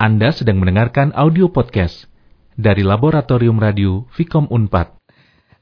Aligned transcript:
Anda 0.00 0.32
sedang 0.32 0.64
mendengarkan 0.64 1.12
audio 1.12 1.52
podcast 1.52 2.08
dari 2.56 2.80
Laboratorium 2.80 3.60
Radio 3.60 4.08
Vicom 4.16 4.48
Unpad. 4.48 4.96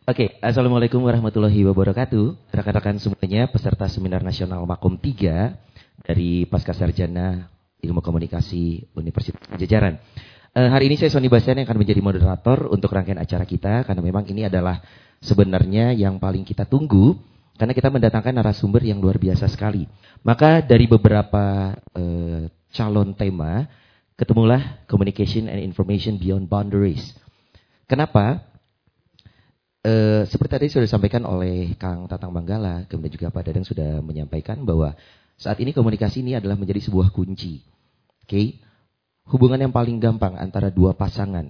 Oke, 0.06 0.38
Assalamualaikum 0.38 1.02
warahmatullahi 1.02 1.66
wabarakatuh. 1.66 2.54
Rekan-rekan 2.54 3.02
semuanya, 3.02 3.50
peserta 3.50 3.90
seminar 3.90 4.22
nasional 4.22 4.62
Makom 4.62 4.94
3 4.94 6.06
dari 6.06 6.46
Pasca 6.46 6.70
Sarjana 6.70 7.50
Ilmu 7.82 7.98
Komunikasi 7.98 8.94
Universitas 8.94 9.42
Pajajaran. 9.42 9.98
Uh, 10.54 10.70
hari 10.70 10.86
ini 10.86 10.94
saya 10.94 11.10
Sony 11.10 11.26
Bastian 11.26 11.58
yang 11.58 11.66
akan 11.66 11.82
menjadi 11.82 11.98
moderator 11.98 12.70
untuk 12.70 12.94
rangkaian 12.94 13.18
acara 13.18 13.42
kita 13.42 13.82
karena 13.90 14.06
memang 14.06 14.22
ini 14.30 14.46
adalah 14.46 14.78
sebenarnya 15.18 15.98
yang 15.98 16.22
paling 16.22 16.46
kita 16.46 16.62
tunggu 16.62 17.18
karena 17.58 17.74
kita 17.74 17.90
mendatangkan 17.90 18.38
narasumber 18.38 18.86
yang 18.86 19.02
luar 19.02 19.18
biasa 19.18 19.50
sekali. 19.50 19.82
Maka 20.22 20.62
dari 20.62 20.86
beberapa 20.86 21.74
uh, 21.74 22.46
calon 22.70 23.18
tema 23.18 23.66
ketemulah 24.18 24.82
communication 24.90 25.46
and 25.46 25.62
information 25.62 26.18
beyond 26.18 26.50
boundaries. 26.50 27.14
Kenapa? 27.86 28.42
E, 29.78 30.26
seperti 30.26 30.50
tadi 30.50 30.66
sudah 30.66 30.84
disampaikan 30.90 31.22
oleh 31.22 31.78
Kang 31.78 32.10
Tatang 32.10 32.34
Manggala, 32.34 32.84
kemudian 32.90 33.14
juga 33.14 33.30
Pak 33.30 33.46
Dadang 33.46 33.64
sudah 33.64 34.02
menyampaikan 34.02 34.66
bahwa 34.66 34.98
saat 35.38 35.62
ini 35.62 35.70
komunikasi 35.70 36.26
ini 36.26 36.34
adalah 36.34 36.58
menjadi 36.58 36.82
sebuah 36.90 37.14
kunci. 37.14 37.62
Oke, 38.26 38.28
okay? 38.28 38.46
hubungan 39.30 39.62
yang 39.62 39.70
paling 39.70 40.02
gampang 40.02 40.34
antara 40.34 40.68
dua 40.68 40.98
pasangan. 40.98 41.46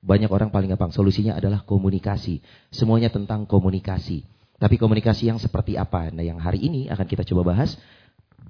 Banyak 0.00 0.32
orang 0.32 0.48
paling 0.48 0.72
gampang, 0.72 0.94
solusinya 0.94 1.36
adalah 1.36 1.66
komunikasi. 1.66 2.40
Semuanya 2.72 3.12
tentang 3.12 3.44
komunikasi. 3.44 4.24
Tapi 4.56 4.80
komunikasi 4.80 5.28
yang 5.28 5.36
seperti 5.36 5.76
apa? 5.76 6.08
Nah 6.08 6.24
yang 6.24 6.40
hari 6.40 6.64
ini 6.64 6.88
akan 6.88 7.04
kita 7.04 7.24
coba 7.28 7.52
bahas 7.52 7.76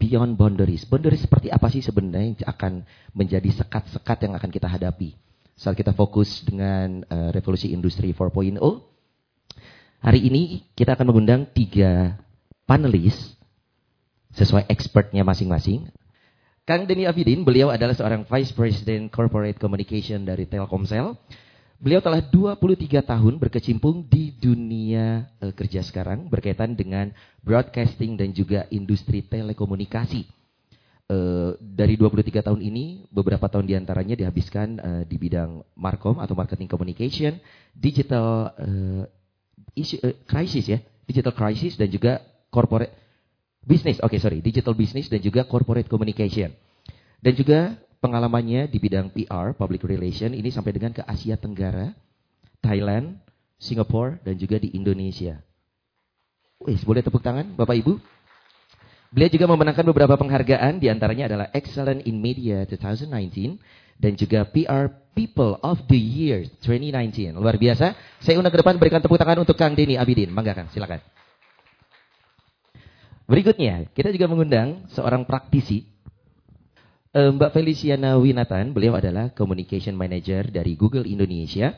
beyond 0.00 0.40
boundaries. 0.40 0.88
Boundaries 0.88 1.28
seperti 1.28 1.52
apa 1.52 1.68
sih 1.68 1.84
sebenarnya 1.84 2.32
yang 2.32 2.48
akan 2.48 2.72
menjadi 3.12 3.52
sekat-sekat 3.52 4.24
yang 4.24 4.32
akan 4.40 4.48
kita 4.48 4.64
hadapi 4.64 5.12
saat 5.60 5.76
kita 5.76 5.92
fokus 5.92 6.40
dengan 6.40 7.04
uh, 7.12 7.28
revolusi 7.36 7.68
industri 7.68 8.16
4.0. 8.16 8.56
Hari 10.00 10.20
ini 10.24 10.64
kita 10.72 10.96
akan 10.96 11.12
mengundang 11.12 11.44
tiga 11.52 12.16
panelis 12.64 13.36
sesuai 14.32 14.64
expertnya 14.72 15.20
masing-masing. 15.20 15.92
Kang 16.64 16.88
Denny 16.88 17.04
Abidin, 17.04 17.44
beliau 17.44 17.68
adalah 17.68 17.92
seorang 17.92 18.24
Vice 18.24 18.56
President 18.56 19.12
Corporate 19.12 19.60
Communication 19.60 20.24
dari 20.24 20.48
Telkomsel. 20.48 21.12
Beliau 21.80 22.04
telah 22.04 22.20
23 22.20 23.00
tahun 23.00 23.40
berkecimpung 23.40 24.04
di 24.04 24.36
dunia 24.36 25.32
uh, 25.40 25.48
kerja 25.56 25.80
sekarang 25.80 26.28
berkaitan 26.28 26.76
dengan 26.76 27.08
broadcasting 27.40 28.20
dan 28.20 28.36
juga 28.36 28.68
industri 28.68 29.24
telekomunikasi. 29.24 30.28
Uh, 31.08 31.56
dari 31.56 31.96
23 31.96 32.44
tahun 32.44 32.60
ini, 32.60 33.08
beberapa 33.08 33.48
tahun 33.48 33.64
di 33.64 33.74
antaranya 33.80 34.12
dihabiskan 34.12 34.68
uh, 34.76 35.02
di 35.08 35.16
bidang 35.16 35.64
markom 35.72 36.20
atau 36.20 36.36
marketing 36.36 36.68
communication, 36.68 37.40
digital 37.72 38.52
uh, 38.60 39.08
issue, 39.72 40.04
uh, 40.04 40.12
crisis 40.28 40.68
ya, 40.68 40.84
digital 41.08 41.32
crisis 41.32 41.80
dan 41.80 41.88
juga 41.88 42.20
corporate 42.52 42.92
business. 43.64 44.04
Oke 44.04 44.14
okay, 44.14 44.20
sorry, 44.20 44.44
digital 44.44 44.76
business 44.76 45.08
dan 45.08 45.24
juga 45.24 45.48
corporate 45.48 45.88
communication. 45.88 46.52
Dan 47.24 47.32
juga 47.32 47.72
pengalamannya 48.00 48.66
di 48.66 48.80
bidang 48.80 49.12
PR, 49.12 49.52
public 49.54 49.84
relation, 49.84 50.32
ini 50.32 50.48
sampai 50.48 50.72
dengan 50.72 50.96
ke 50.96 51.04
Asia 51.04 51.36
Tenggara, 51.36 51.92
Thailand, 52.64 53.20
Singapura, 53.60 54.16
dan 54.24 54.40
juga 54.40 54.56
di 54.56 54.72
Indonesia. 54.72 55.36
Wih, 56.60 56.80
boleh 56.84 57.04
tepuk 57.04 57.20
tangan 57.20 57.56
Bapak 57.56 57.76
Ibu? 57.76 58.00
Beliau 59.12 59.30
juga 59.32 59.46
memenangkan 59.48 59.84
beberapa 59.84 60.14
penghargaan, 60.16 60.80
di 60.80 60.88
antaranya 60.88 61.28
adalah 61.28 61.46
Excellent 61.52 62.04
in 62.08 62.20
Media 62.20 62.64
2019, 62.64 63.60
dan 64.00 64.12
juga 64.16 64.48
PR 64.48 64.88
People 65.12 65.60
of 65.60 65.84
the 65.90 65.98
Year 65.98 66.48
2019. 66.64 67.36
Luar 67.36 67.60
biasa. 67.60 67.92
Saya 68.22 68.40
undang 68.40 68.54
ke 68.54 68.60
depan 68.62 68.78
berikan 68.80 69.02
tepuk 69.02 69.20
tangan 69.20 69.42
untuk 69.44 69.58
Kang 69.58 69.76
Denny 69.76 70.00
Abidin. 70.00 70.32
Mangga 70.32 70.56
Kang, 70.56 70.70
silakan. 70.72 71.02
Berikutnya, 73.28 73.86
kita 73.92 74.10
juga 74.10 74.26
mengundang 74.30 74.88
seorang 74.94 75.26
praktisi 75.26 75.84
Mbak 77.10 77.50
Feliciana 77.50 78.14
Winatan, 78.14 78.70
beliau 78.70 78.94
adalah 78.94 79.34
Communication 79.34 79.98
Manager 79.98 80.46
dari 80.46 80.78
Google 80.78 81.10
Indonesia. 81.10 81.74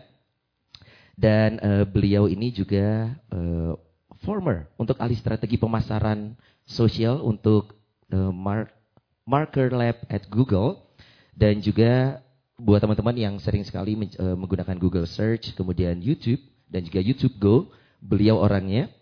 Dan 1.16 1.56
uh, 1.60 1.84
beliau 1.88 2.28
ini 2.28 2.52
juga 2.52 3.16
uh, 3.32 3.72
former 4.20 4.68
untuk 4.76 5.00
ahli 5.00 5.16
strategi 5.16 5.56
pemasaran 5.56 6.36
sosial 6.68 7.24
untuk 7.24 7.72
uh, 8.12 8.28
Mark, 8.28 8.76
Marker 9.24 9.72
Lab 9.72 10.04
at 10.12 10.28
Google. 10.28 10.84
Dan 11.32 11.64
juga 11.64 12.20
buat 12.60 12.84
teman-teman 12.84 13.16
yang 13.16 13.34
sering 13.40 13.64
sekali 13.64 13.96
uh, 14.20 14.36
menggunakan 14.36 14.76
Google 14.76 15.08
Search, 15.08 15.56
kemudian 15.56 15.96
YouTube, 16.04 16.44
dan 16.68 16.84
juga 16.84 17.00
YouTube 17.00 17.40
Go, 17.40 17.72
beliau 18.04 18.36
orangnya. 18.36 18.92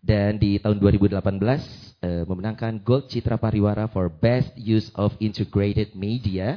Dan 0.00 0.40
di 0.40 0.56
tahun 0.56 0.80
2018 0.80 1.20
uh, 1.20 2.24
memenangkan 2.24 2.80
Gold 2.80 3.12
Citra 3.12 3.36
Pariwara 3.36 3.86
for 3.92 4.08
Best 4.08 4.56
Use 4.56 4.88
of 4.96 5.12
Integrated 5.20 5.92
Media. 5.92 6.56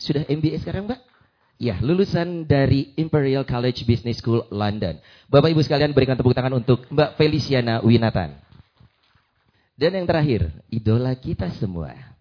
Sudah 0.00 0.24
MBA 0.28 0.60
sekarang, 0.64 0.88
Mbak? 0.88 1.00
Ya, 1.56 1.80
lulusan 1.80 2.44
dari 2.44 2.92
Imperial 3.00 3.48
College 3.48 3.88
Business 3.88 4.20
School 4.20 4.44
London. 4.52 5.00
Bapak 5.32 5.48
Ibu 5.52 5.64
sekalian 5.64 5.96
berikan 5.96 6.16
tepuk 6.16 6.36
tangan 6.36 6.52
untuk 6.52 6.84
Mbak 6.92 7.16
Feliciana 7.16 7.80
Winatan. 7.80 8.36
Dan 9.76 9.92
yang 9.96 10.08
terakhir, 10.08 10.52
idola 10.72 11.12
kita 11.16 11.52
semua. 11.56 12.15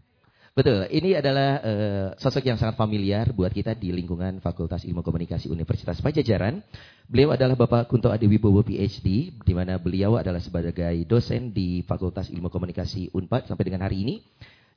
Betul, 0.56 0.88
ini 0.88 1.12
adalah 1.12 1.60
uh, 1.60 2.08
sosok 2.16 2.48
yang 2.48 2.56
sangat 2.56 2.80
familiar 2.80 3.28
buat 3.36 3.52
kita 3.52 3.76
di 3.76 3.92
lingkungan 3.92 4.40
Fakultas 4.40 4.88
Ilmu 4.88 5.04
Komunikasi 5.04 5.52
Universitas 5.52 6.00
Pajajaran. 6.00 6.64
Beliau 7.12 7.36
adalah 7.36 7.60
Bapak 7.60 7.92
Kunto 7.92 8.08
Adewibowo 8.08 8.64
PhD, 8.64 9.36
di 9.36 9.52
mana 9.52 9.76
beliau 9.76 10.16
adalah 10.16 10.40
sebagai 10.40 10.96
dosen 11.04 11.52
di 11.52 11.84
Fakultas 11.84 12.32
Ilmu 12.32 12.48
Komunikasi 12.48 13.12
Unpad 13.12 13.52
sampai 13.52 13.68
dengan 13.68 13.84
hari 13.84 14.08
ini. 14.08 14.16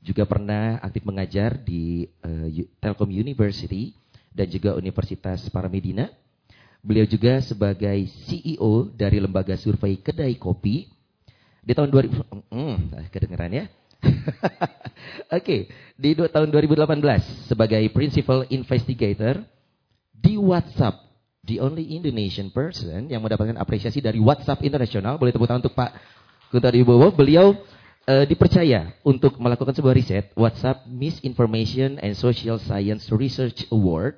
Juga 0.02 0.26
pernah 0.26 0.82
aktif 0.82 1.06
mengajar 1.06 1.54
di 1.62 2.10
uh, 2.26 2.50
Telkom 2.82 3.14
University 3.14 3.94
dan 4.34 4.50
juga 4.50 4.74
Universitas 4.74 5.46
Paramedina. 5.46 6.10
Beliau 6.82 7.06
juga 7.06 7.38
sebagai 7.38 8.02
CEO 8.26 8.90
dari 8.98 9.22
lembaga 9.22 9.54
survei 9.54 9.94
Kedai 10.02 10.34
Kopi 10.42 10.90
di 11.62 11.70
tahun 11.70 11.94
2000. 11.94 12.50
Hmm, 12.50 12.98
kedengeran 13.14 13.54
ya. 13.54 13.70
Oke, 15.28 15.44
okay. 15.44 15.60
di 15.98 16.14
tahun 16.14 16.48
2018 16.48 17.50
sebagai 17.50 17.82
principal 17.90 18.46
investigator 18.48 19.42
di 20.14 20.34
WhatsApp, 20.38 20.98
the 21.46 21.62
only 21.62 21.96
Indonesian 21.96 22.50
person 22.50 23.08
yang 23.08 23.22
mendapatkan 23.24 23.56
apresiasi 23.56 24.02
dari 24.02 24.20
WhatsApp 24.20 24.62
internasional. 24.66 25.16
Boleh 25.16 25.32
tepuk 25.32 25.48
tangan 25.48 25.64
untuk 25.64 25.76
Pak 25.78 25.90
Kunto 26.52 26.68
Wibowo. 26.68 27.08
Beliau 27.14 27.56
uh, 28.08 28.24
dipercaya 28.24 28.92
untuk 29.04 29.36
melakukan 29.36 29.76
sebuah 29.76 29.94
riset 29.94 30.32
WhatsApp 30.34 30.88
Misinformation 30.88 32.00
and 32.00 32.16
Social 32.16 32.56
Science 32.60 33.08
Research 33.12 33.68
Award. 33.68 34.16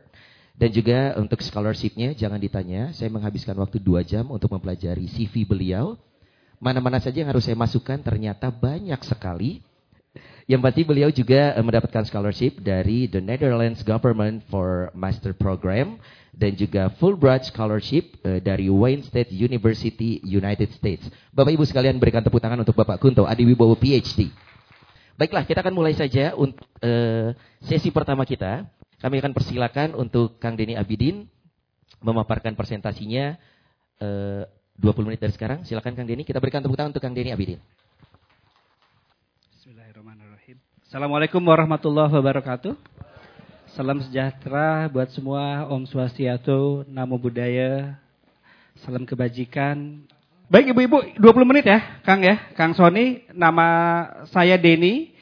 Dan 0.61 0.77
juga 0.77 1.17
untuk 1.17 1.41
scholarshipnya 1.41 2.13
jangan 2.13 2.37
ditanya, 2.37 2.93
saya 2.93 3.09
menghabiskan 3.09 3.57
waktu 3.57 3.81
dua 3.81 4.05
jam 4.05 4.29
untuk 4.29 4.53
mempelajari 4.53 5.09
CV 5.09 5.49
beliau. 5.49 5.97
Mana-mana 6.61 7.01
saja 7.01 7.25
yang 7.25 7.33
harus 7.33 7.49
saya 7.49 7.57
masukkan 7.57 7.97
ternyata 7.97 8.53
banyak 8.53 9.01
sekali. 9.01 9.65
Yang 10.51 10.61
pasti 10.67 10.83
beliau 10.83 11.11
juga 11.15 11.55
uh, 11.55 11.63
mendapatkan 11.63 12.03
scholarship 12.03 12.59
dari 12.59 13.07
the 13.07 13.23
Netherlands 13.23 13.87
Government 13.87 14.43
for 14.51 14.91
Master 14.99 15.31
Program 15.31 15.95
dan 16.35 16.59
juga 16.59 16.91
Fulbright 16.99 17.47
Scholarship 17.47 18.19
uh, 18.27 18.43
dari 18.43 18.67
Wayne 18.67 19.07
State 19.07 19.31
University 19.31 20.19
United 20.27 20.75
States. 20.75 21.07
Bapak 21.31 21.55
Ibu 21.55 21.63
sekalian 21.63 22.03
berikan 22.03 22.27
tepuk 22.27 22.43
tangan 22.43 22.59
untuk 22.59 22.75
Bapak 22.75 22.99
Kunto 22.99 23.23
Adiwibowo 23.31 23.79
PhD. 23.79 24.35
Baiklah, 25.15 25.47
kita 25.47 25.63
akan 25.63 25.75
mulai 25.77 25.95
saja 25.95 26.35
untuk 26.35 26.67
uh, 26.83 27.31
sesi 27.63 27.95
pertama 27.95 28.27
kita. 28.27 28.67
Kami 28.99 29.23
akan 29.23 29.31
persilakan 29.31 29.95
untuk 29.95 30.43
Kang 30.43 30.59
Denny 30.59 30.75
Abidin 30.75 31.31
memaparkan 32.03 32.59
presentasinya 32.59 33.39
uh, 34.03 34.43
20 34.81 35.07
menit 35.07 35.21
dari 35.23 35.31
sekarang. 35.31 35.63
Silakan 35.63 35.95
Kang 35.95 36.09
Denny, 36.11 36.27
kita 36.27 36.43
berikan 36.43 36.65
tepuk 36.65 36.75
tangan 36.75 36.91
untuk 36.91 37.05
Kang 37.05 37.15
Denny 37.15 37.31
Abidin. 37.31 37.63
Assalamualaikum 40.91 41.39
warahmatullahi 41.47 42.11
wabarakatuh. 42.11 42.75
Salam 43.79 44.03
sejahtera 44.03 44.91
buat 44.91 45.07
semua, 45.15 45.71
Om 45.71 45.87
Swastiastu, 45.87 46.83
Namo 46.91 47.15
Buddhaya, 47.15 47.95
salam 48.83 49.07
kebajikan. 49.07 50.03
Baik 50.51 50.75
ibu-ibu, 50.75 51.15
20 51.15 51.47
menit 51.47 51.71
ya, 51.71 52.03
Kang 52.03 52.27
ya, 52.27 52.43
Kang 52.59 52.75
Sony. 52.75 53.23
Nama 53.31 53.67
saya 54.35 54.59
Denny. 54.59 55.15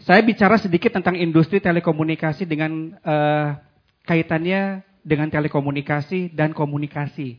Saya 0.00 0.24
bicara 0.24 0.56
sedikit 0.56 0.96
tentang 0.96 1.20
industri 1.20 1.60
telekomunikasi 1.60 2.48
dengan 2.48 2.96
uh, 3.04 3.60
kaitannya 4.08 4.80
dengan 5.04 5.28
telekomunikasi 5.28 6.32
dan 6.32 6.56
komunikasi. 6.56 7.36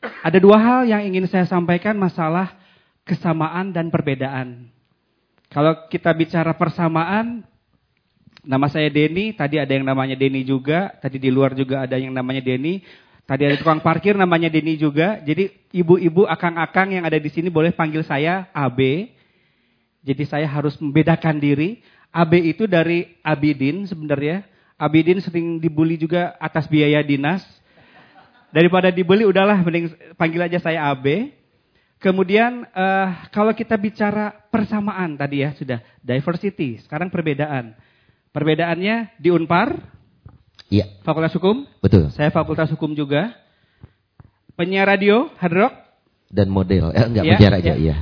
Ada 0.00 0.40
dua 0.40 0.56
hal 0.56 0.88
yang 0.88 1.04
ingin 1.04 1.28
saya 1.28 1.44
sampaikan 1.44 1.92
masalah 1.92 2.56
kesamaan 3.04 3.68
dan 3.68 3.92
perbedaan. 3.92 4.72
Kalau 5.52 5.86
kita 5.92 6.08
bicara 6.16 6.56
persamaan, 6.56 7.44
Nama 8.42 8.66
saya 8.66 8.90
Denny, 8.90 9.38
tadi 9.38 9.62
ada 9.62 9.70
yang 9.70 9.86
namanya 9.86 10.18
Denny 10.18 10.42
juga, 10.42 10.90
tadi 10.98 11.22
di 11.22 11.30
luar 11.30 11.54
juga 11.54 11.86
ada 11.86 11.94
yang 11.94 12.10
namanya 12.10 12.42
Denny. 12.42 12.82
Tadi 13.22 13.46
ada 13.46 13.54
tukang 13.54 13.78
parkir 13.78 14.18
namanya 14.18 14.50
Denny 14.50 14.74
juga. 14.74 15.22
Jadi 15.22 15.70
ibu-ibu 15.70 16.26
akang-akang 16.26 16.90
yang 16.90 17.06
ada 17.06 17.22
di 17.22 17.30
sini 17.30 17.46
boleh 17.54 17.70
panggil 17.70 18.02
saya 18.02 18.50
AB. 18.50 19.14
Jadi 20.02 20.26
saya 20.26 20.50
harus 20.50 20.74
membedakan 20.82 21.38
diri. 21.38 21.86
AB 22.10 22.32
itu 22.42 22.66
dari 22.66 23.14
Abidin 23.22 23.86
sebenarnya. 23.86 24.42
Abidin 24.74 25.22
sering 25.22 25.62
dibully 25.62 25.94
juga 25.94 26.34
atas 26.42 26.66
biaya 26.66 26.98
dinas. 27.06 27.46
Daripada 28.50 28.90
dibully 28.90 29.22
udahlah 29.22 29.62
mending 29.62 30.18
panggil 30.18 30.42
aja 30.50 30.58
saya 30.58 30.90
AB. 30.90 31.30
Kemudian 32.02 32.66
uh, 32.74 33.30
kalau 33.30 33.54
kita 33.54 33.78
bicara 33.78 34.34
persamaan 34.50 35.14
tadi 35.14 35.46
ya 35.46 35.54
sudah 35.54 35.78
diversity, 36.02 36.82
sekarang 36.82 37.14
perbedaan. 37.14 37.78
Perbedaannya 38.34 39.22
di 39.22 39.30
Unpar, 39.30 39.78
Iya. 40.72 40.88
Fakultas 41.04 41.36
Hukum. 41.36 41.68
Betul. 41.84 42.08
Saya 42.16 42.32
Fakultas 42.32 42.72
Hukum 42.72 42.96
juga. 42.96 43.36
Penyiar 44.56 44.88
radio, 44.88 45.28
hard 45.36 45.54
rock. 45.54 45.74
Dan 46.32 46.48
model, 46.48 46.96
eh, 46.96 47.04
enggak 47.12 47.24
Ya, 47.28 47.32
penjara 47.36 47.56
aja, 47.60 47.72
ya. 47.72 47.76
iya. 47.76 47.94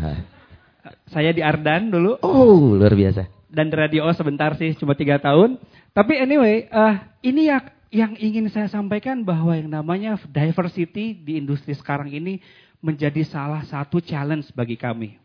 Saya 1.11 1.35
di 1.35 1.43
Ardan 1.43 1.91
dulu. 1.91 2.23
Oh, 2.23 2.79
luar 2.79 2.95
biasa. 2.95 3.27
Dan 3.51 3.75
di 3.75 3.77
radio 3.77 4.07
sebentar 4.15 4.55
sih, 4.55 4.79
cuma 4.79 4.95
tiga 4.95 5.19
tahun. 5.19 5.59
Tapi 5.91 6.15
anyway, 6.15 6.71
eh, 6.71 6.95
ini 7.27 7.51
ya 7.51 7.59
yang 7.91 8.15
ingin 8.15 8.47
saya 8.55 8.71
sampaikan 8.71 9.27
bahwa 9.27 9.59
yang 9.59 9.67
namanya 9.67 10.15
diversity 10.31 11.19
di 11.19 11.43
industri 11.43 11.75
sekarang 11.75 12.07
ini 12.15 12.39
menjadi 12.81 13.23
salah 13.29 13.63
satu 13.69 14.01
challenge 14.01 14.49
bagi 14.57 14.77
kami. 14.77 15.21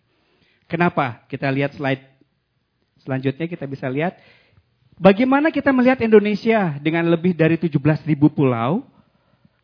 Kenapa? 0.67 1.23
Kita 1.31 1.47
lihat 1.51 1.75
slide 1.75 2.03
selanjutnya 3.01 3.45
kita 3.45 3.69
bisa 3.69 3.85
lihat 3.85 4.17
bagaimana 4.97 5.51
kita 5.53 5.69
melihat 5.75 6.01
Indonesia 6.01 6.75
dengan 6.79 7.07
lebih 7.07 7.35
dari 7.35 7.55
17 7.59 7.75
ribu 8.07 8.31
pulau. 8.31 8.83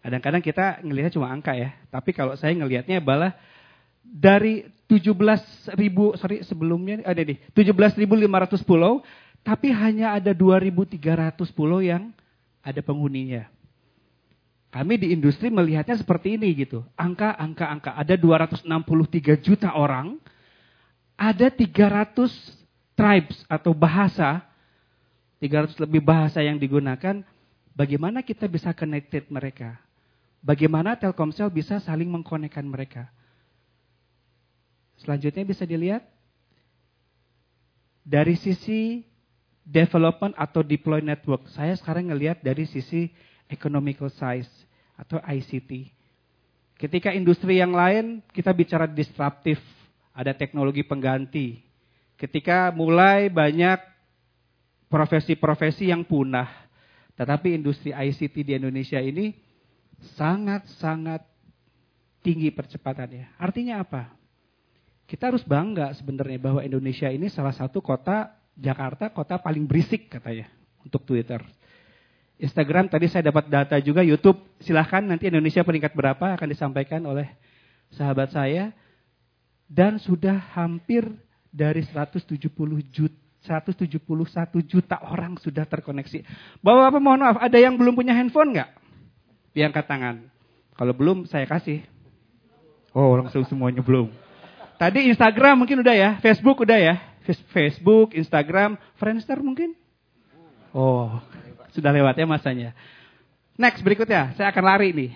Kadang-kadang 0.01 0.41
kita 0.41 0.81
ngelihatnya 0.81 1.13
cuma 1.13 1.29
angka 1.29 1.53
ya, 1.53 1.77
tapi 1.93 2.09
kalau 2.09 2.33
saya 2.33 2.57
ngelihatnya 2.57 2.97
adalah 2.97 3.37
dari 4.01 4.65
17 4.89 5.77
ribu, 5.77 6.17
sorry 6.17 6.41
sebelumnya 6.41 7.05
ada 7.05 7.21
nih, 7.21 7.37
17.500 7.53 8.65
pulau, 8.65 9.05
tapi 9.45 9.69
hanya 9.69 10.17
ada 10.17 10.33
2.300 10.33 11.37
pulau 11.53 11.85
yang 11.85 12.09
ada 12.65 12.81
penghuninya. 12.81 13.45
Kami 14.71 14.95
di 14.95 15.11
industri 15.11 15.51
melihatnya 15.51 15.99
seperti 15.99 16.39
ini 16.39 16.55
gitu. 16.55 16.79
Angka, 16.95 17.35
angka, 17.35 17.67
angka. 17.67 17.91
Ada 17.91 18.15
263 18.15 19.43
juta 19.43 19.75
orang. 19.75 20.15
Ada 21.19 21.51
300 21.51 22.95
tribes 22.95 23.43
atau 23.51 23.75
bahasa. 23.75 24.47
300 25.43 25.75
lebih 25.75 25.99
bahasa 25.99 26.39
yang 26.39 26.55
digunakan. 26.55 27.19
Bagaimana 27.75 28.23
kita 28.23 28.47
bisa 28.47 28.71
connected 28.71 29.27
mereka? 29.27 29.75
Bagaimana 30.39 30.95
Telkomsel 30.95 31.51
bisa 31.51 31.83
saling 31.83 32.07
mengkonekkan 32.07 32.63
mereka? 32.63 33.11
Selanjutnya 35.03 35.43
bisa 35.43 35.67
dilihat. 35.67 36.07
Dari 38.07 38.39
sisi 38.39 39.03
development 39.67 40.31
atau 40.39 40.63
deploy 40.63 41.03
network. 41.03 41.51
Saya 41.51 41.75
sekarang 41.75 42.07
ngelihat 42.07 42.39
dari 42.39 42.63
sisi 42.63 43.11
economical 43.51 44.07
size 44.07 44.60
atau 44.97 45.19
ICT. 45.21 45.91
Ketika 46.81 47.13
industri 47.13 47.61
yang 47.61 47.77
lain 47.77 48.25
kita 48.33 48.49
bicara 48.51 48.89
disruptif, 48.89 49.61
ada 50.11 50.33
teknologi 50.33 50.81
pengganti. 50.81 51.61
Ketika 52.17 52.69
mulai 52.73 53.29
banyak 53.29 53.81
profesi-profesi 54.91 55.89
yang 55.89 56.03
punah, 56.05 56.49
tetapi 57.15 57.53
industri 57.53 57.93
ICT 57.93 58.35
di 58.45 58.53
Indonesia 58.57 58.99
ini 58.99 59.33
sangat-sangat 60.17 61.21
tinggi 62.21 62.49
percepatannya. 62.53 63.37
Artinya 63.37 63.81
apa? 63.81 64.13
Kita 65.05 65.29
harus 65.29 65.43
bangga 65.43 65.91
sebenarnya 65.97 66.39
bahwa 66.39 66.61
Indonesia 66.63 67.11
ini 67.11 67.27
salah 67.27 67.51
satu 67.51 67.83
kota 67.83 68.31
Jakarta 68.55 69.09
kota 69.11 69.41
paling 69.41 69.65
berisik 69.65 70.07
katanya 70.07 70.47
untuk 70.83 71.03
Twitter. 71.03 71.41
Instagram 72.41 72.89
tadi 72.89 73.05
saya 73.05 73.29
dapat 73.29 73.45
data 73.47 73.77
juga 73.77 74.01
YouTube 74.01 74.41
silahkan 74.57 75.05
nanti 75.05 75.29
Indonesia 75.29 75.61
peringkat 75.61 75.93
berapa 75.93 76.33
akan 76.33 76.47
disampaikan 76.49 77.05
oleh 77.05 77.29
sahabat 77.93 78.33
saya 78.33 78.73
dan 79.69 80.01
sudah 80.01 80.41
hampir 80.57 81.05
dari 81.53 81.85
170 81.85 82.33
juta 82.89 83.21
171 83.41 83.97
juta 84.69 85.01
orang 85.01 85.33
sudah 85.41 85.65
terkoneksi. 85.65 86.21
Bapak-bapak 86.61 87.01
mohon 87.01 87.25
maaf, 87.25 87.41
ada 87.41 87.57
yang 87.57 87.73
belum 87.73 87.97
punya 87.97 88.13
handphone 88.13 88.53
nggak? 88.53 88.69
Diangkat 89.57 89.85
tangan. 89.89 90.29
Kalau 90.77 90.93
belum 90.93 91.25
saya 91.25 91.49
kasih. 91.49 91.81
Oh 92.93 93.17
langsung 93.17 93.41
semuanya 93.49 93.81
belum. 93.81 94.13
Tadi 94.77 95.09
Instagram 95.09 95.65
mungkin 95.65 95.81
udah 95.81 95.95
ya, 95.97 96.09
Facebook 96.21 96.61
udah 96.61 96.77
ya. 96.77 96.95
Facebook, 97.53 98.17
Instagram, 98.17 98.81
Friendster 98.97 99.37
mungkin? 99.41 99.77
Oh, 100.73 101.21
sudah 101.71 101.91
lewat 101.91 102.15
ya 102.19 102.27
masanya. 102.27 102.69
Next 103.59 103.83
berikutnya, 103.83 104.31
saya 104.39 104.51
akan 104.51 104.63
lari 104.63 104.89
nih. 104.95 105.11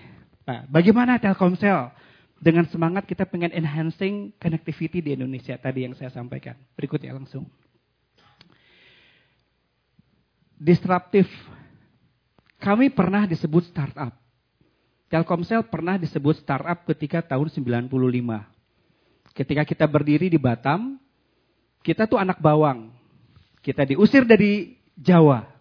Nah, 0.46 0.62
bagaimana 0.70 1.18
Telkomsel 1.18 1.90
dengan 2.36 2.68
semangat 2.68 3.08
kita 3.08 3.24
pengen 3.24 3.50
enhancing 3.50 4.30
connectivity 4.36 5.00
di 5.00 5.16
Indonesia 5.16 5.56
tadi 5.56 5.88
yang 5.88 5.96
saya 5.96 6.12
sampaikan. 6.12 6.54
Berikutnya 6.76 7.16
langsung. 7.16 7.48
Disruptif. 10.56 11.28
Kami 12.60 12.88
pernah 12.88 13.28
disebut 13.28 13.68
startup. 13.68 14.12
Telkomsel 15.06 15.62
pernah 15.68 15.96
disebut 16.00 16.40
startup 16.40 16.82
ketika 16.88 17.22
tahun 17.22 17.48
95. 17.52 17.86
Ketika 19.36 19.62
kita 19.68 19.84
berdiri 19.84 20.32
di 20.32 20.40
Batam, 20.40 20.96
kita 21.84 22.08
tuh 22.08 22.18
anak 22.18 22.40
bawang. 22.40 22.90
Kita 23.60 23.84
diusir 23.86 24.24
dari 24.24 24.74
Jawa. 24.96 25.55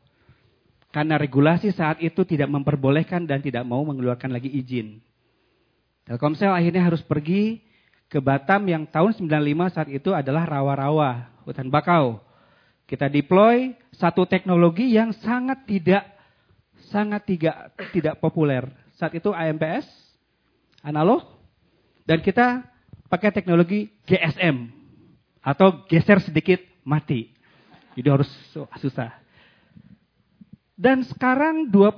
Karena 0.96 1.20
regulasi 1.20 1.76
saat 1.76 2.00
itu 2.00 2.24
tidak 2.24 2.48
memperbolehkan 2.48 3.28
dan 3.28 3.44
tidak 3.44 3.68
mau 3.68 3.84
mengeluarkan 3.84 4.32
lagi 4.32 4.48
izin. 4.48 5.04
Telkomsel 6.08 6.56
akhirnya 6.56 6.88
harus 6.88 7.04
pergi 7.04 7.60
ke 8.08 8.24
Batam 8.24 8.64
yang 8.64 8.88
tahun 8.88 9.12
95 9.28 9.76
saat 9.76 9.92
itu 9.92 10.16
adalah 10.16 10.48
rawa-rawa, 10.48 11.36
hutan 11.44 11.68
bakau. 11.68 12.24
Kita 12.88 13.12
deploy 13.12 13.76
satu 13.92 14.24
teknologi 14.24 14.96
yang 14.96 15.12
sangat 15.20 15.68
tidak 15.68 16.08
sangat 16.88 17.28
tidak 17.28 17.76
tidak 17.92 18.16
populer. 18.24 18.64
Saat 18.96 19.20
itu 19.20 19.36
AMPS, 19.36 19.84
analog, 20.80 21.28
dan 22.08 22.24
kita 22.24 22.64
pakai 23.12 23.36
teknologi 23.36 23.92
GSM 24.08 24.72
atau 25.44 25.84
geser 25.92 26.24
sedikit 26.24 26.64
mati. 26.88 27.36
Jadi 28.00 28.08
harus 28.08 28.32
susah. 28.80 29.25
Dan 30.76 31.08
sekarang 31.08 31.72
25 31.72 31.96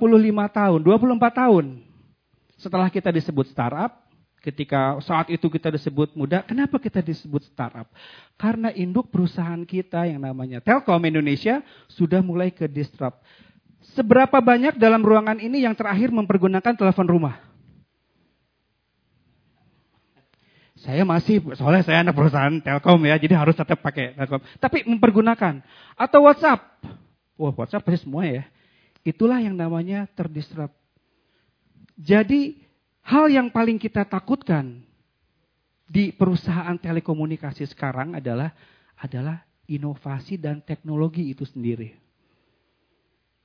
tahun, 0.54 0.80
24 0.86 1.18
tahun 1.34 1.66
setelah 2.58 2.86
kita 2.90 3.10
disebut 3.10 3.50
startup, 3.50 4.06
ketika 4.38 4.98
saat 5.02 5.30
itu 5.34 5.50
kita 5.50 5.74
disebut 5.74 6.14
muda, 6.14 6.46
kenapa 6.46 6.78
kita 6.78 7.02
disebut 7.02 7.42
startup? 7.50 7.90
Karena 8.38 8.70
induk 8.70 9.10
perusahaan 9.10 9.62
kita 9.66 10.06
yang 10.06 10.22
namanya 10.22 10.62
Telkom 10.62 11.02
Indonesia 11.02 11.62
sudah 11.90 12.22
mulai 12.22 12.54
ke 12.54 12.70
disrupt. 12.70 13.18
Seberapa 13.94 14.38
banyak 14.38 14.78
dalam 14.78 15.02
ruangan 15.02 15.38
ini 15.42 15.66
yang 15.66 15.74
terakhir 15.74 16.14
mempergunakan 16.14 16.74
telepon 16.74 17.06
rumah? 17.06 17.38
Saya 20.78 21.02
masih, 21.02 21.42
soalnya 21.58 21.82
saya 21.82 22.06
anak 22.06 22.14
perusahaan 22.14 22.54
Telkom 22.62 23.02
ya, 23.02 23.18
jadi 23.18 23.34
harus 23.34 23.58
tetap 23.58 23.82
pakai 23.82 24.14
Telkom. 24.14 24.38
Tapi 24.62 24.86
mempergunakan. 24.86 25.62
Atau 25.98 26.30
WhatsApp. 26.30 26.78
Wah 27.34 27.54
WhatsApp 27.54 27.82
pasti 27.82 28.06
semua 28.06 28.22
ya. 28.26 28.46
Itulah 29.08 29.40
yang 29.40 29.56
namanya 29.56 30.04
terdisrupt. 30.12 30.76
Jadi 31.96 32.60
hal 33.08 33.32
yang 33.32 33.48
paling 33.48 33.80
kita 33.80 34.04
takutkan 34.04 34.84
di 35.88 36.12
perusahaan 36.12 36.76
telekomunikasi 36.76 37.64
sekarang 37.72 38.20
adalah 38.20 38.52
adalah 39.00 39.40
inovasi 39.64 40.36
dan 40.36 40.60
teknologi 40.60 41.32
itu 41.32 41.48
sendiri. 41.48 41.96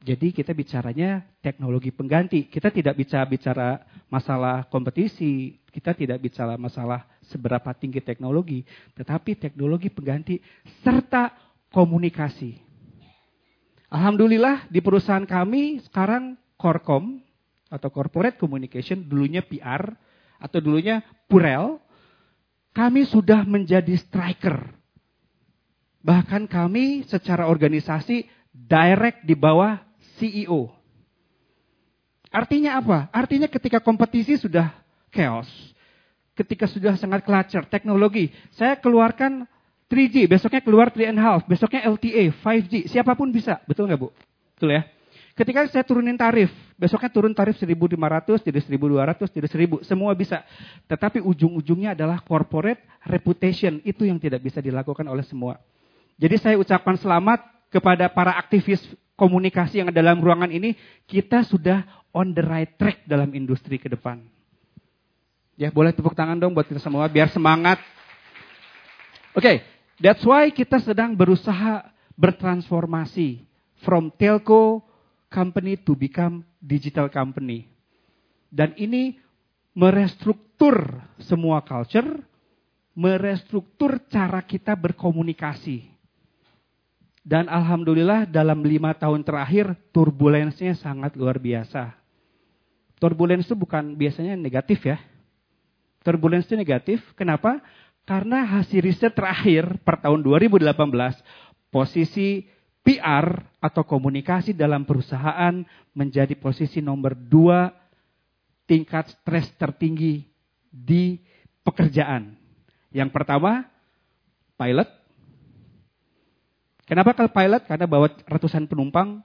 Jadi 0.03 0.35
kita 0.35 0.51
bicaranya 0.51 1.23
teknologi 1.39 1.87
pengganti. 1.95 2.51
Kita 2.51 2.67
tidak 2.67 2.99
bicara 2.99 3.23
bicara 3.23 3.69
masalah 4.11 4.67
kompetisi, 4.67 5.63
kita 5.71 5.95
tidak 5.95 6.19
bicara 6.19 6.59
masalah 6.59 7.07
seberapa 7.23 7.71
tinggi 7.71 8.03
teknologi, 8.03 8.67
tetapi 8.99 9.39
teknologi 9.39 9.87
pengganti 9.87 10.43
serta 10.83 11.31
komunikasi. 11.71 12.72
Alhamdulillah 13.93 14.65
di 14.73 14.81
perusahaan 14.81 15.21
kami 15.21 15.77
sekarang 15.85 16.33
Korkom 16.57 17.21
atau 17.69 17.93
Corporate 17.93 18.41
Communication, 18.41 19.05
dulunya 19.05 19.45
PR 19.45 19.93
atau 20.41 20.57
dulunya 20.57 21.05
Purel, 21.29 21.77
kami 22.73 23.05
sudah 23.05 23.45
menjadi 23.45 23.93
striker. 24.01 24.65
Bahkan 26.01 26.49
kami 26.49 27.05
secara 27.05 27.45
organisasi 27.45 28.25
direct 28.49 29.29
di 29.29 29.37
bawah 29.37 29.77
CEO. 30.17 30.73
Artinya 32.33 32.81
apa? 32.81 33.13
Artinya 33.13 33.45
ketika 33.45 33.77
kompetisi 33.77 34.41
sudah 34.41 34.73
chaos, 35.13 35.45
ketika 36.33 36.65
sudah 36.65 36.97
sangat 36.97 37.21
cluster 37.21 37.61
teknologi, 37.69 38.33
saya 38.57 38.73
keluarkan 38.81 39.45
3G, 39.93 40.25
besoknya 40.25 40.65
keluar 40.65 40.89
3.5, 40.89 41.45
besoknya 41.45 41.85
LTE, 41.85 42.33
5G, 42.41 42.89
siapa 42.89 43.13
pun 43.13 43.29
bisa, 43.29 43.61
betul 43.69 43.85
nggak 43.85 44.01
Bu? 44.01 44.09
Betul 44.57 44.73
ya? 44.73 44.89
Ketika 45.33 45.65
saya 45.69 45.85
turunin 45.85 46.17
tarif, 46.17 46.49
besoknya 46.77 47.09
turun 47.13 47.33
tarif 47.33 47.57
1.500, 47.61 48.41
jadi 48.41 48.57
1.200, 48.57 49.33
jadi 49.33 49.47
1.000, 49.49 49.85
semua 49.85 50.13
bisa. 50.17 50.41
Tetapi 50.89 51.21
ujung-ujungnya 51.21 51.93
adalah 51.93 52.21
corporate 52.21 52.81
reputation, 53.05 53.81
itu 53.85 54.05
yang 54.05 54.17
tidak 54.17 54.41
bisa 54.41 54.61
dilakukan 54.61 55.05
oleh 55.05 55.25
semua. 55.25 55.61
Jadi 56.17 56.37
saya 56.37 56.55
ucapkan 56.57 56.97
selamat 56.97 57.69
kepada 57.73 58.09
para 58.13 58.37
aktivis 58.37 58.81
komunikasi 59.17 59.81
yang 59.81 59.89
ada 59.89 60.01
dalam 60.05 60.21
ruangan 60.21 60.49
ini, 60.49 60.77
kita 61.09 61.41
sudah 61.45 61.81
on 62.13 62.33
the 62.33 62.45
right 62.45 62.77
track 62.77 63.01
dalam 63.05 63.33
industri 63.33 63.81
ke 63.81 63.89
depan. 63.89 64.21
Ya, 65.57 65.69
boleh 65.73 65.93
tepuk 65.93 66.13
tangan 66.13 66.37
dong 66.37 66.53
buat 66.53 66.65
kita 66.65 66.81
semua 66.81 67.09
biar 67.09 67.29
semangat. 67.29 67.81
Oke, 69.33 69.49
okay, 69.49 69.55
that's 69.99 70.23
why 70.25 70.49
kita 70.49 70.79
sedang 70.81 71.13
berusaha 71.17 71.89
bertransformasi 72.13 73.43
from 73.83 74.13
telco 74.15 74.85
company 75.27 75.75
to 75.81 75.97
become 75.97 76.45
digital 76.61 77.09
company. 77.09 77.67
Dan 78.53 78.77
ini 78.77 79.17
merestruktur 79.73 81.01
semua 81.17 81.65
culture, 81.65 82.21
merestruktur 82.93 83.97
cara 84.07 84.45
kita 84.45 84.77
berkomunikasi. 84.77 85.89
Dan 87.23 87.49
alhamdulillah 87.49 88.29
dalam 88.29 88.61
lima 88.61 88.93
tahun 88.93 89.25
terakhir 89.25 89.73
turbulensinya 89.89 90.75
sangat 90.77 91.17
luar 91.17 91.41
biasa. 91.41 91.95
Turbulens 92.99 93.49
bukan 93.51 93.99
biasanya 93.99 94.37
negatif 94.39 94.83
ya. 94.87 94.95
Turbulens 96.03 96.47
negatif. 96.51 97.03
Kenapa? 97.19 97.59
Karena 98.03 98.43
hasil 98.43 98.83
riset 98.83 99.15
terakhir 99.15 99.79
per 99.87 100.03
tahun 100.03 100.19
2018, 100.21 100.75
posisi 101.71 102.43
PR 102.83 103.47
atau 103.63 103.87
komunikasi 103.87 104.51
dalam 104.51 104.83
perusahaan 104.83 105.63
menjadi 105.95 106.35
posisi 106.35 106.83
nomor 106.83 107.15
dua 107.15 107.71
tingkat 108.67 109.07
stres 109.07 109.47
tertinggi 109.55 110.19
di 110.67 111.15
pekerjaan. 111.63 112.35
Yang 112.91 113.09
pertama, 113.15 113.63
pilot, 114.59 115.03
Kenapa 116.83 117.15
kalau 117.15 117.31
pilot? 117.31 117.63
Karena 117.63 117.87
bawa 117.87 118.07
ratusan 118.27 118.67
penumpang, 118.67 119.23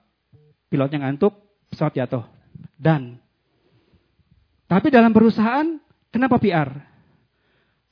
pilotnya 0.71 1.03
ngantuk, 1.03 1.35
pesawat 1.69 1.95
jatuh. 1.99 2.25
Dan, 2.79 3.19
tapi 4.71 4.95
dalam 4.95 5.11
perusahaan, 5.11 5.67
kenapa 6.15 6.39
PR? 6.39 6.71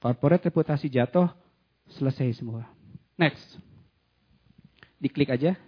Corporate 0.06 0.46
reputasi 0.46 0.86
jatuh, 0.86 1.26
selesai 1.98 2.38
semua. 2.38 2.62
Next. 3.18 3.58
Diklik 5.02 5.34
aja, 5.34 5.58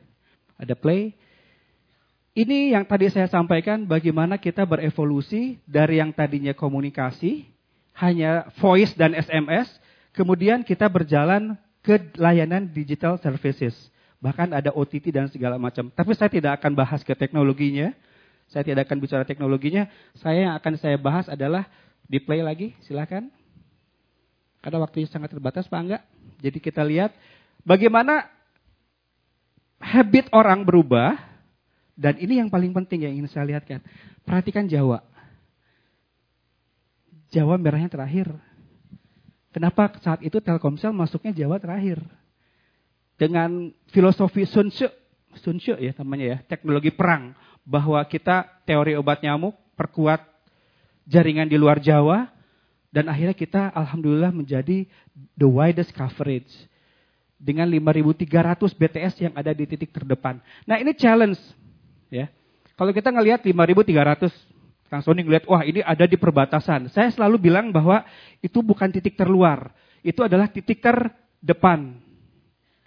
ada 0.54 0.78
play. 0.78 1.10
Ini 2.38 2.78
yang 2.78 2.86
tadi 2.86 3.10
saya 3.10 3.26
sampaikan 3.26 3.82
bagaimana 3.82 4.38
kita 4.38 4.62
berevolusi 4.62 5.58
dari 5.66 5.98
yang 5.98 6.14
tadinya 6.14 6.54
komunikasi, 6.54 7.50
hanya 7.98 8.46
voice 8.62 8.94
dan 8.94 9.18
SMS, 9.18 9.66
kemudian 10.14 10.62
kita 10.62 10.86
berjalan 10.86 11.58
ke 11.82 11.98
layanan 12.14 12.70
digital 12.70 13.18
services. 13.18 13.74
Bahkan 14.22 14.54
ada 14.54 14.70
OTT 14.70 15.10
dan 15.10 15.26
segala 15.26 15.58
macam. 15.58 15.90
Tapi 15.90 16.14
saya 16.14 16.30
tidak 16.30 16.62
akan 16.62 16.78
bahas 16.78 17.02
ke 17.02 17.10
teknologinya. 17.18 17.90
Saya 18.46 18.62
tidak 18.62 18.86
akan 18.86 19.02
bicara 19.02 19.26
teknologinya. 19.26 19.90
Saya 20.14 20.46
yang 20.46 20.54
akan 20.54 20.78
saya 20.78 20.94
bahas 20.94 21.26
adalah 21.26 21.66
di 22.06 22.22
play 22.22 22.38
lagi, 22.38 22.78
silakan. 22.86 23.34
Karena 24.58 24.78
waktunya 24.82 25.06
sangat 25.06 25.30
terbatas, 25.30 25.70
Pak 25.70 25.80
Enggak. 25.80 26.02
Jadi 26.42 26.58
kita 26.58 26.82
lihat 26.82 27.14
bagaimana 27.62 28.26
habit 29.78 30.30
orang 30.34 30.66
berubah. 30.66 31.16
Dan 31.98 32.14
ini 32.22 32.38
yang 32.38 32.46
paling 32.46 32.70
penting 32.70 33.10
yang 33.10 33.14
ingin 33.18 33.26
saya 33.26 33.42
lihatkan. 33.42 33.82
Perhatikan 34.22 34.70
Jawa. 34.70 35.02
Jawa 37.34 37.58
merahnya 37.58 37.90
terakhir. 37.90 38.30
Kenapa 39.50 39.98
saat 39.98 40.22
itu 40.22 40.38
Telkomsel 40.38 40.94
masuknya 40.94 41.34
Jawa 41.34 41.58
terakhir? 41.58 41.98
Dengan 43.18 43.74
filosofi 43.90 44.46
Sun 44.46 44.70
Tzu, 44.70 44.86
Sun 45.42 45.58
Tzu 45.58 45.74
ya 45.82 45.90
namanya 45.98 46.24
ya, 46.24 46.38
teknologi 46.46 46.94
perang. 46.94 47.34
Bahwa 47.66 47.98
kita 48.06 48.46
teori 48.62 48.94
obat 48.94 49.18
nyamuk, 49.18 49.58
perkuat 49.74 50.22
jaringan 51.10 51.50
di 51.50 51.58
luar 51.58 51.82
Jawa, 51.82 52.30
dan 52.88 53.04
akhirnya 53.12 53.36
kita 53.36 53.68
alhamdulillah 53.76 54.32
menjadi 54.32 54.88
the 55.36 55.48
widest 55.48 55.92
coverage. 55.92 56.50
Dengan 57.38 57.70
5.300 57.70 58.58
BTS 58.74 59.14
yang 59.22 59.34
ada 59.38 59.54
di 59.54 59.62
titik 59.62 59.94
terdepan. 59.94 60.42
Nah 60.66 60.74
ini 60.82 60.90
challenge. 60.90 61.38
ya. 62.10 62.26
Kalau 62.74 62.90
kita 62.90 63.14
ngelihat 63.14 63.46
5.300 63.46 64.26
Kang 64.88 65.04
Sony 65.04 65.20
ngeliat, 65.20 65.44
wah 65.44 65.62
ini 65.62 65.84
ada 65.84 66.08
di 66.08 66.16
perbatasan. 66.16 66.88
Saya 66.88 67.12
selalu 67.12 67.36
bilang 67.46 67.68
bahwa 67.68 68.02
itu 68.40 68.64
bukan 68.64 68.88
titik 68.88 69.20
terluar. 69.20 69.70
Itu 70.00 70.24
adalah 70.24 70.48
titik 70.48 70.80
terdepan 70.80 72.00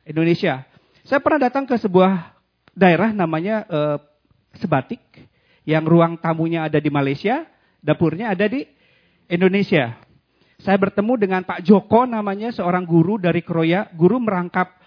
Indonesia. 0.02 0.66
Saya 1.06 1.22
pernah 1.22 1.48
datang 1.48 1.70
ke 1.70 1.78
sebuah 1.78 2.34
daerah 2.74 3.14
namanya 3.14 3.64
eh, 3.70 3.98
Sebatik. 4.58 5.00
Yang 5.62 5.86
ruang 5.94 6.18
tamunya 6.18 6.66
ada 6.66 6.82
di 6.82 6.90
Malaysia, 6.90 7.46
dapurnya 7.86 8.34
ada 8.34 8.50
di 8.50 8.66
Indonesia. 9.32 9.96
Saya 10.62 10.78
bertemu 10.78 11.18
dengan 11.18 11.42
Pak 11.42 11.64
Joko 11.64 12.06
namanya 12.06 12.52
seorang 12.52 12.84
guru 12.84 13.18
dari 13.18 13.42
Kroya. 13.42 13.90
Guru 13.96 14.20
merangkap 14.20 14.78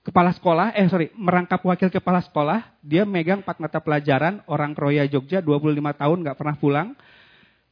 kepala 0.00 0.32
sekolah, 0.32 0.72
eh 0.72 0.88
sorry, 0.88 1.12
merangkap 1.12 1.60
wakil 1.60 1.92
kepala 1.92 2.24
sekolah, 2.24 2.80
dia 2.80 3.04
megang 3.04 3.44
empat 3.44 3.60
mata 3.60 3.82
pelajaran, 3.84 4.40
orang 4.48 4.72
Kroya 4.72 5.04
Jogja, 5.04 5.44
25 5.44 5.76
tahun 5.76 6.18
nggak 6.24 6.38
pernah 6.40 6.56
pulang. 6.56 6.88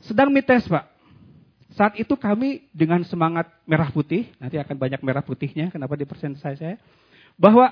Sedang 0.04 0.28
mites 0.28 0.68
Pak. 0.68 0.84
Saat 1.72 1.94
itu 1.96 2.18
kami 2.18 2.68
dengan 2.74 3.00
semangat 3.06 3.48
merah 3.64 3.88
putih, 3.88 4.28
nanti 4.42 4.58
akan 4.60 4.76
banyak 4.76 5.00
merah 5.00 5.24
putihnya, 5.24 5.72
kenapa 5.72 5.94
di 5.96 6.04
persen 6.04 6.36
saya, 6.36 6.58
saya 6.58 6.76
bahwa 7.38 7.70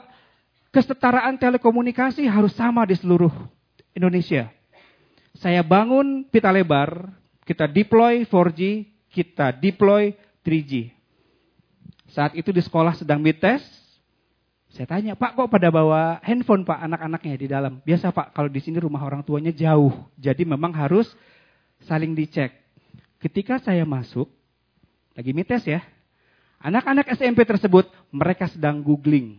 kesetaraan 0.70 1.36
telekomunikasi 1.36 2.24
harus 2.30 2.54
sama 2.54 2.86
di 2.86 2.94
seluruh 2.94 3.34
Indonesia. 3.92 4.48
Saya 5.36 5.60
bangun 5.60 6.24
pita 6.30 6.48
lebar, 6.54 7.12
kita 7.46 7.70
deploy 7.70 8.26
4G, 8.26 8.90
kita 9.14 9.54
deploy 9.54 10.18
3G. 10.42 10.90
Saat 12.10 12.34
itu 12.34 12.50
di 12.50 12.58
sekolah 12.58 12.98
sedang 12.98 13.22
mites, 13.22 13.62
saya 14.74 14.90
tanya, 14.90 15.14
Pak 15.14 15.38
kok 15.38 15.48
pada 15.48 15.70
bawa 15.70 16.18
handphone 16.26 16.66
Pak 16.66 16.82
anak-anaknya 16.90 17.34
di 17.38 17.46
dalam? 17.48 17.78
Biasa 17.86 18.10
Pak, 18.10 18.34
kalau 18.34 18.50
di 18.50 18.58
sini 18.58 18.82
rumah 18.82 19.00
orang 19.06 19.22
tuanya 19.22 19.54
jauh. 19.54 19.94
Jadi 20.18 20.42
memang 20.42 20.74
harus 20.74 21.06
saling 21.86 22.18
dicek. 22.18 22.50
Ketika 23.22 23.62
saya 23.62 23.86
masuk, 23.86 24.26
lagi 25.14 25.30
mites 25.32 25.64
ya, 25.64 25.80
anak-anak 26.60 27.08
SMP 27.14 27.46
tersebut 27.46 27.88
mereka 28.10 28.50
sedang 28.50 28.82
googling. 28.82 29.38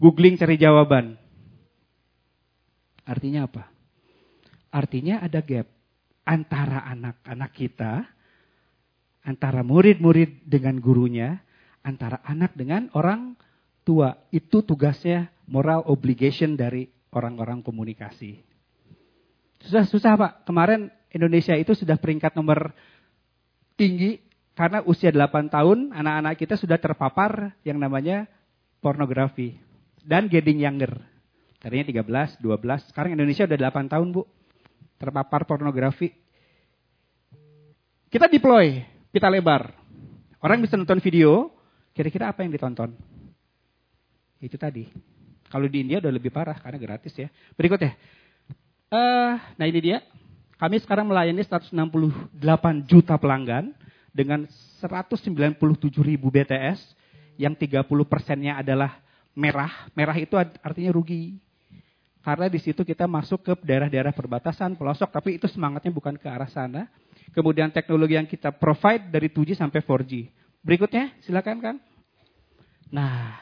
Googling 0.00 0.40
cari 0.40 0.56
jawaban. 0.56 1.20
Artinya 3.04 3.44
apa? 3.44 3.68
Artinya 4.72 5.20
ada 5.22 5.38
gap 5.44 5.73
antara 6.24 6.88
anak-anak 6.88 7.50
kita, 7.52 8.04
antara 9.24 9.60
murid-murid 9.64 10.44
dengan 10.44 10.80
gurunya, 10.80 11.40
antara 11.84 12.20
anak 12.24 12.56
dengan 12.56 12.88
orang 12.96 13.36
tua. 13.84 14.16
Itu 14.32 14.64
tugasnya 14.64 15.32
moral 15.48 15.84
obligation 15.86 16.56
dari 16.56 16.88
orang-orang 17.12 17.60
komunikasi. 17.60 18.40
Susah-susah 19.64 20.12
Pak. 20.16 20.32
Kemarin 20.48 20.92
Indonesia 21.12 21.54
itu 21.56 21.72
sudah 21.72 21.96
peringkat 21.96 22.36
nomor 22.36 22.74
tinggi 23.78 24.20
karena 24.54 24.82
usia 24.86 25.10
8 25.10 25.50
tahun 25.50 25.90
anak-anak 25.94 26.34
kita 26.38 26.54
sudah 26.58 26.78
terpapar 26.78 27.54
yang 27.66 27.78
namanya 27.78 28.26
pornografi 28.78 29.56
dan 30.04 30.28
getting 30.28 30.60
younger. 30.60 30.92
Tadinya 31.58 32.04
13, 32.04 32.44
12, 32.44 32.92
sekarang 32.92 33.16
Indonesia 33.16 33.48
udah 33.48 33.58
8 33.72 33.88
tahun, 33.88 34.08
Bu. 34.12 34.28
Terpapar 35.04 35.44
pornografi. 35.44 36.08
Kita 38.08 38.24
deploy 38.24 38.80
pita 39.12 39.28
lebar. 39.28 39.68
Orang 40.40 40.64
bisa 40.64 40.80
nonton 40.80 40.96
video, 41.04 41.52
kira-kira 41.92 42.32
apa 42.32 42.40
yang 42.40 42.56
ditonton? 42.56 42.96
Itu 44.40 44.56
tadi. 44.56 44.88
Kalau 45.52 45.68
di 45.68 45.84
India 45.84 46.00
udah 46.00 46.08
lebih 46.08 46.32
parah 46.32 46.56
karena 46.56 46.80
gratis 46.80 47.12
ya. 47.12 47.28
Berikutnya. 47.52 47.92
Uh, 48.88 49.36
nah 49.60 49.68
ini 49.68 49.84
dia. 49.84 50.00
Kami 50.56 50.80
sekarang 50.80 51.04
melayani 51.04 51.44
168 51.44 51.76
juta 52.88 53.20
pelanggan 53.20 53.76
dengan 54.08 54.48
197 54.80 55.60
ribu 56.00 56.32
BTS 56.32 56.80
yang 57.36 57.52
30 57.52 57.84
persennya 58.08 58.56
adalah 58.56 59.04
merah. 59.36 59.92
Merah 59.92 60.16
itu 60.16 60.32
artinya 60.40 60.96
rugi. 60.96 61.36
Karena 62.24 62.48
di 62.48 62.56
situ 62.56 62.80
kita 62.88 63.04
masuk 63.04 63.44
ke 63.44 63.52
daerah-daerah 63.60 64.16
perbatasan, 64.16 64.80
pelosok, 64.80 65.12
tapi 65.12 65.36
itu 65.36 65.44
semangatnya 65.44 65.92
bukan 65.92 66.16
ke 66.16 66.24
arah 66.24 66.48
sana. 66.48 66.88
Kemudian 67.36 67.68
teknologi 67.68 68.16
yang 68.16 68.24
kita 68.24 68.48
provide 68.48 69.12
dari 69.12 69.28
2G 69.28 69.60
sampai 69.60 69.84
4G. 69.84 70.32
Berikutnya, 70.64 71.12
silakan 71.20 71.60
kan. 71.60 71.76
Nah, 72.88 73.36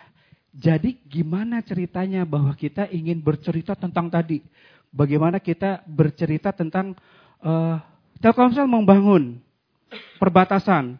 jadi 0.51 0.99
gimana 1.07 1.62
ceritanya 1.62 2.27
bahwa 2.27 2.51
kita 2.59 2.91
ingin 2.91 3.23
bercerita 3.23 3.79
tentang 3.79 4.11
tadi? 4.11 4.43
Bagaimana 4.91 5.39
kita 5.39 5.87
bercerita 5.87 6.51
tentang 6.51 6.99
uh, 7.39 7.79
Telkomsel 8.19 8.67
membangun 8.67 9.39
perbatasan. 10.19 10.95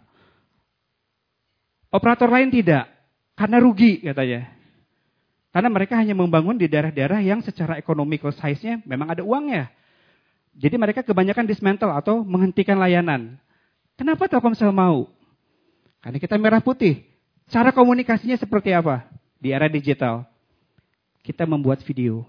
Operator 1.93 2.27
lain 2.27 2.51
tidak, 2.51 2.91
karena 3.39 3.59
rugi 3.63 4.03
katanya. 4.03 4.62
Karena 5.53 5.69
mereka 5.69 6.01
hanya 6.01 6.17
membangun 6.17 6.57
di 6.57 6.65
daerah-daerah 6.65 7.21
yang 7.21 7.45
secara 7.45 7.77
economical 7.77 8.33
size-nya 8.33 8.81
memang 8.89 9.13
ada 9.13 9.21
uangnya. 9.21 9.69
Jadi 10.57 10.81
mereka 10.81 11.05
kebanyakan 11.05 11.45
dismantle 11.45 11.93
atau 11.93 12.25
menghentikan 12.25 12.81
layanan. 12.81 13.37
Kenapa 14.01 14.33
Telkomsel 14.33 14.73
mau? 14.73 15.13
Karena 16.01 16.17
kita 16.17 16.41
merah 16.41 16.65
putih. 16.65 17.05
Cara 17.53 17.69
komunikasinya 17.69 18.41
seperti 18.41 18.73
apa? 18.73 19.05
Di 19.37 19.53
era 19.53 19.69
digital. 19.69 20.25
Kita 21.21 21.45
membuat 21.45 21.85
video. 21.85 22.25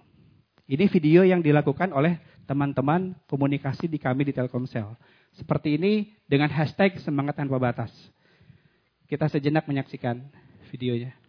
Ini 0.68 0.92
video 0.92 1.24
yang 1.24 1.40
dilakukan 1.40 1.96
oleh 1.96 2.20
teman-teman 2.44 3.16
komunikasi 3.32 3.88
di 3.88 4.04
kami 4.04 4.28
di 4.28 4.36
Telkomsel. 4.36 5.00
Seperti 5.32 5.80
ini 5.80 6.12
dengan 6.28 6.52
hashtag 6.52 7.00
semangat 7.00 7.40
tanpa 7.40 7.56
batas. 7.56 7.92
Kita 9.08 9.32
sejenak 9.32 9.64
menyaksikan 9.64 10.20
videonya 10.68 11.23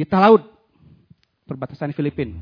di 0.00 0.08
Talaud, 0.08 0.40
perbatasan 1.44 1.92
Filipina. 1.92 2.32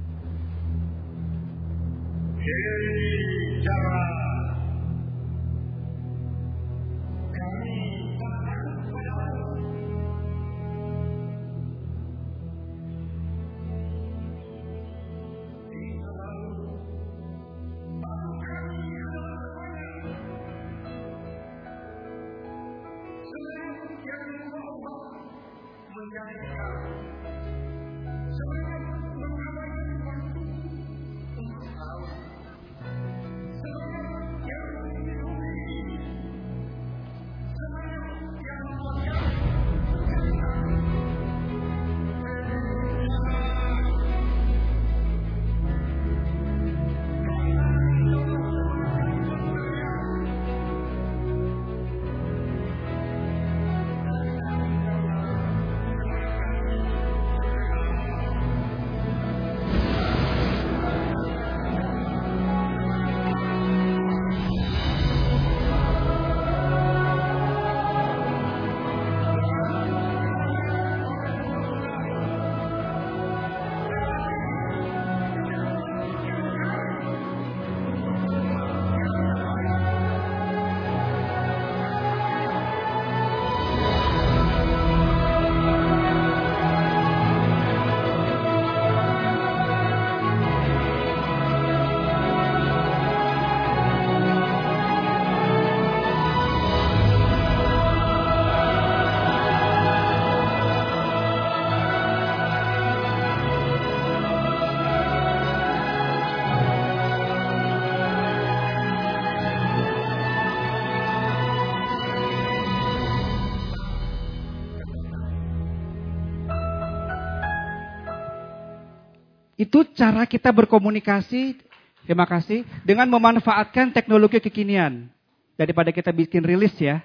Itu 119.59 119.83
cara 119.91 120.23
kita 120.23 120.55
berkomunikasi, 120.55 121.59
terima 122.07 122.31
kasih, 122.31 122.63
dengan 122.87 123.11
memanfaatkan 123.11 123.91
teknologi 123.91 124.39
kekinian. 124.39 125.11
Daripada 125.59 125.91
kita 125.91 126.15
bikin 126.15 126.47
rilis 126.47 126.79
ya. 126.79 127.03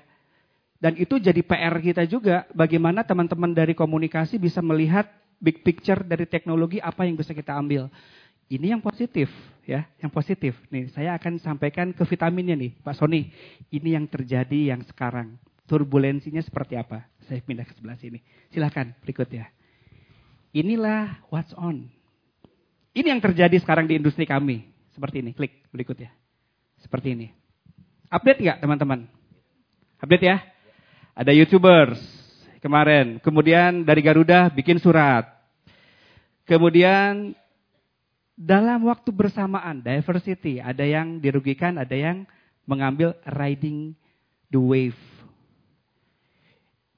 Dan 0.77 0.93
itu 1.01 1.17
jadi 1.17 1.41
PR 1.41 1.73
kita 1.81 2.05
juga, 2.05 2.45
bagaimana 2.53 3.01
teman-teman 3.01 3.49
dari 3.49 3.73
komunikasi 3.73 4.37
bisa 4.37 4.61
melihat 4.61 5.09
big 5.41 5.65
picture 5.65 6.05
dari 6.05 6.29
teknologi 6.29 6.77
apa 6.77 7.09
yang 7.09 7.17
bisa 7.17 7.33
kita 7.33 7.57
ambil. 7.57 7.89
Ini 8.53 8.77
yang 8.77 8.81
positif 8.85 9.33
ya, 9.65 9.89
yang 9.97 10.13
positif. 10.13 10.53
Nih, 10.69 10.93
saya 10.93 11.17
akan 11.17 11.41
sampaikan 11.41 11.89
ke 11.89 12.05
vitaminnya 12.05 12.53
nih, 12.53 12.77
Pak 12.85 13.01
Sony. 13.01 13.33
Ini 13.73 13.97
yang 13.97 14.05
terjadi 14.05 14.75
yang 14.75 14.85
sekarang. 14.85 15.41
Turbulensinya 15.65 16.43
seperti 16.43 16.77
apa? 16.77 17.07
Saya 17.25 17.41
pindah 17.41 17.65
ke 17.65 17.73
sebelah 17.73 17.97
sini. 17.97 18.19
Silahkan 18.53 18.93
berikut 19.01 19.31
ya. 19.31 19.49
Inilah 20.53 21.23
what's 21.33 21.55
on. 21.57 21.89
Ini 22.93 23.09
yang 23.09 23.21
terjadi 23.21 23.57
sekarang 23.57 23.89
di 23.89 23.97
industri 23.97 24.29
kami. 24.29 24.69
Seperti 24.93 25.25
ini, 25.25 25.33
klik 25.33 25.65
berikutnya. 25.73 26.13
Seperti 26.77 27.17
ini. 27.17 27.27
Update 28.13 28.45
nggak 28.45 28.61
teman-teman? 28.61 29.09
Update 29.97 30.25
ya? 30.29 30.37
Ada 31.17 31.33
YouTubers 31.33 31.97
kemarin. 32.61 33.17
Kemudian 33.17 33.81
dari 33.81 34.05
Garuda 34.05 34.53
bikin 34.53 34.77
surat. 34.77 35.25
Kemudian 36.45 37.33
dalam 38.37 38.85
waktu 38.85 39.09
bersamaan, 39.09 39.81
diversity. 39.81 40.61
Ada 40.61 40.85
yang 40.85 41.17
dirugikan, 41.17 41.81
ada 41.81 41.97
yang 41.97 42.29
mengambil 42.69 43.17
riding 43.25 43.97
the 44.53 44.61
wave. 44.61 45.01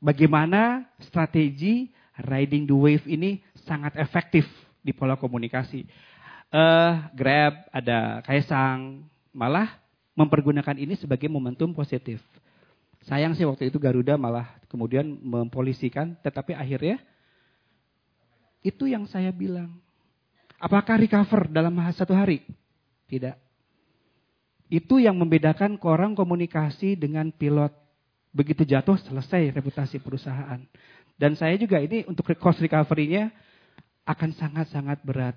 Bagaimana 0.03 0.83
strategi 0.99 1.87
riding 2.19 2.67
the 2.67 2.75
wave 2.75 3.07
ini 3.07 3.39
sangat 3.63 3.95
efektif 3.95 4.43
di 4.85 4.93
pola 4.93 5.17
komunikasi. 5.17 5.89
Uh, 6.53 7.09
Grab, 7.17 7.65
ada 7.73 8.21
Kaisang, 8.21 9.01
malah 9.33 9.81
mempergunakan 10.13 10.77
ini 10.77 10.93
sebagai 10.93 11.25
momentum 11.25 11.73
positif. 11.73 12.21
Sayang 13.09 13.33
sih 13.33 13.45
waktu 13.45 13.73
itu 13.73 13.81
Garuda 13.81 14.13
malah 14.15 14.53
kemudian 14.69 15.05
mempolisikan, 15.25 16.13
tetapi 16.21 16.53
akhirnya 16.53 17.01
itu 18.61 18.85
yang 18.85 19.09
saya 19.09 19.33
bilang. 19.33 19.81
Apakah 20.55 20.97
recover 20.97 21.51
dalam 21.51 21.75
satu 21.93 22.15
hari? 22.15 22.41
Tidak. 23.05 23.35
Itu 24.71 24.97
yang 24.97 25.19
membedakan 25.21 25.77
orang 25.85 26.17
komunikasi 26.17 26.97
dengan 26.97 27.29
pilot. 27.29 27.69
Begitu 28.33 28.65
jatuh 28.65 28.97
selesai 28.97 29.53
reputasi 29.53 30.01
perusahaan. 30.01 30.57
Dan 31.15 31.37
saya 31.37 31.55
juga 31.55 31.77
ini 31.77 32.03
untuk 32.09 32.27
cost 32.41 32.59
recovery-nya 32.59 33.29
akan 34.05 34.29
sangat-sangat 34.37 35.01
berat. 35.01 35.35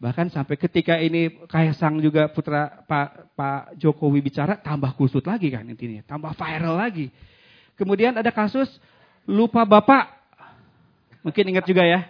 Bahkan 0.00 0.32
sampai 0.32 0.56
ketika 0.56 0.96
ini 0.96 1.44
Kaisang 1.44 2.00
juga 2.00 2.28
putra 2.32 2.84
Pak, 2.88 3.36
Pak 3.36 3.76
Jokowi 3.76 4.24
bicara, 4.24 4.56
tambah 4.56 4.96
kusut 4.96 5.24
lagi 5.28 5.52
kan 5.52 5.64
intinya. 5.68 6.00
Tambah 6.08 6.32
viral 6.32 6.76
lagi. 6.80 7.12
Kemudian 7.76 8.16
ada 8.16 8.32
kasus 8.32 8.68
lupa 9.28 9.64
bapak. 9.68 10.08
Mungkin 11.20 11.52
ingat 11.52 11.68
juga 11.68 11.84
ya. 11.84 12.08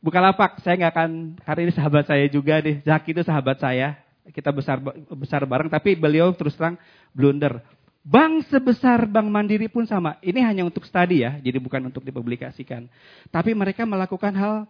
Bukalapak, 0.00 0.64
saya 0.64 0.80
nggak 0.80 0.92
akan, 0.96 1.10
karena 1.44 1.60
ini 1.68 1.72
sahabat 1.76 2.04
saya 2.08 2.24
juga 2.32 2.56
deh. 2.64 2.80
Zaki 2.80 3.12
itu 3.12 3.20
sahabat 3.20 3.60
saya. 3.60 4.00
Kita 4.32 4.48
besar 4.48 4.80
besar 5.12 5.44
bareng, 5.44 5.68
tapi 5.68 5.92
beliau 5.92 6.32
terus 6.32 6.56
terang 6.56 6.80
blunder. 7.12 7.60
Bank 8.00 8.48
sebesar 8.48 9.04
Bank 9.04 9.28
Mandiri 9.28 9.68
pun 9.68 9.84
sama. 9.84 10.16
Ini 10.24 10.40
hanya 10.40 10.64
untuk 10.64 10.88
studi 10.88 11.20
ya, 11.20 11.36
jadi 11.36 11.60
bukan 11.60 11.92
untuk 11.92 12.00
dipublikasikan. 12.00 12.88
Tapi 13.28 13.52
mereka 13.52 13.84
melakukan 13.84 14.32
hal 14.32 14.64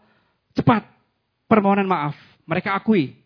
cepat. 0.55 0.87
Permohonan 1.51 1.87
maaf. 1.87 2.15
Mereka 2.47 2.71
akui. 2.75 3.19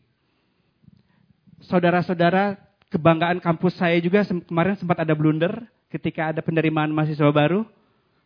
Saudara-saudara, 1.64 2.56
kebanggaan 2.92 3.40
kampus 3.40 3.76
saya 3.76 3.96
juga 4.00 4.24
kemarin 4.24 4.76
sempat 4.76 5.00
ada 5.00 5.12
blunder 5.16 5.64
ketika 5.88 6.32
ada 6.32 6.40
penerimaan 6.40 6.92
mahasiswa 6.92 7.28
baru. 7.32 7.64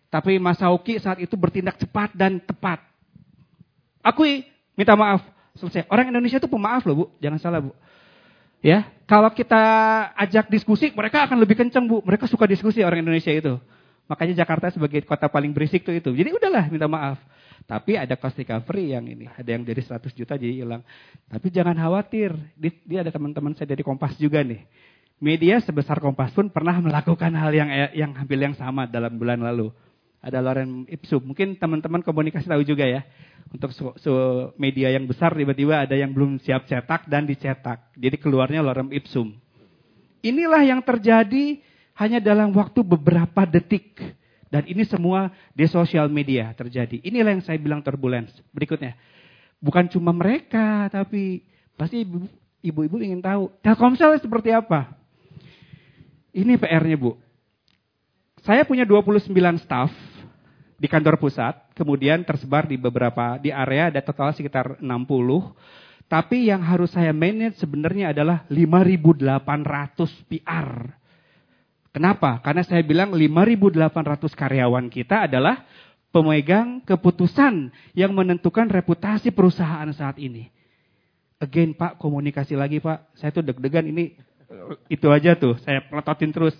Tapi 0.08 0.40
Mas 0.40 0.58
Sauki 0.58 0.96
saat 0.98 1.20
itu 1.20 1.36
bertindak 1.36 1.76
cepat 1.76 2.16
dan 2.16 2.40
tepat. 2.40 2.80
Akui, 4.00 4.46
minta 4.72 4.96
maaf. 4.96 5.20
Selesai. 5.58 5.90
Orang 5.90 6.08
Indonesia 6.08 6.38
itu 6.38 6.48
pemaaf 6.48 6.86
loh 6.86 6.94
Bu, 6.94 7.04
jangan 7.18 7.38
salah 7.42 7.60
Bu. 7.60 7.74
Ya, 8.58 8.90
kalau 9.06 9.30
kita 9.30 9.62
ajak 10.18 10.50
diskusi, 10.50 10.90
mereka 10.90 11.22
akan 11.22 11.38
lebih 11.38 11.54
kenceng 11.54 11.86
bu. 11.86 12.02
Mereka 12.02 12.26
suka 12.26 12.42
diskusi 12.42 12.82
orang 12.82 13.06
Indonesia 13.06 13.30
itu. 13.30 13.54
Makanya 14.10 14.34
Jakarta 14.34 14.74
sebagai 14.74 15.06
kota 15.06 15.30
paling 15.30 15.54
berisik 15.54 15.86
tuh 15.86 15.94
itu. 15.94 16.10
Jadi 16.10 16.34
udahlah 16.34 16.66
minta 16.66 16.90
maaf. 16.90 17.22
Tapi 17.68 18.00
ada 18.00 18.16
cost 18.16 18.40
recovery 18.40 18.96
yang 18.96 19.04
ini. 19.04 19.28
Ada 19.28 19.60
yang 19.60 19.60
dari 19.60 19.84
100 19.84 20.00
juta 20.16 20.40
jadi 20.40 20.64
hilang. 20.64 20.80
Tapi 21.28 21.52
jangan 21.52 21.76
khawatir. 21.76 22.32
Dia 22.56 23.04
ada 23.04 23.12
teman-teman 23.12 23.52
saya 23.52 23.68
dari 23.68 23.84
Kompas 23.84 24.16
juga 24.16 24.40
nih. 24.40 24.64
Media 25.20 25.60
sebesar 25.60 26.00
Kompas 26.00 26.32
pun 26.32 26.48
pernah 26.48 26.80
melakukan 26.80 27.28
hal 27.36 27.52
yang 27.52 27.68
yang 27.92 28.16
hampir 28.16 28.40
yang 28.40 28.56
sama 28.56 28.88
dalam 28.88 29.20
bulan 29.20 29.44
lalu. 29.44 29.68
Ada 30.24 30.40
Loren 30.40 30.88
Ipsum. 30.88 31.20
Mungkin 31.20 31.60
teman-teman 31.60 32.00
komunikasi 32.00 32.48
tahu 32.48 32.64
juga 32.64 32.88
ya 32.88 33.04
untuk 33.52 33.72
so, 33.72 33.96
so 34.00 34.12
media 34.60 34.92
yang 34.92 35.08
besar 35.08 35.32
tiba-tiba 35.32 35.84
ada 35.84 35.96
yang 35.96 36.12
belum 36.12 36.40
siap 36.40 36.68
cetak 36.68 37.08
dan 37.08 37.24
dicetak. 37.24 37.92
Jadi 37.96 38.16
keluarnya 38.20 38.60
lorem 38.60 38.92
ipsum. 38.92 39.36
Inilah 40.20 40.64
yang 40.66 40.80
terjadi 40.84 41.60
hanya 41.96 42.18
dalam 42.20 42.52
waktu 42.52 42.80
beberapa 42.84 43.48
detik. 43.48 43.96
Dan 44.48 44.64
ini 44.64 44.84
semua 44.88 45.28
di 45.52 45.68
sosial 45.68 46.08
media 46.08 46.56
terjadi. 46.56 47.04
Inilah 47.04 47.36
yang 47.36 47.44
saya 47.44 47.60
bilang 47.60 47.84
turbulence. 47.84 48.32
Berikutnya. 48.52 48.96
Bukan 49.60 49.92
cuma 49.92 50.14
mereka, 50.14 50.88
tapi 50.88 51.44
pasti 51.76 52.06
ibu-ibu 52.64 52.96
ingin 53.00 53.20
tahu. 53.20 53.52
Telkomsel 53.60 54.16
seperti 54.18 54.54
apa? 54.56 54.96
Ini 56.32 56.56
PR-nya 56.56 56.96
Bu. 56.96 57.18
Saya 58.46 58.64
punya 58.64 58.86
29 58.86 59.34
staff 59.60 59.90
di 60.78 60.86
kantor 60.86 61.18
pusat, 61.18 61.58
kemudian 61.74 62.22
tersebar 62.22 62.70
di 62.70 62.78
beberapa 62.78 63.36
di 63.42 63.50
area 63.50 63.90
ada 63.90 64.00
total 64.00 64.30
sekitar 64.32 64.78
60. 64.78 64.88
Tapi 66.08 66.48
yang 66.48 66.64
harus 66.64 66.94
saya 66.94 67.12
manage 67.12 67.60
sebenarnya 67.60 68.16
adalah 68.16 68.48
5.800 68.48 70.30
PR. 70.30 70.97
Kenapa? 71.92 72.38
Karena 72.44 72.62
saya 72.62 72.84
bilang 72.84 73.16
5.800 73.16 74.32
karyawan 74.36 74.86
kita 74.92 75.26
adalah 75.30 75.64
pemegang 76.12 76.84
keputusan 76.84 77.72
yang 77.96 78.12
menentukan 78.12 78.68
reputasi 78.68 79.32
perusahaan 79.32 79.88
saat 79.92 80.20
ini. 80.20 80.48
Again 81.38 81.72
Pak, 81.78 82.02
komunikasi 82.02 82.58
lagi 82.58 82.82
Pak. 82.82 83.14
Saya 83.16 83.30
tuh 83.30 83.46
deg-degan 83.46 83.86
ini 83.88 84.14
itu 84.90 85.06
aja 85.08 85.38
tuh. 85.38 85.56
Saya 85.62 85.84
pelototin 85.86 86.34
terus 86.34 86.56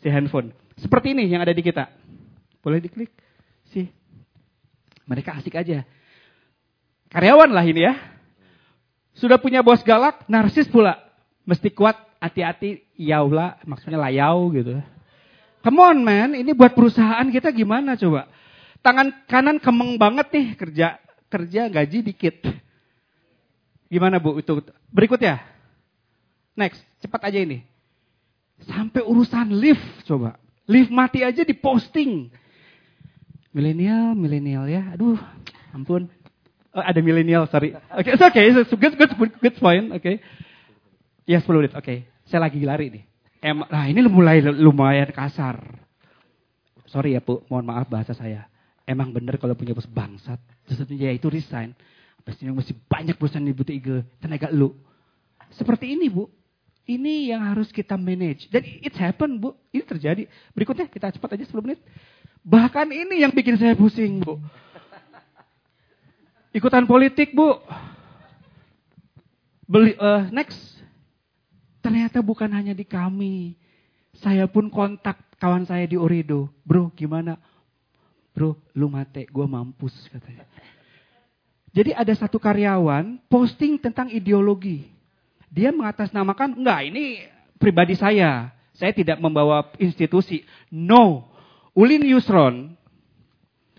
si 0.00 0.08
handphone. 0.08 0.54
Seperti 0.80 1.12
ini 1.12 1.28
yang 1.28 1.44
ada 1.44 1.52
di 1.52 1.62
kita. 1.62 1.90
Boleh 2.62 2.80
diklik? 2.80 3.10
sih? 3.72 3.88
Mereka 5.08 5.40
asik 5.40 5.56
aja. 5.56 5.82
Karyawan 7.10 7.50
lah 7.50 7.64
ini 7.66 7.88
ya. 7.88 7.96
Sudah 9.16 9.36
punya 9.36 9.60
bos 9.60 9.84
galak, 9.84 10.24
narsis 10.28 10.68
pula. 10.68 10.96
Mesti 11.44 11.72
kuat, 11.74 11.98
hati-hati, 12.22 12.86
yaula, 12.94 13.58
maksudnya 13.66 13.98
layau 13.98 14.54
gitu. 14.54 14.78
Come 15.66 15.78
on 15.82 15.98
man, 16.06 16.38
ini 16.38 16.54
buat 16.54 16.70
perusahaan 16.78 17.26
kita 17.26 17.50
gimana 17.50 17.98
coba? 17.98 18.30
Tangan 18.82 19.26
kanan 19.26 19.58
kemeng 19.58 19.98
banget 19.98 20.30
nih 20.30 20.46
kerja 20.54 20.86
kerja 21.26 21.66
gaji 21.66 21.98
dikit. 22.06 22.46
Gimana 23.90 24.22
Bu 24.22 24.38
itu? 24.38 24.62
Berikutnya. 24.94 25.42
Next, 26.54 26.78
cepat 27.02 27.30
aja 27.30 27.38
ini. 27.42 27.66
Sampai 28.62 29.02
urusan 29.02 29.50
lift 29.54 29.82
coba. 30.06 30.38
Lift 30.70 30.94
mati 30.94 31.26
aja 31.26 31.42
diposting. 31.42 32.30
Milenial, 33.50 34.14
milenial 34.14 34.64
ya. 34.70 34.94
Aduh, 34.94 35.18
ampun. 35.74 36.08
Oh, 36.72 36.80
ada 36.80 37.04
milenial, 37.04 37.44
sorry. 37.52 37.76
Oke, 37.92 38.08
okay, 38.08 38.10
it's 38.16 38.24
okay. 38.24 38.44
It's 38.48 38.72
good, 38.72 38.94
good, 38.96 39.12
good 39.36 39.56
point. 39.60 39.92
Oke. 39.92 40.00
Okay. 40.00 40.16
Ya, 41.28 41.44
10 41.44 41.60
menit. 41.60 41.76
Oke. 41.76 41.84
Okay. 41.84 42.11
Saya 42.32 42.48
lagi 42.48 42.64
lari 42.64 42.88
nih. 42.88 43.04
Em, 43.44 43.60
nah, 43.68 43.84
ini 43.84 44.00
mulai 44.08 44.40
lumayan 44.40 45.12
kasar. 45.12 45.60
Sorry 46.88 47.12
ya, 47.12 47.20
Bu. 47.20 47.44
Mohon 47.52 47.68
maaf 47.68 47.92
bahasa 47.92 48.16
saya. 48.16 48.48
Emang 48.88 49.12
bener 49.12 49.36
kalau 49.36 49.52
punya 49.52 49.76
bos 49.76 49.84
bangsat. 49.84 50.40
Sesuatunya 50.64 51.12
itu 51.12 51.28
resign. 51.28 51.76
Pastinya 52.24 52.56
masih 52.56 52.72
banyak 52.88 53.20
perusahaan 53.20 53.44
di 53.44 53.52
butik 53.52 53.84
IG. 53.84 53.88
Tenaga 54.16 54.48
lu. 54.48 54.72
Seperti 55.52 55.92
ini, 55.92 56.08
Bu. 56.08 56.24
Ini 56.88 57.36
yang 57.36 57.44
harus 57.52 57.68
kita 57.68 58.00
manage. 58.00 58.48
Dan 58.48 58.64
it 58.80 58.96
happen, 58.96 59.36
Bu. 59.36 59.52
Ini 59.68 59.84
terjadi. 59.84 60.24
Berikutnya, 60.56 60.88
kita 60.88 61.12
cepat 61.12 61.36
aja 61.36 61.44
10 61.44 61.60
menit. 61.60 61.84
Bahkan 62.40 62.88
ini 62.96 63.20
yang 63.20 63.36
bikin 63.36 63.60
saya 63.60 63.76
pusing, 63.76 64.24
Bu. 64.24 64.40
Ikutan 66.56 66.88
politik, 66.88 67.36
Bu. 67.36 67.60
Beli, 69.68 69.92
uh, 70.00 70.32
next. 70.32 70.81
Ternyata 71.82 72.22
bukan 72.22 72.48
hanya 72.54 72.72
di 72.72 72.86
kami. 72.86 73.58
Saya 74.22 74.46
pun 74.46 74.70
kontak 74.70 75.18
kawan 75.42 75.66
saya 75.66 75.82
di 75.84 75.98
Orido. 75.98 76.48
Bro, 76.62 76.94
gimana? 76.94 77.36
Bro, 78.32 78.56
lu 78.78 78.86
mate, 78.86 79.26
gue 79.26 79.46
mampus 79.50 79.92
katanya. 80.08 80.46
Jadi 81.72 81.90
ada 81.96 82.12
satu 82.14 82.38
karyawan 82.38 83.18
posting 83.26 83.80
tentang 83.80 84.08
ideologi. 84.12 84.86
Dia 85.52 85.72
mengatasnamakan, 85.72 86.60
enggak 86.60 86.80
ini 86.88 87.04
pribadi 87.60 87.98
saya. 87.98 88.52
Saya 88.72 88.92
tidak 88.92 89.20
membawa 89.20 89.68
institusi. 89.76 90.44
No, 90.72 91.28
Ulin 91.76 92.04
Yusron, 92.08 92.72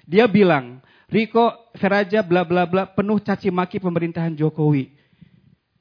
dia 0.06 0.26
bilang, 0.30 0.82
Riko 1.10 1.54
Feraja 1.78 2.26
bla 2.26 2.42
bla 2.42 2.66
bla 2.66 2.90
penuh 2.90 3.22
caci 3.22 3.54
maki 3.54 3.78
pemerintahan 3.78 4.34
Jokowi. 4.34 4.90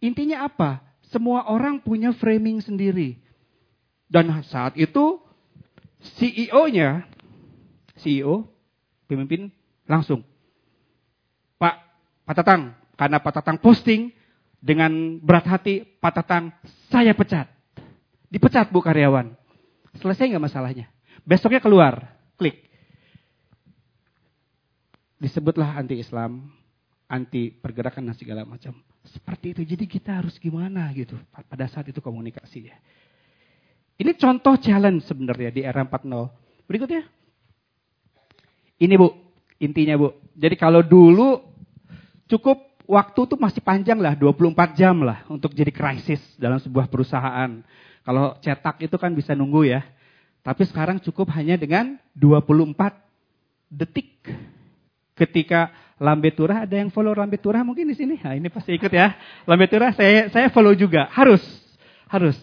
Intinya 0.04 0.44
apa? 0.44 0.91
Semua 1.12 1.44
orang 1.44 1.76
punya 1.84 2.16
framing 2.16 2.64
sendiri. 2.64 3.20
Dan 4.08 4.32
saat 4.48 4.72
itu 4.80 5.20
CEO-nya, 6.16 7.04
CEO, 8.00 8.48
pemimpin 9.04 9.52
langsung. 9.84 10.24
Pak, 11.60 11.74
Pak 12.24 12.34
Tatang, 12.40 12.72
karena 12.96 13.20
Pak 13.20 13.32
Tatang 13.36 13.60
posting 13.60 14.10
dengan 14.56 15.20
berat 15.20 15.44
hati, 15.44 15.84
Pak 16.00 16.12
Tatang, 16.16 16.48
saya 16.88 17.12
pecat. 17.12 17.52
Dipecat 18.32 18.72
bu 18.72 18.80
karyawan. 18.80 19.36
Selesai 20.00 20.32
nggak 20.32 20.44
masalahnya? 20.48 20.88
Besoknya 21.28 21.60
keluar, 21.60 22.16
klik. 22.40 22.72
Disebutlah 25.20 25.76
anti-Islam, 25.76 26.50
anti 27.12 27.52
pergerakan 27.52 28.08
dan 28.08 28.16
segala 28.16 28.48
macam. 28.48 28.72
Seperti 29.04 29.52
itu. 29.52 29.62
Jadi 29.68 29.84
kita 29.84 30.24
harus 30.24 30.40
gimana 30.40 30.88
gitu 30.96 31.20
pada 31.28 31.68
saat 31.68 31.92
itu 31.92 32.00
komunikasi 32.00 32.72
ya. 32.72 32.76
Ini 34.00 34.16
contoh 34.16 34.56
challenge 34.56 35.04
sebenarnya 35.04 35.52
di 35.52 35.60
era 35.60 35.84
4.0. 35.84 36.08
Berikutnya. 36.64 37.04
Ini 38.80 38.94
Bu, 38.96 39.12
intinya 39.60 39.94
Bu. 40.00 40.16
Jadi 40.32 40.56
kalau 40.56 40.80
dulu 40.80 41.44
cukup 42.26 42.80
waktu 42.88 43.20
tuh 43.28 43.38
masih 43.38 43.60
panjang 43.60 44.00
lah, 44.00 44.16
24 44.16 44.74
jam 44.74 45.04
lah 45.04 45.22
untuk 45.28 45.52
jadi 45.52 45.70
krisis 45.70 46.18
dalam 46.40 46.58
sebuah 46.58 46.88
perusahaan. 46.88 47.60
Kalau 48.02 48.34
cetak 48.42 48.82
itu 48.82 48.96
kan 48.98 49.12
bisa 49.14 49.36
nunggu 49.36 49.68
ya. 49.68 49.84
Tapi 50.42 50.66
sekarang 50.66 50.98
cukup 50.98 51.30
hanya 51.38 51.54
dengan 51.54 51.94
24 52.18 52.74
detik. 53.70 54.26
Ketika 55.14 55.70
Lambe 56.02 56.34
Turah, 56.34 56.66
ada 56.66 56.74
yang 56.74 56.90
follow 56.90 57.14
Lambe 57.14 57.38
Turah 57.38 57.62
mungkin 57.62 57.86
di 57.86 57.94
sini? 57.94 58.18
Nah, 58.18 58.34
ini 58.34 58.50
pasti 58.50 58.74
ikut 58.74 58.90
ya. 58.90 59.14
Lambe 59.46 59.70
Turah 59.70 59.94
saya 59.94 60.26
saya 60.34 60.50
follow 60.50 60.74
juga. 60.74 61.06
Harus. 61.14 61.40
Harus. 62.10 62.34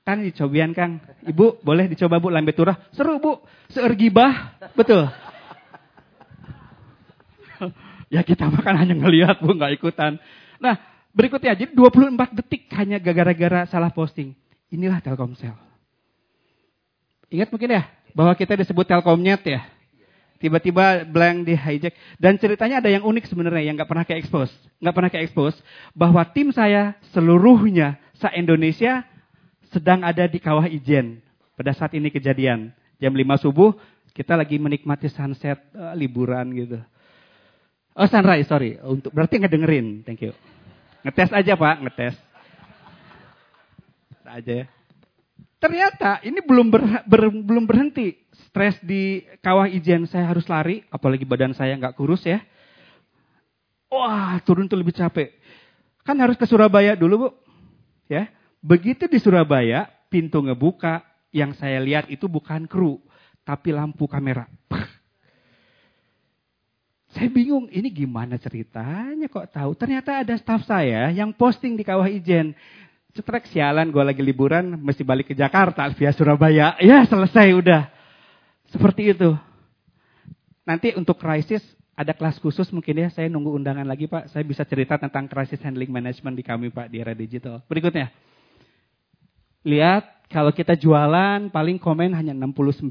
Kan 0.00 0.24
dicobian 0.24 0.72
Kang. 0.72 0.96
Ibu 1.20 1.60
boleh 1.60 1.92
dicoba 1.92 2.16
Bu 2.16 2.32
Lambe 2.32 2.56
Turah. 2.56 2.74
Seru 2.96 3.20
Bu. 3.20 3.44
Seergibah. 3.68 4.56
Betul. 4.72 5.12
ya 8.14 8.24
kita 8.24 8.48
makan 8.48 8.74
hanya 8.80 8.96
ngelihat 8.96 9.44
Bu, 9.44 9.52
nggak 9.52 9.76
ikutan. 9.76 10.16
Nah, 10.56 10.80
berikutnya. 11.12 11.52
Jadi 11.52 11.76
24 11.76 12.16
detik 12.40 12.72
hanya 12.72 12.96
gara-gara 12.96 13.68
salah 13.68 13.92
posting. 13.92 14.32
Inilah 14.72 15.04
Telkomsel. 15.04 15.52
Ingat 17.28 17.48
mungkin 17.52 17.76
ya, 17.76 17.84
bahwa 18.16 18.32
kita 18.32 18.56
disebut 18.56 18.88
Telkomnet 18.88 19.44
ya. 19.44 19.64
Tiba-tiba 20.42 21.06
blank 21.06 21.46
di 21.46 21.54
hijack. 21.54 21.94
Dan 22.18 22.34
ceritanya 22.34 22.82
ada 22.82 22.90
yang 22.90 23.06
unik 23.06 23.30
sebenarnya 23.30 23.62
yang 23.62 23.78
nggak 23.78 23.86
pernah 23.86 24.02
ke 24.02 24.18
expose. 24.18 24.50
Nggak 24.82 24.94
pernah 24.98 25.10
ke 25.14 25.18
expose. 25.22 25.54
Bahwa 25.94 26.26
tim 26.26 26.50
saya 26.50 26.98
seluruhnya 27.14 28.02
se-Indonesia 28.18 29.06
sedang 29.70 30.02
ada 30.02 30.26
di 30.26 30.42
kawah 30.42 30.66
Ijen. 30.66 31.22
pada 31.54 31.70
saat 31.78 31.94
ini 31.94 32.10
kejadian. 32.10 32.74
Jam 32.98 33.14
5 33.14 33.22
subuh, 33.38 33.70
kita 34.10 34.34
lagi 34.34 34.58
menikmati 34.58 35.06
sunset, 35.06 35.62
uh, 35.78 35.94
liburan 35.94 36.50
gitu. 36.58 36.82
Oh 37.94 38.08
sunrise, 38.08 38.48
sorry. 38.50 38.82
Untuk 38.82 39.14
Berarti 39.14 39.38
ngedengerin, 39.38 40.02
thank 40.02 40.26
you. 40.26 40.34
Ngetes 41.06 41.30
aja 41.30 41.54
Pak, 41.54 41.76
ngetes. 41.86 42.14
Aja 44.26 44.52
ya. 44.64 44.66
Ternyata 45.62 46.18
ini 46.26 46.42
belum 46.42 46.74
ber, 46.74 46.82
ber, 47.06 47.30
belum 47.30 47.64
berhenti. 47.68 48.18
Stres 48.52 48.76
di 48.84 49.24
kawah 49.40 49.64
ijen 49.64 50.04
saya 50.04 50.28
harus 50.28 50.44
lari, 50.44 50.84
apalagi 50.92 51.24
badan 51.24 51.56
saya 51.56 51.72
nggak 51.72 51.96
kurus 51.96 52.20
ya. 52.28 52.44
Wah, 53.88 54.36
turun 54.44 54.68
tuh 54.68 54.76
lebih 54.76 54.92
capek. 54.92 55.32
Kan 56.04 56.20
harus 56.20 56.36
ke 56.36 56.44
Surabaya 56.44 56.92
dulu, 56.92 57.14
Bu. 57.16 57.28
Ya. 58.12 58.28
Begitu 58.60 59.08
di 59.08 59.16
Surabaya, 59.16 59.88
pintu 60.12 60.44
ngebuka, 60.44 61.00
yang 61.32 61.56
saya 61.56 61.80
lihat 61.80 62.12
itu 62.12 62.28
bukan 62.28 62.68
kru, 62.68 63.00
tapi 63.40 63.72
lampu 63.72 64.04
kamera. 64.04 64.44
Saya 67.16 67.28
bingung, 67.32 67.72
ini 67.72 67.88
gimana 67.88 68.36
ceritanya 68.36 69.32
kok 69.32 69.48
tahu? 69.48 69.72
Ternyata 69.80 70.24
ada 70.24 70.36
staff 70.36 70.68
saya 70.68 71.08
yang 71.08 71.32
posting 71.32 71.76
di 71.76 71.84
kawah 71.88 72.08
ijen. 72.08 72.52
Cetrek 73.16 73.48
sialan, 73.48 73.88
gue 73.88 74.00
lagi 74.00 74.20
liburan, 74.20 74.76
mesti 74.76 75.04
balik 75.04 75.32
ke 75.32 75.34
Jakarta 75.36 75.88
via 75.96 76.12
Surabaya. 76.12 76.76
Ya 76.84 77.04
selesai 77.08 77.52
udah. 77.56 78.01
Seperti 78.72 79.12
itu. 79.12 79.36
Nanti 80.64 80.96
untuk 80.96 81.20
krisis 81.20 81.60
ada 81.92 82.16
kelas 82.16 82.40
khusus 82.40 82.72
mungkin 82.72 83.04
ya, 83.04 83.08
saya 83.12 83.28
nunggu 83.28 83.52
undangan 83.52 83.84
lagi 83.84 84.08
Pak. 84.08 84.32
Saya 84.32 84.42
bisa 84.48 84.64
cerita 84.64 84.96
tentang 84.96 85.28
crisis 85.28 85.60
handling 85.60 85.92
management 85.92 86.34
di 86.40 86.44
kami 86.44 86.72
Pak, 86.72 86.88
di 86.88 86.96
era 87.04 87.12
digital. 87.12 87.60
Berikutnya. 87.68 88.08
Lihat, 89.62 90.26
kalau 90.32 90.50
kita 90.50 90.74
jualan 90.74 91.52
paling 91.52 91.76
komen 91.78 92.16
hanya 92.16 92.32
69, 92.34 92.88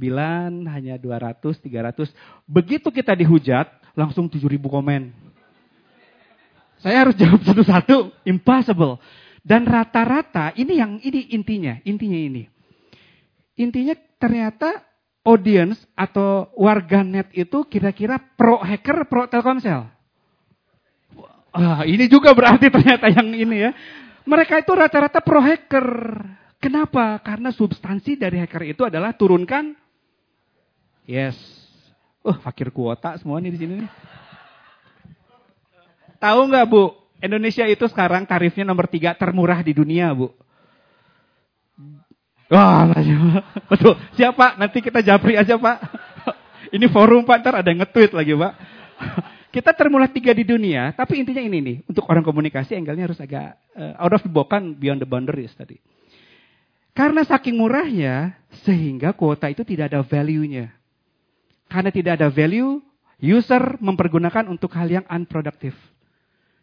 hanya 0.69 0.95
200, 0.95 1.59
300. 1.59 2.13
Begitu 2.45 2.87
kita 2.93 3.17
dihujat, 3.17 3.67
langsung 3.97 4.29
7000 4.29 4.69
komen. 4.69 5.11
Saya 6.79 7.05
harus 7.05 7.17
jawab 7.17 7.41
satu-satu, 7.41 8.13
impossible. 8.23 9.01
Dan 9.41 9.65
rata-rata 9.65 10.53
ini 10.53 10.77
yang 10.77 11.01
ini 11.01 11.33
intinya, 11.33 11.81
intinya 11.81 12.19
ini. 12.21 12.45
Intinya 13.57 13.97
ternyata 14.21 14.85
audience 15.21 15.77
atau 15.93 16.49
warga 16.57 17.05
net 17.05 17.29
itu 17.33 17.65
kira-kira 17.69 18.17
pro 18.33 18.57
hacker, 18.61 19.05
pro 19.05 19.29
Telkomsel. 19.29 19.85
Ah, 21.51 21.83
ini 21.83 22.07
juga 22.07 22.31
berarti 22.31 22.71
ternyata 22.75 23.11
yang 23.11 23.29
ini 23.33 23.57
ya. 23.69 23.71
Mereka 24.25 24.61
itu 24.61 24.71
rata-rata 24.73 25.19
pro 25.21 25.41
hacker. 25.41 25.87
Kenapa? 26.61 27.17
Karena 27.25 27.49
substansi 27.49 28.21
dari 28.21 28.37
hacker 28.37 28.63
itu 28.69 28.85
adalah 28.85 29.17
turunkan 29.17 29.73
yes. 31.09 31.37
Oh, 32.21 32.37
fakir 32.37 32.69
kuota 32.69 33.17
semua 33.17 33.41
nih 33.41 33.49
di 33.49 33.59
sini. 33.65 33.75
Tahu 36.21 36.39
nggak 36.53 36.65
Bu? 36.69 36.93
Indonesia 37.21 37.65
itu 37.65 37.85
sekarang 37.89 38.29
tarifnya 38.29 38.61
nomor 38.61 38.85
tiga 38.85 39.17
termurah 39.17 39.65
di 39.65 39.73
dunia, 39.73 40.13
Bu. 40.13 40.29
Wah, 42.51 42.91
betul. 43.71 43.95
Siapa? 44.19 44.59
Nanti 44.59 44.83
kita 44.83 44.99
japri 44.99 45.39
aja, 45.39 45.55
Pak. 45.55 45.77
Ini 46.75 46.91
forum, 46.91 47.23
Pak. 47.23 47.37
Ntar 47.39 47.55
ada 47.63 47.71
nge-tweet 47.71 48.11
lagi, 48.11 48.35
Pak. 48.35 48.53
Kita 49.55 49.75
termurah 49.75 50.07
tiga 50.07 50.31
di 50.31 50.47
dunia, 50.47 50.95
tapi 50.95 51.19
intinya 51.19 51.43
ini 51.43 51.59
nih. 51.59 51.77
Untuk 51.83 52.07
orang 52.07 52.23
komunikasi, 52.23 52.71
angle-nya 52.71 53.11
harus 53.11 53.19
agak 53.19 53.59
uh, 53.75 53.99
out 53.99 54.15
of 54.15 54.23
the 54.23 54.31
box, 54.31 54.47
kan 54.47 54.71
beyond 54.79 55.03
the 55.03 55.07
boundaries 55.07 55.51
tadi. 55.51 55.75
Karena 56.95 57.27
saking 57.27 57.59
murahnya, 57.59 58.39
sehingga 58.63 59.11
kuota 59.11 59.51
itu 59.51 59.67
tidak 59.67 59.91
ada 59.91 60.07
value-nya. 60.07 60.71
Karena 61.67 61.91
tidak 61.91 62.23
ada 62.23 62.31
value, 62.31 62.79
user 63.19 63.75
mempergunakan 63.83 64.47
untuk 64.47 64.71
hal 64.71 64.87
yang 64.87 65.03
unproductive. 65.11 65.75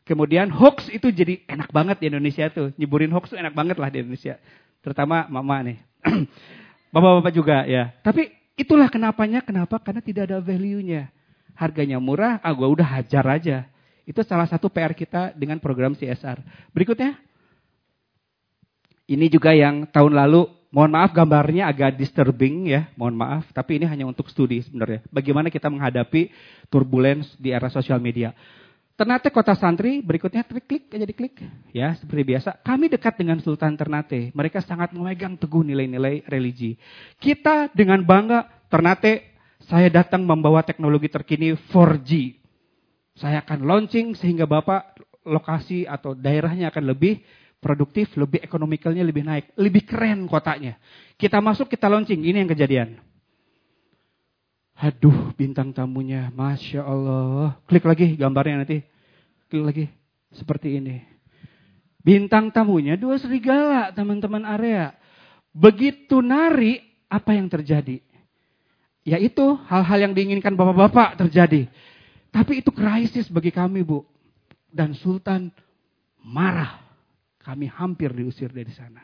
Kemudian 0.09 0.49
hoax 0.49 0.89
itu 0.89 1.13
jadi 1.13 1.45
enak 1.45 1.69
banget 1.69 2.01
di 2.01 2.09
Indonesia 2.09 2.49
tuh. 2.49 2.73
Nyeburin 2.81 3.13
hoax 3.13 3.29
itu 3.29 3.37
enak 3.37 3.53
banget 3.53 3.77
lah 3.77 3.93
di 3.93 4.01
Indonesia. 4.01 4.41
Terutama 4.89 5.29
mama 5.29 5.61
nih. 5.61 5.77
Bapak-bapak 6.97 7.33
juga 7.37 7.69
ya. 7.69 7.93
Tapi 8.01 8.33
itulah 8.57 8.89
kenapanya, 8.89 9.45
kenapa? 9.45 9.77
Karena 9.85 10.01
tidak 10.01 10.33
ada 10.33 10.41
value-nya. 10.41 11.13
Harganya 11.53 12.01
murah, 12.01 12.41
ah 12.41 12.57
gua 12.57 12.73
udah 12.73 12.89
hajar 12.97 13.21
aja. 13.29 13.69
Itu 14.09 14.25
salah 14.25 14.49
satu 14.49 14.73
PR 14.73 14.97
kita 14.97 15.37
dengan 15.37 15.61
program 15.61 15.93
CSR. 15.93 16.41
Berikutnya. 16.73 17.21
Ini 19.05 19.29
juga 19.29 19.53
yang 19.53 19.85
tahun 19.93 20.17
lalu, 20.17 20.49
mohon 20.73 20.93
maaf 20.97 21.13
gambarnya 21.13 21.69
agak 21.69 22.01
disturbing 22.01 22.73
ya, 22.73 22.89
mohon 22.97 23.13
maaf. 23.13 23.45
Tapi 23.53 23.77
ini 23.77 23.85
hanya 23.85 24.09
untuk 24.09 24.33
studi 24.33 24.65
sebenarnya. 24.65 25.05
Bagaimana 25.13 25.53
kita 25.53 25.69
menghadapi 25.69 26.33
turbulence 26.73 27.29
di 27.37 27.53
era 27.53 27.69
sosial 27.69 28.01
media. 28.01 28.33
Ternate 28.99 29.31
Kota 29.31 29.55
Santri, 29.55 30.03
berikutnya 30.03 30.43
klik 30.43 30.67
klik 30.67 30.85
aja 30.91 31.07
diklik. 31.07 31.39
Ya, 31.71 31.95
seperti 31.95 32.35
biasa. 32.35 32.59
Kami 32.67 32.91
dekat 32.91 33.15
dengan 33.15 33.39
Sultan 33.39 33.79
Ternate. 33.79 34.35
Mereka 34.35 34.59
sangat 34.67 34.91
memegang 34.91 35.39
teguh 35.39 35.63
nilai-nilai 35.63 36.27
religi. 36.27 36.75
Kita 37.23 37.71
dengan 37.71 38.03
bangga, 38.03 38.67
Ternate, 38.67 39.39
saya 39.71 39.87
datang 39.87 40.27
membawa 40.27 40.67
teknologi 40.67 41.07
terkini 41.07 41.55
4G. 41.55 42.43
Saya 43.15 43.39
akan 43.47 43.71
launching 43.71 44.19
sehingga 44.19 44.51
Bapak 44.51 44.99
lokasi 45.23 45.87
atau 45.87 46.19
daerahnya 46.19 46.75
akan 46.75 46.91
lebih 46.91 47.23
produktif, 47.63 48.11
lebih 48.19 48.43
ekonomikalnya 48.43 49.07
lebih 49.07 49.23
naik, 49.23 49.55
lebih 49.63 49.87
keren 49.87 50.27
kotanya. 50.27 50.75
Kita 51.15 51.39
masuk, 51.39 51.71
kita 51.71 51.87
launching, 51.87 52.27
ini 52.27 52.43
yang 52.43 52.51
kejadian. 52.51 52.99
Aduh, 54.79 55.35
bintang 55.35 55.75
tamunya, 55.75 56.31
Masya 56.31 56.87
Allah. 56.87 57.59
Klik 57.67 57.83
lagi 57.83 58.15
gambarnya 58.15 58.63
nanti. 58.63 58.87
Klik 59.51 59.65
lagi. 59.67 59.85
Seperti 60.31 60.79
ini. 60.79 61.03
Bintang 61.99 62.55
tamunya 62.55 62.95
dua 62.95 63.19
serigala, 63.19 63.91
teman-teman 63.91 64.47
area. 64.47 64.95
Begitu 65.51 66.23
nari, 66.23 66.79
apa 67.11 67.35
yang 67.35 67.51
terjadi? 67.51 67.99
Yaitu 69.03 69.59
hal-hal 69.67 69.99
yang 69.99 70.15
diinginkan 70.15 70.55
bapak-bapak 70.55 71.27
terjadi. 71.27 71.67
Tapi 72.31 72.63
itu 72.63 72.71
krisis 72.71 73.27
bagi 73.35 73.51
kami, 73.51 73.83
Bu. 73.83 74.07
Dan 74.71 74.95
Sultan 74.95 75.51
marah. 76.23 76.87
Kami 77.43 77.67
hampir 77.67 78.15
diusir 78.15 78.55
dari 78.55 78.71
sana. 78.71 79.03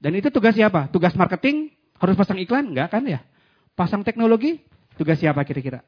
Dan 0.00 0.18
itu 0.18 0.26
tugas 0.34 0.58
siapa? 0.58 0.90
Tugas 0.90 1.14
marketing? 1.14 1.70
Harus 2.02 2.18
pasang 2.18 2.40
iklan? 2.42 2.74
Enggak 2.74 2.90
kan 2.90 3.06
ya? 3.06 3.22
Pasang 3.76 4.00
teknologi, 4.00 4.64
tugas 4.96 5.20
siapa 5.20 5.44
kira-kira? 5.44 5.84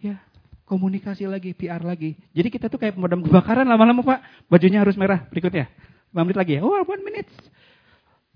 Ya, 0.00 0.16
komunikasi 0.64 1.28
lagi, 1.28 1.52
PR 1.52 1.84
lagi. 1.84 2.16
Jadi 2.32 2.48
kita 2.48 2.72
tuh 2.72 2.80
kayak 2.80 2.96
pemadam 2.96 3.20
kebakaran 3.20 3.68
lama-lama 3.68 4.00
Pak. 4.00 4.48
Bajunya 4.48 4.80
harus 4.80 4.96
merah. 4.96 5.28
Berikutnya. 5.28 5.68
5 6.08 6.24
menit 6.24 6.38
lagi 6.40 6.52
ya. 6.56 6.60
Oh, 6.64 6.72
one 6.72 7.04
minute. 7.04 7.28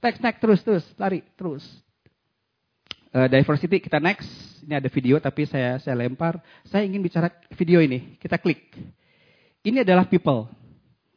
Text, 0.05 0.21
next, 0.21 0.45
terus, 0.45 0.61
terus. 0.61 0.85
Lari, 1.01 1.25
terus. 1.41 1.65
Uh, 3.17 3.25
diversity, 3.33 3.81
kita 3.81 3.97
next. 3.97 4.29
Ini 4.61 4.77
ada 4.77 4.93
video 4.93 5.17
tapi 5.17 5.49
saya 5.49 5.81
saya 5.81 5.97
lempar. 5.97 6.45
Saya 6.69 6.85
ingin 6.85 7.01
bicara 7.01 7.33
video 7.57 7.81
ini. 7.81 8.21
Kita 8.21 8.37
klik. 8.37 8.77
Ini 9.65 9.89
adalah 9.89 10.05
people. 10.05 10.53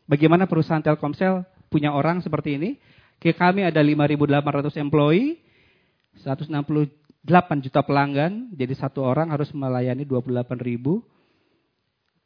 Bagaimana 0.07 0.47
perusahaan 0.47 0.79
Telkomsel 0.79 1.43
punya 1.67 1.91
orang 1.91 2.23
seperti 2.23 2.55
ini. 2.55 2.79
Kami 3.19 3.67
ada 3.67 3.83
5.800 3.83 4.81
employee, 4.81 5.37
168 7.21 7.65
juta 7.69 7.85
pelanggan, 7.85 8.49
jadi 8.49 8.73
satu 8.73 9.05
orang 9.05 9.29
harus 9.29 9.53
melayani 9.53 10.01
28 10.05 10.57
ribu. 10.57 11.05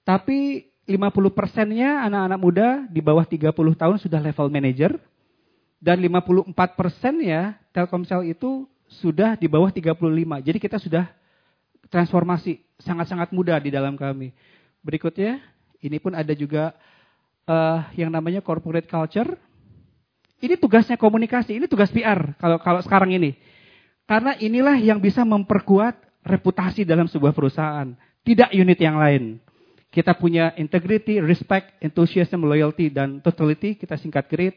Tapi 0.08 0.72
50 0.86 1.34
persennya 1.34 2.06
anak-anak 2.08 2.40
muda 2.40 2.68
di 2.88 3.02
bawah 3.04 3.26
30 3.26 3.52
tahun 3.52 3.98
sudah 4.00 4.20
level 4.22 4.48
manager. 4.48 4.96
Dan 5.82 6.00
54 6.00 6.56
persennya 6.80 7.60
Telkomsel 7.76 8.32
itu 8.32 8.66
sudah 8.88 9.36
di 9.36 9.52
bawah 9.52 9.68
35. 9.68 9.92
Jadi 10.42 10.58
kita 10.62 10.78
sudah 10.80 11.12
transformasi 11.92 12.64
sangat-sangat 12.80 13.36
mudah 13.36 13.60
di 13.60 13.70
dalam 13.70 14.00
kami. 14.00 14.32
Berikutnya, 14.80 15.44
ini 15.84 15.98
pun 16.00 16.16
ada 16.16 16.32
juga 16.32 16.74
uh, 17.50 17.86
yang 17.98 18.10
namanya 18.10 18.40
corporate 18.40 18.88
culture. 18.88 19.36
Ini 20.40 20.56
tugasnya 20.62 20.96
komunikasi, 20.96 21.58
ini 21.58 21.66
tugas 21.66 21.90
PR 21.90 22.38
kalau 22.38 22.62
kalau 22.62 22.80
sekarang 22.86 23.12
ini. 23.16 23.34
Karena 24.06 24.38
inilah 24.38 24.78
yang 24.78 25.02
bisa 25.02 25.26
memperkuat 25.26 25.98
reputasi 26.22 26.86
dalam 26.86 27.10
sebuah 27.10 27.34
perusahaan. 27.34 27.90
Tidak 28.26 28.54
unit 28.54 28.78
yang 28.78 29.02
lain. 29.02 29.42
Kita 29.90 30.14
punya 30.18 30.54
integrity, 30.58 31.22
respect, 31.22 31.78
enthusiasm, 31.82 32.46
loyalty, 32.46 32.94
dan 32.94 33.22
totality. 33.22 33.78
Kita 33.78 33.98
singkat 33.98 34.30
grid. 34.30 34.54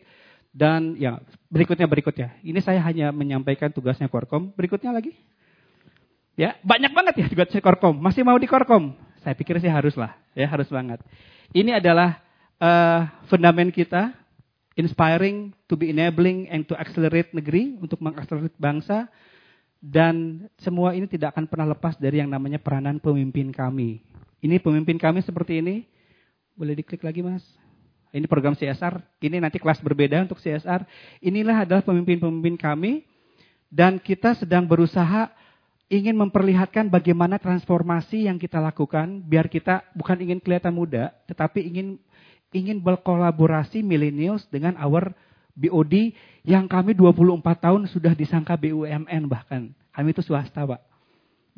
Dan 0.52 0.96
ya 0.96 1.20
berikutnya 1.48 1.88
berikutnya. 1.88 2.40
Ini 2.44 2.60
saya 2.64 2.80
hanya 2.84 3.12
menyampaikan 3.12 3.72
tugasnya 3.72 4.08
Korkom. 4.08 4.52
Berikutnya 4.56 4.92
lagi. 4.92 5.16
Ya 6.36 6.56
banyak 6.64 6.92
banget 6.92 7.14
ya 7.20 7.26
tugasnya 7.28 7.60
Korkom. 7.60 7.96
Masih 7.96 8.24
mau 8.24 8.36
di 8.36 8.48
Korkom? 8.48 8.96
Saya 9.24 9.36
pikir 9.36 9.60
sih 9.60 9.70
harus 9.70 9.96
lah. 9.96 10.16
Ya 10.32 10.48
harus 10.48 10.68
banget. 10.68 11.00
Ini 11.52 11.80
adalah 11.80 12.20
uh, 12.60 13.08
fundament 13.28 13.72
kita. 13.72 14.12
inspiring, 14.78 15.50
to 15.66 15.74
be 15.74 15.90
enabling, 15.90 16.46
and 16.46 16.62
to 16.70 16.78
accelerate 16.78 17.34
negeri, 17.34 17.74
untuk 17.82 17.98
mengakselerate 17.98 18.54
bangsa. 18.62 19.10
Dan 19.78 20.46
semua 20.58 20.90
ini 20.98 21.06
tidak 21.06 21.38
akan 21.38 21.46
pernah 21.46 21.70
lepas 21.70 21.94
dari 21.94 22.18
yang 22.18 22.30
namanya 22.30 22.58
peranan 22.58 22.98
pemimpin 22.98 23.54
kami. 23.54 24.02
Ini 24.42 24.58
pemimpin 24.58 24.98
kami 24.98 25.22
seperti 25.22 25.62
ini. 25.62 25.86
Boleh 26.58 26.74
diklik 26.74 27.06
lagi 27.06 27.22
mas? 27.22 27.46
Ini 28.10 28.26
program 28.26 28.58
CSR. 28.58 28.98
Ini 29.22 29.38
nanti 29.38 29.62
kelas 29.62 29.78
berbeda 29.78 30.18
untuk 30.26 30.42
CSR. 30.42 30.82
Inilah 31.22 31.62
adalah 31.62 31.82
pemimpin-pemimpin 31.86 32.58
kami. 32.58 33.06
Dan 33.70 34.02
kita 34.02 34.34
sedang 34.34 34.66
berusaha 34.66 35.30
ingin 35.86 36.16
memperlihatkan 36.16 36.90
bagaimana 36.90 37.38
transformasi 37.38 38.26
yang 38.26 38.40
kita 38.40 38.58
lakukan. 38.58 39.22
Biar 39.22 39.46
kita 39.46 39.86
bukan 39.94 40.18
ingin 40.18 40.42
kelihatan 40.42 40.74
muda. 40.74 41.14
Tetapi 41.30 41.62
ingin 41.62 42.02
ingin 42.50 42.80
berkolaborasi 42.80 43.84
millennials 43.84 44.48
dengan 44.48 44.74
our 44.80 45.12
BOD 45.58 46.14
yang 46.46 46.70
kami 46.70 46.94
24 46.94 47.42
tahun 47.58 47.90
sudah 47.90 48.14
disangka 48.14 48.54
BUMN 48.54 49.26
bahkan. 49.26 49.74
Kami 49.90 50.14
itu 50.14 50.22
swasta, 50.22 50.62
Pak. 50.62 50.80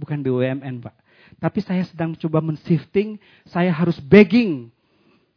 Bukan 0.00 0.24
BUMN, 0.24 0.80
Pak. 0.80 0.96
Tapi 1.36 1.60
saya 1.60 1.84
sedang 1.84 2.16
coba 2.16 2.40
men-shifting, 2.40 3.20
saya 3.44 3.68
harus 3.68 4.00
begging 4.00 4.72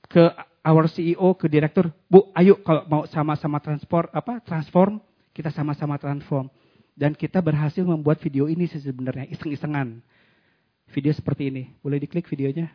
ke 0.07 0.31
our 0.63 0.87
CEO, 0.87 1.35
ke 1.35 1.51
direktur, 1.51 1.91
Bu, 2.07 2.31
ayo 2.31 2.55
kalau 2.63 2.87
mau 2.87 3.03
sama-sama 3.11 3.59
transform 3.59 4.07
apa? 4.15 4.39
Transform, 4.47 5.03
kita 5.35 5.51
sama-sama 5.51 5.99
transform. 5.99 6.47
Dan 6.95 7.11
kita 7.11 7.43
berhasil 7.43 7.83
membuat 7.83 8.23
video 8.23 8.47
ini 8.47 8.69
sebenarnya 8.71 9.27
iseng-isengan. 9.27 9.99
Video 10.93 11.11
seperti 11.11 11.51
ini. 11.51 11.63
Boleh 11.83 11.99
diklik 11.99 12.29
videonya? 12.29 12.71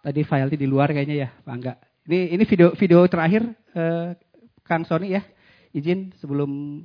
Tadi 0.00 0.20
file 0.24 0.54
di 0.54 0.68
luar 0.68 0.94
kayaknya 0.94 1.16
ya, 1.26 1.28
Pak 1.42 1.52
Angga. 1.52 1.89
Ini 2.10 2.34
ini 2.34 2.42
video 2.42 2.74
video 2.74 3.06
terakhir 3.06 3.54
uh, 3.70 4.18
Kang 4.66 4.82
Sony 4.82 5.14
ya. 5.14 5.22
Izin 5.70 6.10
sebelum 6.18 6.82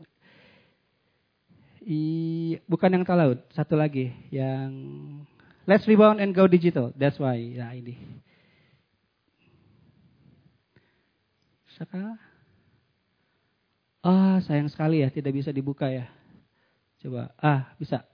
i, 1.82 2.02
bukan 2.70 2.94
yang 2.94 3.02
talaut, 3.02 3.42
satu 3.50 3.74
lagi 3.74 4.14
yang 4.30 4.70
Let's 5.66 5.90
rebound 5.90 6.22
and 6.22 6.30
go 6.30 6.46
digital. 6.46 6.94
That's 6.94 7.18
why. 7.18 7.42
Nah 7.58 7.74
ini. 7.74 7.98
Saka. 11.74 12.22
Ah, 14.06 14.38
sayang 14.46 14.70
sekali 14.70 15.02
ya 15.02 15.10
tidak 15.10 15.34
bisa 15.34 15.50
dibuka 15.50 15.90
ya. 15.90 16.06
Coba. 17.02 17.34
Ah, 17.42 17.74
bisa. 17.82 18.06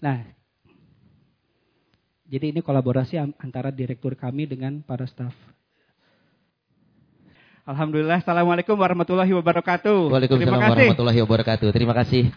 Nah, 0.00 0.24
jadi 2.24 2.56
ini 2.56 2.64
kolaborasi 2.64 3.20
antara 3.20 3.68
direktur 3.68 4.16
kami 4.16 4.48
dengan 4.48 4.80
para 4.80 5.04
staf. 5.04 5.36
Alhamdulillah. 7.70 8.18
Assalamualaikum 8.18 8.74
warahmatullahi 8.74 9.30
wabarakatuh. 9.30 10.10
Waalaikumsalam 10.10 10.58
warahmatullahi 10.58 11.22
wabarakatuh. 11.22 11.70
Terima 11.70 11.94
kasih, 11.94 12.34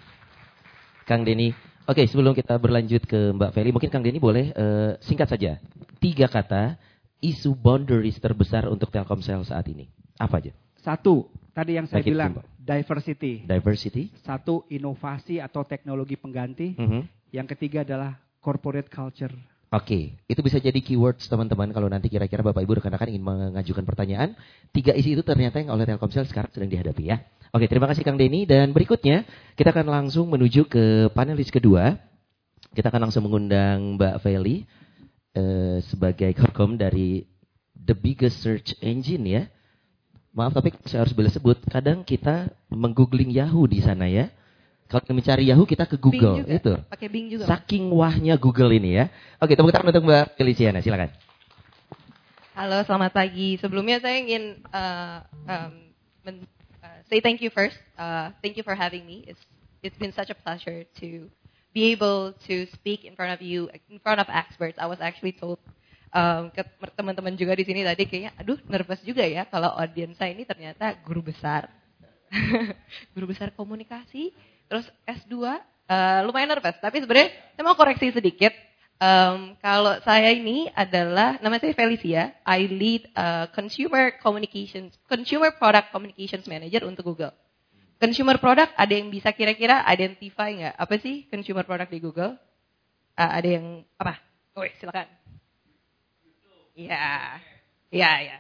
Kang 1.09 1.25
Denny. 1.25 1.57
Oke, 1.89 2.05
sebelum 2.05 2.37
kita 2.37 2.53
berlanjut 2.61 3.01
ke 3.09 3.33
Mbak 3.33 3.49
Feli, 3.49 3.73
mungkin 3.73 3.89
Kang 3.89 4.05
Denny 4.05 4.21
boleh 4.21 4.53
uh, 4.53 4.93
singkat 5.01 5.33
saja. 5.33 5.57
Tiga 5.97 6.29
kata 6.29 6.77
isu 7.17 7.57
boundaries 7.57 8.21
terbesar 8.21 8.69
untuk 8.69 8.93
Telkomsel 8.93 9.41
saat 9.41 9.65
ini. 9.73 9.89
Apa 10.21 10.37
aja? 10.37 10.53
Satu, 10.77 11.25
tadi 11.49 11.81
yang 11.81 11.89
saya 11.89 12.05
Baik 12.05 12.13
bilang, 12.13 12.31
itu, 12.37 12.41
diversity. 12.61 13.33
Diversity. 13.41 14.03
Satu, 14.21 14.69
inovasi 14.69 15.41
atau 15.41 15.65
teknologi 15.65 16.13
pengganti. 16.13 16.77
Mm 16.77 16.85
-hmm. 16.85 17.01
Yang 17.33 17.57
ketiga 17.57 17.81
adalah 17.81 18.21
corporate 18.37 18.93
culture. 18.93 19.33
Oke, 19.73 20.21
itu 20.29 20.41
bisa 20.45 20.61
jadi 20.61 20.77
keywords 20.77 21.25
teman-teman 21.25 21.73
kalau 21.73 21.89
nanti 21.89 22.05
kira-kira 22.05 22.45
Bapak 22.45 22.61
Ibu 22.61 22.77
rekan-rekan 22.77 23.09
ingin 23.09 23.25
mengajukan 23.25 23.81
pertanyaan. 23.81 24.37
Tiga 24.69 24.93
isi 24.93 25.17
itu 25.17 25.25
ternyata 25.25 25.57
yang 25.57 25.73
oleh 25.73 25.89
Telkomsel 25.89 26.29
sekarang 26.29 26.53
sedang 26.53 26.69
dihadapi 26.69 27.09
ya. 27.09 27.25
Oke, 27.49 27.65
terima 27.65 27.89
kasih 27.89 28.05
Kang 28.05 28.21
Denny. 28.21 28.45
Dan 28.45 28.69
berikutnya 28.69 29.25
kita 29.57 29.73
akan 29.73 29.89
langsung 29.89 30.29
menuju 30.29 30.69
ke 30.69 31.09
panelis 31.17 31.49
kedua. 31.49 31.97
Kita 32.69 32.93
akan 32.93 33.09
langsung 33.09 33.25
mengundang 33.25 33.97
Mbak 33.97 34.21
Feli 34.21 34.61
eh, 35.33 35.81
sebagai 35.89 36.29
korkom 36.37 36.77
dari 36.77 37.25
the 37.73 37.97
biggest 37.97 38.45
search 38.45 38.77
engine 38.77 39.25
ya. 39.25 39.49
Maaf 40.37 40.53
tapi 40.53 40.69
saya 40.85 41.01
harus 41.01 41.17
boleh 41.17 41.33
sebut, 41.33 41.57
kadang 41.65 42.05
kita 42.05 42.53
menggoogling 42.69 43.33
Yahoo 43.33 43.65
di 43.65 43.81
sana 43.81 44.05
ya. 44.05 44.29
Kalau 44.93 45.17
mencari 45.17 45.49
Yahoo 45.49 45.65
kita 45.65 45.89
ke 45.89 45.97
Google 45.97 46.45
Bing 46.45 46.53
itu. 46.53 46.73
Pakai 46.85 47.09
Bing 47.09 47.25
juga. 47.25 47.49
Saking 47.49 47.89
wahnya 47.89 48.37
Google 48.37 48.69
ini 48.77 49.01
ya. 49.01 49.09
Oke, 49.41 49.57
tepuk 49.57 49.73
tangan 49.73 49.89
untuk 49.89 50.05
Mbak 50.05 50.37
Feliciana, 50.37 50.85
silakan. 50.85 51.09
Halo, 52.53 52.85
selamat 52.85 53.09
pagi. 53.09 53.57
Sebelumnya 53.57 53.97
saya 53.97 54.21
ingin 54.21 54.61
uh, 54.69 55.25
um, 55.49 55.73
uh, 56.29 56.99
say 57.09 57.17
thank 57.25 57.41
you 57.41 57.49
first. 57.49 57.73
Uh, 57.97 58.29
thank 58.45 58.53
you 58.53 58.61
for 58.61 58.77
having 58.77 59.01
me. 59.09 59.25
It's 59.25 59.41
it's 59.81 59.97
been 59.97 60.13
such 60.13 60.29
a 60.29 60.37
pleasure 60.37 60.85
to 61.01 61.25
be 61.73 61.89
able 61.89 62.37
to 62.45 62.69
speak 62.77 63.01
in 63.01 63.17
front 63.17 63.33
of 63.33 63.41
you, 63.41 63.73
in 63.89 63.97
front 63.97 64.21
of 64.21 64.29
experts. 64.29 64.77
I 64.77 64.85
was 64.85 65.01
actually 65.01 65.33
told 65.33 65.57
um, 66.13 66.53
ke 66.53 66.61
teman-teman 66.93 67.33
juga 67.33 67.57
di 67.57 67.65
sini 67.65 67.81
tadi 67.81 68.05
kayaknya, 68.05 68.37
aduh 68.37 68.61
nervous 68.69 69.01
juga 69.01 69.25
ya 69.25 69.49
kalau 69.49 69.73
audiens 69.73 70.13
saya 70.21 70.37
ini 70.37 70.45
ternyata 70.45 70.93
guru 71.01 71.25
besar, 71.25 71.73
guru 73.17 73.33
besar 73.33 73.49
komunikasi 73.57 74.52
Terus 74.73 74.89
S2 75.05 75.37
uh, 75.37 75.61
eh, 75.85 76.19
lumayan 76.25 76.49
nervous, 76.49 76.73
tapi 76.81 76.97
sebenarnya 76.97 77.29
saya 77.53 77.61
mau 77.61 77.77
koreksi 77.77 78.09
sedikit. 78.09 78.49
Um, 78.97 79.53
kalau 79.61 80.01
saya 80.01 80.33
ini 80.33 80.65
adalah 80.73 81.37
nama 81.45 81.61
saya 81.61 81.77
Felicia, 81.77 82.33
I 82.41 82.65
lead 82.65 83.05
uh, 83.13 83.53
consumer 83.53 84.17
communications, 84.17 84.97
consumer 85.05 85.53
product 85.53 85.93
communications 85.93 86.49
manager 86.49 86.89
untuk 86.89 87.05
Google. 87.05 87.37
Consumer 88.01 88.41
product 88.41 88.73
ada 88.73 88.89
yang 88.97 89.13
bisa 89.13 89.29
kira-kira 89.29 89.85
identify 89.85 90.49
nggak? 90.49 90.73
Apa 90.73 90.97
sih 90.97 91.29
consumer 91.29 91.69
product 91.69 91.93
di 91.93 92.01
Google? 92.01 92.33
Uh, 93.13 93.29
ada 93.29 93.45
yang 93.45 93.85
apa? 94.01 94.17
Oh, 94.57 94.65
silakan. 94.81 95.05
Iya, 96.73 97.37
iya, 97.93 98.11
iya. 98.25 98.37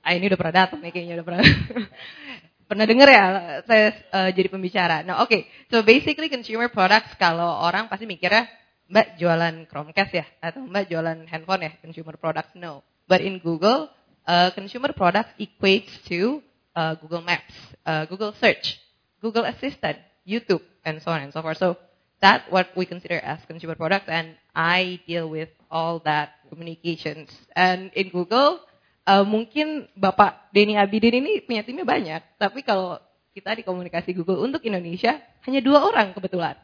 Ah, 0.00 0.16
ini 0.16 0.32
udah 0.32 0.40
pernah 0.40 0.64
datang 0.64 0.80
nih 0.80 0.96
kayaknya 0.96 1.20
udah 1.20 1.26
pernah. 1.28 1.44
Pernah 2.64 2.86
dengar 2.88 3.08
ya 3.12 3.24
saya 3.68 3.92
uh, 4.12 4.30
jadi 4.32 4.48
pembicara. 4.48 5.04
Nah, 5.04 5.20
oke. 5.20 5.28
Okay. 5.28 5.40
So 5.68 5.84
basically 5.84 6.32
consumer 6.32 6.72
products 6.72 7.12
kalau 7.20 7.60
orang 7.60 7.92
pasti 7.92 8.08
mikirnya 8.08 8.48
Mbak 8.88 9.16
jualan 9.16 9.54
Chromecast 9.68 10.12
ya 10.12 10.24
atau 10.40 10.64
Mbak 10.64 10.84
jualan 10.92 11.18
handphone 11.28 11.62
ya, 11.68 11.72
consumer 11.80 12.16
products 12.16 12.52
no. 12.56 12.84
But 13.04 13.20
in 13.20 13.40
Google, 13.40 13.92
uh, 14.24 14.52
consumer 14.52 14.92
products 14.96 15.32
equates 15.36 15.92
to 16.08 16.40
uh, 16.76 16.96
Google 17.00 17.20
Maps, 17.20 17.52
uh, 17.84 18.04
Google 18.08 18.32
Search, 18.36 18.80
Google 19.20 19.44
Assistant, 19.44 20.00
YouTube 20.24 20.64
and 20.84 21.00
so 21.00 21.12
on 21.12 21.20
and 21.22 21.32
so 21.32 21.40
forth. 21.40 21.58
So 21.58 21.76
that's 22.20 22.44
what 22.50 22.72
we 22.76 22.86
consider 22.86 23.20
as 23.20 23.40
consumer 23.46 23.74
products 23.74 24.08
and 24.08 24.36
I 24.54 25.00
deal 25.06 25.28
with 25.28 25.48
all 25.70 26.00
that 26.04 26.40
communications. 26.48 27.30
And 27.56 27.92
in 27.94 28.08
Google, 28.08 28.60
uh, 29.08 29.24
mungkin 29.24 29.88
Bapak 29.96 30.50
Denny 30.50 30.76
Abidin 30.76 31.24
ini 31.24 31.44
punya 31.44 31.64
timnya 31.64 31.86
banyak, 31.86 32.22
tapi 32.40 32.64
kalau 32.64 33.00
kita 33.34 33.54
di 33.58 33.62
komunikasi 33.66 34.14
Google 34.14 34.42
untuk 34.46 34.62
Indonesia 34.62 35.18
hanya 35.44 35.60
dua 35.60 35.84
orang 35.84 36.14
kebetulan. 36.14 36.54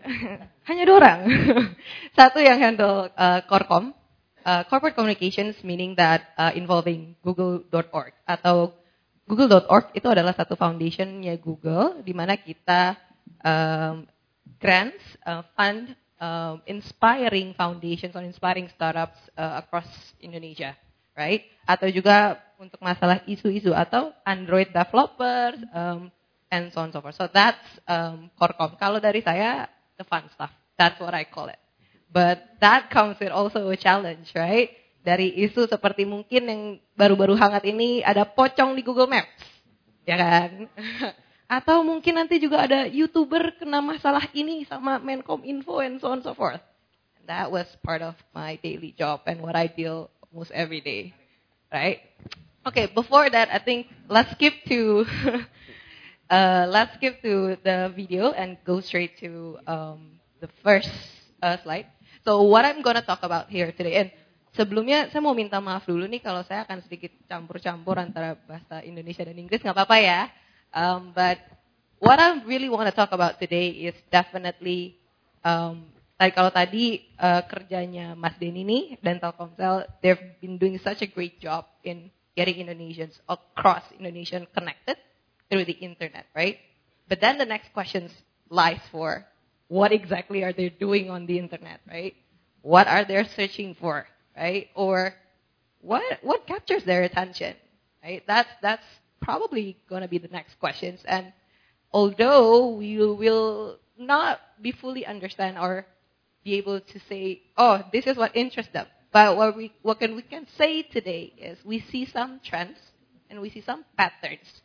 hanya 0.68 0.82
dua 0.88 0.96
orang. 0.96 1.20
Satu 2.18 2.40
yang 2.40 2.56
handle 2.56 3.12
uh, 3.12 3.44
Corcom, 3.44 3.92
uh, 4.44 4.62
corporate 4.68 4.96
communications 4.96 5.60
meaning 5.60 5.92
that 5.96 6.32
uh, 6.40 6.52
involving 6.56 7.14
google.org 7.20 8.16
atau 8.24 8.72
google.org 9.28 9.94
itu 9.94 10.08
adalah 10.10 10.34
satu 10.34 10.58
foundationnya 10.58 11.38
Google 11.38 12.02
di 12.02 12.10
mana 12.10 12.34
kita 12.34 12.98
um, 13.44 14.08
grants, 14.58 15.04
uh, 15.22 15.46
fund 15.54 15.94
um, 16.20 16.60
inspiring 16.68 17.56
foundations 17.56 18.14
or 18.14 18.22
inspiring 18.22 18.68
startups 18.76 19.18
uh, 19.34 19.64
across 19.64 19.88
Indonesia, 20.20 20.76
right? 21.16 21.42
Atau 21.64 21.88
juga 21.88 22.38
untuk 22.60 22.78
masalah 22.84 23.24
isu-isu 23.24 23.72
atau 23.72 24.12
Android 24.22 24.68
developers 24.68 25.58
um, 25.72 26.12
and 26.52 26.68
so 26.70 26.84
on 26.84 26.92
so 26.92 27.00
forth. 27.00 27.16
So 27.16 27.26
that's 27.32 27.64
um, 27.88 28.28
Corcom. 28.36 28.76
Kalau 28.76 29.00
dari 29.00 29.24
saya, 29.24 29.66
the 29.96 30.04
fun 30.04 30.28
stuff. 30.36 30.52
That's 30.76 31.00
what 31.00 31.16
I 31.16 31.24
call 31.24 31.48
it. 31.48 31.58
But 32.12 32.60
that 32.60 32.92
comes 32.92 33.16
with 33.16 33.32
also 33.32 33.64
a 33.72 33.78
challenge, 33.78 34.34
right? 34.36 34.76
Dari 35.00 35.32
isu 35.48 35.64
seperti 35.64 36.04
mungkin 36.04 36.42
yang 36.44 36.62
baru-baru 36.92 37.32
hangat 37.38 37.64
ini 37.64 38.04
ada 38.04 38.28
pocong 38.28 38.76
di 38.76 38.82
Google 38.84 39.08
Maps, 39.08 39.40
ya 40.04 40.20
kan? 40.20 40.68
Atau 41.50 41.82
mungkin 41.82 42.14
nanti 42.14 42.38
juga 42.38 42.62
ada 42.62 42.86
YouTuber 42.86 43.58
kena 43.58 43.82
masalah 43.82 44.22
ini 44.38 44.62
sama 44.70 45.02
Menkom 45.02 45.42
Info 45.42 45.82
and 45.82 45.98
so 45.98 46.14
on 46.14 46.22
so 46.22 46.30
forth. 46.30 46.62
And 47.18 47.26
that 47.26 47.50
was 47.50 47.66
part 47.82 48.06
of 48.06 48.14
my 48.30 48.54
daily 48.62 48.94
job 48.94 49.26
and 49.26 49.42
what 49.42 49.58
I 49.58 49.66
deal 49.66 50.14
almost 50.30 50.54
every 50.54 50.78
day. 50.78 51.10
Right? 51.74 52.06
Okay, 52.62 52.86
before 52.86 53.26
that 53.34 53.50
I 53.50 53.58
think 53.58 53.90
let's 54.06 54.30
skip 54.38 54.62
to 54.70 55.02
uh, 56.30 56.70
let's 56.70 56.94
skip 57.02 57.18
to 57.26 57.58
the 57.66 57.90
video 57.98 58.30
and 58.30 58.54
go 58.62 58.78
straight 58.78 59.18
to 59.18 59.58
um, 59.66 60.22
the 60.38 60.46
first 60.62 60.94
uh, 61.42 61.58
slide. 61.66 61.90
So 62.22 62.46
what 62.46 62.62
I'm 62.62 62.78
to 62.78 63.02
talk 63.02 63.26
about 63.26 63.50
here 63.50 63.74
today 63.74 64.06
and 64.06 64.14
sebelumnya 64.54 65.10
saya 65.10 65.18
mau 65.18 65.34
minta 65.34 65.58
maaf 65.58 65.82
dulu 65.82 66.06
nih 66.06 66.22
kalau 66.22 66.46
saya 66.46 66.62
akan 66.62 66.78
sedikit 66.86 67.10
campur-campur 67.26 67.98
antara 67.98 68.38
bahasa 68.46 68.86
Indonesia 68.86 69.26
dan 69.26 69.34
Inggris, 69.34 69.66
nggak 69.66 69.74
apa-apa 69.74 69.98
ya. 69.98 70.30
Um, 70.72 71.12
but 71.14 71.38
what 71.98 72.18
I 72.18 72.42
really 72.44 72.68
want 72.68 72.88
to 72.88 72.94
talk 72.94 73.12
about 73.12 73.38
today 73.38 73.68
is 73.90 73.94
definitely 74.10 74.96
um, 75.44 75.84
tadi 76.18 76.30
kalau 76.32 76.52
tadi 76.52 76.84
uh, 77.18 77.42
kerjanya 77.48 78.12
Mas 78.16 78.36
Denny 78.40 78.64
nih 78.64 78.84
dan 79.00 79.18
Telkomsel, 79.20 79.88
they've 80.04 80.36
been 80.40 80.56
doing 80.56 80.78
such 80.78 81.02
a 81.02 81.08
great 81.08 81.40
job 81.40 81.66
in 81.82 82.10
getting 82.36 82.62
Indonesians 82.62 83.18
across 83.28 83.82
Indonesian 83.98 84.46
connected 84.54 84.96
through 85.50 85.66
the 85.66 85.76
internet, 85.82 86.26
right? 86.34 86.58
But 87.08 87.20
then 87.20 87.38
the 87.38 87.48
next 87.48 87.72
question 87.74 88.08
lies 88.48 88.80
for 88.90 89.26
what 89.68 89.92
exactly 89.92 90.42
are 90.44 90.52
they 90.52 90.70
doing 90.70 91.10
on 91.10 91.26
the 91.26 91.38
internet, 91.38 91.80
right? 91.88 92.14
What 92.62 92.86
are 92.86 93.04
they 93.04 93.22
searching 93.24 93.74
for, 93.74 94.06
right? 94.36 94.68
Or 94.74 95.14
what 95.80 96.02
what 96.22 96.46
captures 96.46 96.84
their 96.84 97.02
attention, 97.02 97.56
right? 98.02 98.22
That's 98.26 98.50
that's 98.62 98.86
probably 99.30 99.76
going 99.88 100.02
to 100.02 100.08
be 100.08 100.18
the 100.18 100.28
next 100.28 100.58
questions. 100.58 101.00
And 101.04 101.32
although 101.92 102.74
we 102.74 102.96
will 102.98 103.78
not 103.96 104.40
be 104.60 104.72
fully 104.72 105.06
understand 105.06 105.56
or 105.56 105.86
be 106.42 106.54
able 106.54 106.80
to 106.80 106.98
say, 107.08 107.42
oh, 107.56 107.84
this 107.92 108.08
is 108.08 108.16
what 108.16 108.34
interests 108.34 108.72
them. 108.72 108.86
But 109.12 109.36
what 109.36 109.56
we 109.56 109.72
what 109.82 110.00
can 110.00 110.16
we 110.16 110.22
can 110.22 110.46
say 110.58 110.82
today 110.82 111.32
is 111.38 111.58
we 111.64 111.80
see 111.80 112.06
some 112.06 112.40
trends 112.44 112.78
and 113.28 113.40
we 113.40 113.50
see 113.50 113.60
some 113.60 113.84
patterns 113.96 114.62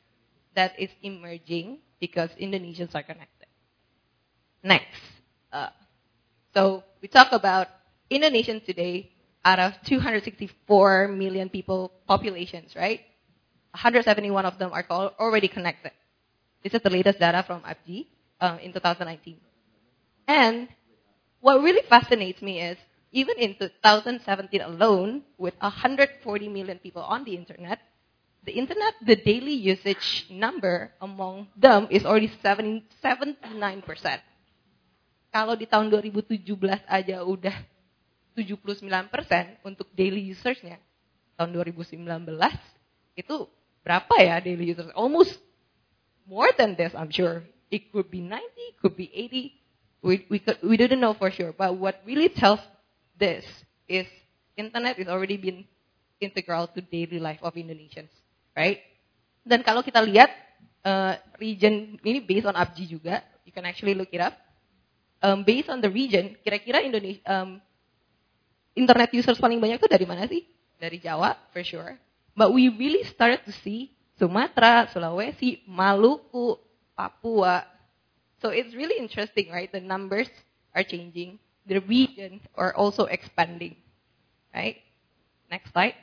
that 0.56 0.80
is 0.80 0.90
emerging 1.02 1.80
because 2.00 2.30
Indonesians 2.40 2.94
are 2.96 3.04
connected. 3.04 3.50
Next, 4.64 5.02
uh, 5.52 5.70
so 6.54 6.84
we 7.02 7.08
talk 7.08 7.32
about 7.32 7.68
Indonesian 8.10 8.62
today 8.62 9.12
out 9.44 9.60
of 9.60 9.74
264 9.86 11.08
million 11.10 11.50
people 11.50 11.92
populations, 12.08 12.76
right? 12.76 13.02
171 13.76 14.46
of 14.46 14.58
them 14.58 14.72
are 14.72 14.86
already 15.20 15.48
connected. 15.48 15.92
This 16.64 16.74
is 16.74 16.82
the 16.82 16.90
latest 16.90 17.20
data 17.20 17.44
from 17.44 17.62
APG 17.62 18.08
um, 18.40 18.60
in 18.60 18.72
2019. 18.72 19.38
And 20.28 20.68
what 21.42 21.62
really 21.62 21.84
fascinates 21.88 22.42
me 22.42 22.62
is 22.62 22.78
even 23.12 23.38
in 23.38 23.56
2017 23.56 24.60
alone, 24.62 25.24
with 25.38 25.56
140 25.60 26.20
million 26.50 26.80
people 26.80 27.04
on 27.04 27.24
the 27.24 27.36
internet, 27.36 27.80
the 28.44 28.52
internet, 28.52 28.94
the 29.06 29.16
daily 29.16 29.54
usage 29.54 30.28
number 30.30 30.92
among 31.02 31.48
them 31.56 31.88
is 31.90 32.04
already 32.04 32.32
79%. 32.44 32.84
Kalau 35.32 35.56
di 35.56 35.68
tahun 35.68 35.92
2017 35.92 36.44
aja 36.88 37.24
udah 37.24 37.56
79% 38.36 39.64
untuk 39.64 39.88
daily 39.96 40.32
usersnya, 40.32 40.80
tahun 41.40 41.56
2019 41.56 42.04
itu 43.16 43.48
berapa 43.86 44.10
ya 44.18 44.42
daily 44.42 44.74
users? 44.74 44.90
Almost 44.98 45.38
more 46.26 46.50
than 46.58 46.74
this, 46.74 46.98
I'm 46.98 47.14
sure. 47.14 47.46
It 47.70 47.94
could 47.94 48.10
be 48.10 48.20
90, 48.26 48.42
it 48.42 48.78
could 48.82 48.98
be 48.98 49.14
80. 49.14 49.54
We, 50.02 50.26
we, 50.30 50.38
could, 50.42 50.58
we 50.66 50.78
didn't 50.78 51.00
know 51.00 51.14
for 51.14 51.30
sure. 51.30 51.54
But 51.54 51.78
what 51.78 52.02
really 52.06 52.30
tells 52.30 52.60
this 53.18 53.46
is 53.88 54.10
internet 54.58 54.98
is 54.98 55.08
already 55.08 55.38
been 55.38 55.66
integral 56.20 56.68
to 56.74 56.82
daily 56.82 57.20
life 57.20 57.40
of 57.42 57.54
Indonesians, 57.54 58.10
right? 58.58 58.82
Dan 59.46 59.62
kalau 59.62 59.86
kita 59.86 60.02
lihat 60.02 60.34
uh, 60.82 61.14
region 61.38 62.02
ini 62.02 62.22
based 62.26 62.50
on 62.50 62.58
ABGI 62.58 62.86
juga, 62.90 63.22
you 63.46 63.54
can 63.54 63.66
actually 63.66 63.94
look 63.94 64.10
it 64.10 64.22
up. 64.22 64.34
Um, 65.22 65.46
based 65.46 65.70
on 65.70 65.82
the 65.82 65.90
region, 65.90 66.38
kira-kira 66.42 66.86
Indonesia 66.86 67.22
um, 67.26 67.58
internet 68.78 69.10
users 69.16 69.40
paling 69.42 69.58
banyak 69.58 69.82
itu 69.82 69.90
dari 69.90 70.06
mana 70.06 70.30
sih? 70.30 70.46
Dari 70.78 71.00
Jawa, 71.02 71.34
for 71.50 71.64
sure. 71.66 71.98
But 72.36 72.52
we 72.52 72.68
really 72.68 73.08
started 73.08 73.48
to 73.48 73.54
see 73.64 73.96
Sumatra, 74.20 74.92
Sulawesi, 74.92 75.64
Maluku, 75.68 76.60
Papua. 76.96 77.64
So 78.44 78.52
it's 78.52 78.76
really 78.76 79.00
interesting, 79.00 79.52
right? 79.52 79.72
The 79.72 79.80
numbers 79.80 80.28
are 80.76 80.84
changing. 80.84 81.40
The 81.66 81.80
region 81.80 82.44
are 82.56 82.76
also 82.76 83.08
expanding. 83.08 83.80
Right? 84.52 84.84
Next 85.50 85.72
slide. 85.72 85.96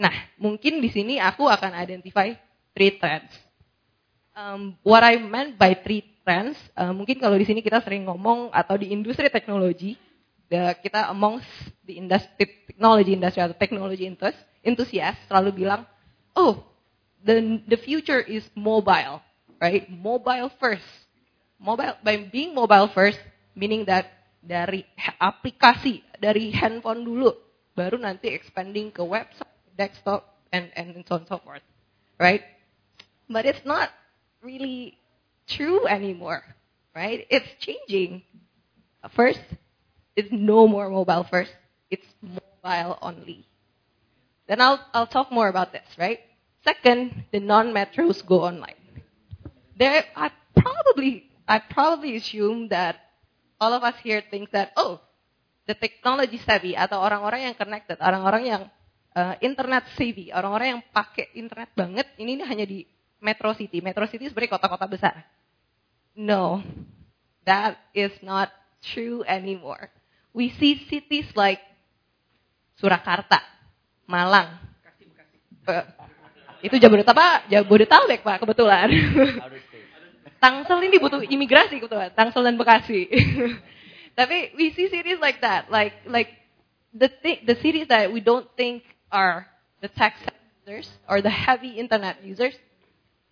Nah, 0.00 0.14
mungkin 0.40 0.82
di 0.82 0.90
sini 0.90 1.22
aku 1.22 1.46
akan 1.46 1.76
identify 1.76 2.34
three 2.74 2.98
trends. 2.98 3.30
Um, 4.34 4.74
what 4.82 5.04
I 5.04 5.20
meant 5.20 5.60
by 5.60 5.76
three 5.76 6.06
trends, 6.24 6.56
uh, 6.72 6.94
mungkin 6.94 7.20
kalau 7.20 7.36
di 7.36 7.44
sini 7.44 7.60
kita 7.60 7.82
sering 7.84 8.08
ngomong 8.08 8.48
atau 8.54 8.80
di 8.80 8.90
industri 8.90 9.28
teknologi, 9.28 10.00
kita 10.50 11.06
amongst 11.12 11.46
the 11.86 12.00
industry, 12.00 12.48
technology 12.66 13.12
industry 13.14 13.42
atau 13.44 13.54
technology 13.54 14.08
enthusiast 14.64 15.18
selalu 15.28 15.64
bilang, 15.64 15.86
oh, 16.36 16.64
the 17.24 17.60
the 17.68 17.76
future 17.76 18.20
is 18.20 18.44
mobile, 18.56 19.20
right? 19.60 19.88
Mobile 19.88 20.48
first. 20.60 20.86
Mobile 21.60 21.96
by 22.00 22.16
being 22.32 22.56
mobile 22.56 22.88
first, 22.88 23.20
meaning 23.52 23.84
that 23.84 24.08
dari 24.40 24.88
aplikasi, 25.20 26.00
dari 26.16 26.48
handphone 26.48 27.04
dulu, 27.04 27.36
baru 27.76 28.00
nanti 28.00 28.32
expanding 28.32 28.88
ke 28.88 29.04
website, 29.04 29.52
desktop, 29.76 30.40
and 30.56 30.72
and 30.72 31.04
so 31.04 31.20
on 31.20 31.28
so 31.28 31.36
forth, 31.44 31.64
right? 32.16 32.40
But 33.28 33.44
it's 33.44 33.62
not 33.68 33.92
really 34.40 34.96
true 35.44 35.84
anymore, 35.84 36.42
right? 36.96 37.28
It's 37.28 37.48
changing. 37.60 38.24
First, 39.12 39.44
it's 40.16 40.32
no 40.32 40.64
more 40.64 40.88
mobile 40.88 41.24
first. 41.28 41.52
It's 41.92 42.08
mobile 42.24 42.96
only. 43.04 43.49
Then 44.50 44.58
I'll 44.58 44.82
I'll 44.90 45.06
talk 45.06 45.30
more 45.30 45.46
about 45.46 45.70
this, 45.70 45.86
right? 45.94 46.18
Second, 46.66 47.30
the 47.30 47.38
non-metros 47.38 48.26
go 48.26 48.42
online. 48.42 48.74
There, 49.78 50.04
I 50.12 50.34
probably, 50.58 51.30
I 51.46 51.62
probably 51.62 52.18
assume 52.18 52.66
that 52.74 52.98
all 53.62 53.72
of 53.72 53.86
us 53.86 53.94
here 54.02 54.26
think 54.26 54.50
that, 54.50 54.74
oh, 54.74 55.00
the 55.70 55.78
technology 55.78 56.36
savvy 56.42 56.74
atau 56.74 56.98
orang-orang 56.98 57.46
yang 57.46 57.54
connected, 57.54 57.96
orang-orang 58.02 58.42
yang 58.44 58.62
uh, 59.14 59.38
internet 59.38 59.86
savvy, 59.94 60.34
orang-orang 60.34 60.68
yang 60.76 60.82
pakai 60.90 61.30
internet 61.32 61.70
banget, 61.78 62.10
ini, 62.18 62.36
ini 62.36 62.44
hanya 62.44 62.66
di 62.66 62.82
metro 63.22 63.54
city. 63.54 63.78
Metro 63.78 64.04
city 64.10 64.26
sebenarnya 64.26 64.58
kota-kota 64.58 64.90
besar. 64.90 65.14
No, 66.12 66.58
that 67.46 67.78
is 67.94 68.12
not 68.20 68.50
true 68.82 69.22
anymore. 69.30 69.94
We 70.34 70.50
see 70.58 70.82
cities 70.90 71.30
like 71.38 71.62
Surakarta, 72.76 73.40
Malang, 74.10 74.58
itu 76.60 76.76
Jabodetabek, 76.76 77.48
Jabodetabek 77.48 78.20
Pak 78.20 78.36
kebetulan. 78.42 78.88
Tangsel 80.42 80.80
ini 80.88 80.96
butuh 80.96 81.20
imigrasi 81.20 81.78
kebetulan, 81.78 82.12
Tangsel 82.16 82.44
dan 82.44 82.56
Bekasi. 82.56 83.08
Tapi 84.18 84.56
we 84.56 84.72
see 84.72 84.88
cities 84.88 85.20
like 85.20 85.40
that, 85.40 85.68
like 85.70 85.96
like 86.08 86.32
the 86.92 87.08
th 87.08 87.44
the 87.46 87.56
cities 87.60 87.88
that 87.88 88.10
we 88.10 88.20
don't 88.20 88.48
think 88.56 88.82
are 89.12 89.46
the 89.80 89.88
tech 89.88 90.16
users 90.64 90.88
or 91.08 91.22
the 91.22 91.30
heavy 91.32 91.76
internet 91.76 92.20
users, 92.24 92.56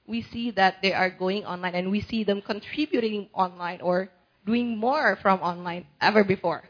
we 0.06 0.22
see 0.22 0.52
that 0.52 0.80
they 0.80 0.92
are 0.92 1.10
going 1.10 1.44
online 1.44 1.74
and 1.74 1.90
we 1.90 2.00
see 2.00 2.24
them 2.24 2.40
contributing 2.40 3.28
online 3.32 3.80
or 3.80 4.08
doing 4.44 4.76
more 4.76 5.16
from 5.20 5.40
online 5.40 5.84
ever 6.00 6.24
before. 6.24 6.64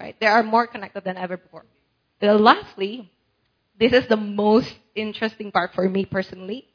Right? 0.00 0.16
They 0.20 0.26
are 0.26 0.42
more 0.42 0.66
connected 0.66 1.04
than 1.04 1.16
ever 1.16 1.36
before. 1.36 1.64
And 2.20 2.40
lastly, 2.40 3.11
this 3.82 3.90
is 3.90 4.06
the 4.06 4.16
most 4.16 4.70
interesting 4.94 5.50
part 5.50 5.74
for 5.74 5.90
me 5.90 6.06
personally, 6.06 6.70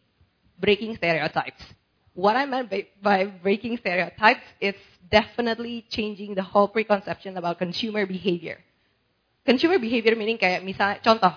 breaking 0.60 1.00
stereotypes. 1.00 1.64
What 2.12 2.36
I 2.36 2.44
meant 2.44 2.68
by, 3.00 3.32
breaking 3.40 3.78
stereotypes 3.80 4.44
is 4.60 4.76
definitely 5.08 5.88
changing 5.88 6.36
the 6.36 6.44
whole 6.44 6.68
preconception 6.68 7.38
about 7.38 7.60
consumer 7.60 8.06
behavior. 8.06 8.60
Consumer 9.48 9.80
behavior 9.80 10.20
meaning 10.20 10.36
kayak 10.36 10.68
misalnya 10.68 11.00
contoh, 11.00 11.32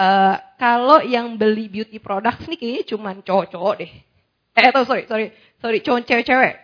uh, 0.00 0.40
kalau 0.56 1.04
yang 1.04 1.36
beli 1.36 1.68
beauty 1.68 2.00
products 2.00 2.48
nih 2.48 2.56
kayaknya 2.56 2.84
cuma 2.88 3.12
cowok-cowok 3.20 3.74
deh. 3.84 3.92
Eh 4.56 4.64
atau 4.64 4.88
sorry 4.88 5.04
sorry 5.04 5.36
sorry 5.60 5.84
cowok 5.84 6.08
cewek-cewek, 6.08 6.54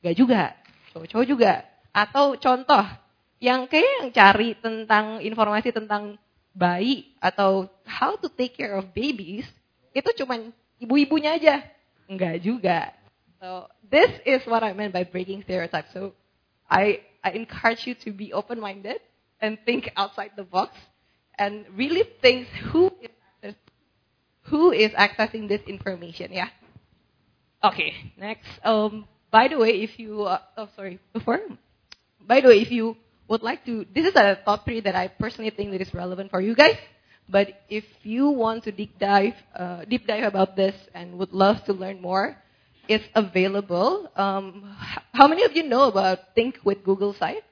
gak 0.00 0.16
juga, 0.16 0.56
cowok-cowok 0.96 1.26
juga. 1.28 1.52
Atau 1.92 2.40
contoh, 2.40 2.88
yang 3.36 3.68
kayak 3.68 3.84
yang 4.00 4.08
cari 4.16 4.56
tentang 4.56 5.20
informasi 5.20 5.76
tentang 5.76 6.16
bayi 6.52 7.12
atau 7.18 7.68
how 7.84 8.16
to 8.16 8.28
take 8.28 8.56
care 8.56 8.76
of 8.76 8.92
babies 8.92 9.48
itu 9.92 10.08
cuma 10.16 10.38
ibu-ibunya 10.80 11.36
aja. 11.36 11.64
Enggak 12.08 12.44
juga. 12.44 12.92
So 13.40 13.68
this 13.88 14.10
is 14.24 14.44
what 14.46 14.62
I 14.62 14.72
meant 14.72 14.92
by 14.92 15.04
breaking 15.04 15.42
stereotypes. 15.44 15.92
So 15.92 16.12
I 16.68 17.02
I 17.24 17.34
encourage 17.34 17.86
you 17.86 17.94
to 18.06 18.12
be 18.12 18.32
open-minded 18.32 19.00
and 19.40 19.58
think 19.64 19.90
outside 19.96 20.32
the 20.36 20.46
box 20.46 20.76
and 21.38 21.66
really 21.74 22.04
think 22.22 22.46
who 22.70 22.92
is 23.42 23.56
who 24.48 24.70
is 24.70 24.92
accessing 24.92 25.48
this 25.48 25.62
information. 25.66 26.32
Yeah. 26.32 26.50
Okay. 27.64 28.14
Next. 28.16 28.48
Um. 28.64 29.08
By 29.32 29.48
the 29.48 29.56
way, 29.56 29.80
if 29.80 29.96
you 29.96 30.28
uh, 30.28 30.44
oh 30.60 30.68
sorry 30.76 31.00
before. 31.16 31.40
By 32.20 32.44
the 32.44 32.48
way, 32.52 32.60
if 32.60 32.70
you 32.70 32.96
would 33.32 33.42
like 33.42 33.64
to, 33.64 33.86
this 33.94 34.04
is 34.06 34.14
a 34.14 34.38
top 34.44 34.66
three 34.66 34.80
that 34.82 34.94
I 34.94 35.08
personally 35.08 35.48
think 35.48 35.72
that 35.72 35.80
is 35.80 35.92
relevant 35.94 36.30
for 36.30 36.40
you 36.42 36.54
guys. 36.54 36.76
But 37.28 37.48
if 37.70 37.84
you 38.02 38.28
want 38.28 38.64
to 38.64 38.72
deep 38.72 38.98
dive, 38.98 39.34
uh, 39.56 39.86
deep 39.88 40.06
dive 40.06 40.24
about 40.24 40.54
this 40.54 40.76
and 40.92 41.16
would 41.18 41.32
love 41.32 41.64
to 41.64 41.72
learn 41.72 42.02
more, 42.02 42.36
it's 42.88 43.08
available. 43.14 44.10
Um, 44.16 44.76
how 45.14 45.28
many 45.28 45.44
of 45.44 45.56
you 45.56 45.62
know 45.62 45.84
about 45.88 46.34
Think 46.34 46.58
with 46.62 46.84
Google 46.84 47.14
site? 47.14 47.44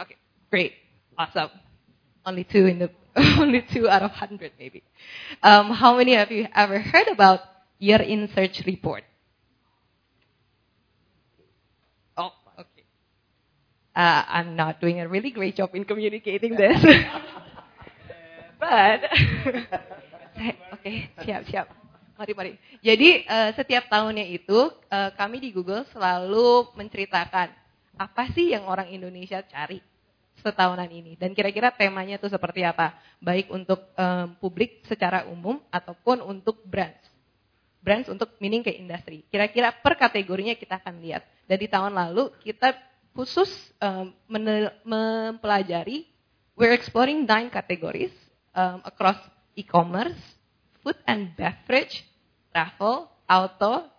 Okay, 0.00 0.16
great, 0.48 0.72
awesome. 1.18 1.50
Only 2.24 2.44
two 2.44 2.64
in 2.64 2.78
the, 2.78 2.90
only 3.38 3.62
two 3.74 3.90
out 3.90 4.02
of 4.02 4.12
hundred 4.12 4.52
maybe. 4.58 4.82
Um, 5.42 5.70
how 5.70 5.98
many 5.98 6.16
of 6.16 6.30
you 6.30 6.46
ever 6.54 6.78
heard 6.78 7.08
about 7.08 7.40
Year 7.78 8.00
in 8.00 8.30
Search 8.34 8.62
Report? 8.64 9.04
Uh, 13.98 14.22
I'm 14.30 14.54
not 14.54 14.78
doing 14.78 15.02
a 15.02 15.10
really 15.10 15.34
great 15.34 15.58
job 15.58 15.74
in 15.74 15.82
communicating 15.82 16.54
this. 16.54 16.78
But, 18.62 19.10
oke, 19.10 20.74
okay, 20.78 21.10
siap, 21.22 21.42
siap. 21.50 21.66
Mari, 22.18 22.32
mari. 22.34 22.52
Jadi 22.82 23.22
uh, 23.26 23.50
setiap 23.54 23.86
tahunnya 23.86 24.26
itu 24.26 24.70
uh, 24.70 25.10
kami 25.14 25.38
di 25.38 25.50
Google 25.54 25.86
selalu 25.94 26.74
menceritakan 26.74 27.54
apa 27.94 28.30
sih 28.34 28.54
yang 28.54 28.66
orang 28.66 28.90
Indonesia 28.90 29.42
cari 29.46 29.82
setahunan 30.42 30.86
ini 30.90 31.18
dan 31.18 31.34
kira-kira 31.34 31.74
temanya 31.74 32.18
itu 32.18 32.30
seperti 32.30 32.62
apa, 32.62 32.94
baik 33.18 33.50
untuk 33.50 33.82
um, 33.98 34.34
publik 34.38 34.82
secara 34.86 35.26
umum 35.26 35.58
ataupun 35.70 36.22
untuk 36.22 36.62
brands. 36.66 37.02
Brands 37.82 38.10
untuk 38.10 38.34
meaning 38.42 38.62
ke 38.62 38.74
industri. 38.74 39.22
Kira-kira 39.30 39.70
per 39.70 39.94
kategorinya 39.94 40.54
kita 40.58 40.82
akan 40.82 40.98
lihat. 41.02 41.22
Dan 41.46 41.58
di 41.62 41.70
tahun 41.70 41.94
lalu 41.94 42.34
kita 42.42 42.74
khusus 43.18 43.50
um, 43.82 44.14
mempelajari 44.86 46.06
we're 46.54 46.70
exploring 46.70 47.26
nine 47.26 47.50
categories 47.50 48.14
um, 48.54 48.82
across 48.84 49.18
e-commerce, 49.54 50.18
food 50.82 50.94
and 51.06 51.34
beverage, 51.36 52.04
travel, 52.54 53.10
auto, 53.30 53.90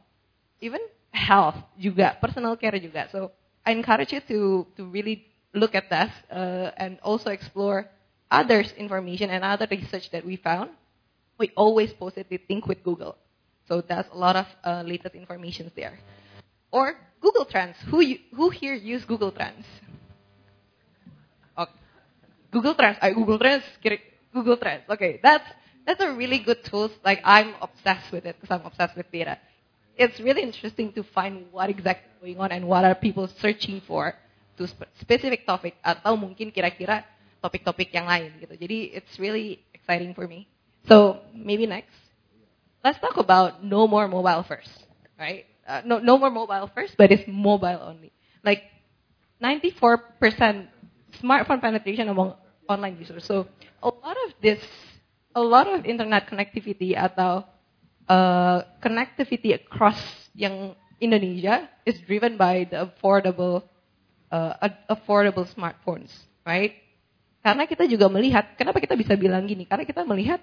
even 0.59 0.79
health 1.11 1.55
juga, 1.79 2.15
personal 2.19 2.55
care 2.55 2.79
juga. 2.79 3.07
So 3.11 3.31
I 3.63 3.71
encourage 3.71 4.11
you 4.15 4.23
to 4.27 4.39
to 4.75 4.83
really 4.87 5.27
look 5.55 5.75
at 5.75 5.91
that 5.91 6.11
uh, 6.31 6.71
and 6.75 6.99
also 7.03 7.31
explore 7.31 7.87
others 8.31 8.71
information 8.75 9.31
and 9.31 9.43
other 9.43 9.67
research 9.71 10.11
that 10.11 10.23
we 10.23 10.35
found. 10.35 10.71
We 11.39 11.51
always 11.55 11.95
posted 11.95 12.27
the 12.27 12.39
Think 12.39 12.67
with 12.67 12.83
Google. 12.83 13.15
So 13.67 13.79
that's 13.79 14.11
a 14.11 14.17
lot 14.19 14.35
of 14.35 14.47
uh, 14.63 14.83
latest 14.83 15.15
information 15.15 15.71
there. 15.75 15.95
Or 16.71 16.99
Google 17.21 17.45
Trends. 17.45 17.75
Who 17.89 18.01
you, 18.01 18.17
who 18.35 18.49
here 18.49 18.73
use 18.73 19.05
Google 19.05 19.31
Trends? 19.31 19.65
Okay. 21.57 21.71
Google 22.51 22.75
Trends. 22.75 22.97
I 23.01 23.11
Google 23.11 23.37
Trends. 23.39 23.63
Google 24.33 24.57
Trends. 24.57 24.83
Okay, 24.89 25.19
that's 25.21 25.45
that's 25.85 26.01
a 26.01 26.13
really 26.13 26.39
good 26.39 26.63
tool. 26.63 26.91
Like 27.03 27.19
I'm 27.23 27.55
obsessed 27.61 28.11
with 28.11 28.25
it 28.25 28.37
because 28.39 28.53
I'm 28.53 28.65
obsessed 28.65 28.95
with 28.95 29.11
data. 29.11 29.37
It's 29.97 30.19
really 30.21 30.43
interesting 30.43 30.93
to 30.93 31.03
find 31.03 31.47
what 31.51 31.69
exactly 31.69 32.07
going 32.21 32.39
on 32.39 32.51
and 32.51 32.67
what 32.67 32.85
are 32.85 32.95
people 32.95 33.27
searching 33.27 33.81
for 33.81 34.13
to 34.55 34.67
specific 35.01 35.43
topic 35.49 35.75
atau 35.83 36.15
mungkin 36.15 36.51
kira-kira 36.55 37.03
topik-topik 37.43 37.91
yang 37.91 38.07
lain 38.07 38.31
gitu. 38.39 38.55
Jadi 38.55 38.95
it's 38.95 39.17
really 39.19 39.59
exciting 39.75 40.15
for 40.15 40.27
me. 40.27 40.47
So 40.87 41.19
maybe 41.35 41.67
next, 41.67 41.95
let's 42.83 42.99
talk 43.01 43.19
about 43.19 43.59
no 43.59 43.87
more 43.87 44.07
mobile 44.07 44.45
first, 44.47 44.71
right? 45.19 45.48
Uh, 45.69 45.85
no, 45.85 46.01
no 46.01 46.17
more 46.17 46.33
mobile 46.33 46.65
first, 46.73 46.97
but 46.97 47.13
it's 47.13 47.29
mobile 47.29 47.77
only. 47.85 48.09
Like 48.41 48.65
94% 49.37 50.65
smartphone 51.21 51.61
penetration 51.61 52.09
among 52.09 52.33
online 52.67 52.97
users. 52.97 53.23
So 53.23 53.45
a 53.85 53.93
lot 53.93 54.17
of 54.25 54.33
this, 54.41 54.57
a 55.35 55.41
lot 55.45 55.69
of 55.69 55.85
internet 55.85 56.25
connectivity 56.25 56.97
atau 56.97 57.45
uh, 58.09 58.65
connectivity 58.81 59.53
across 59.53 60.01
yang 60.33 60.73
Indonesia 60.97 61.69
is 61.85 62.01
driven 62.01 62.33
by 62.33 62.65
the 62.65 62.89
affordable, 62.89 63.61
uh, 64.33 64.57
affordable 64.89 65.45
smartphones, 65.45 66.09
right? 66.41 66.73
Karena 67.45 67.69
kita 67.69 67.85
juga 67.85 68.09
melihat, 68.09 68.57
kenapa 68.57 68.81
kita 68.81 68.97
bisa 68.97 69.13
bilang 69.13 69.45
gini? 69.45 69.69
Karena 69.69 69.85
kita 69.85 70.01
melihat 70.01 70.41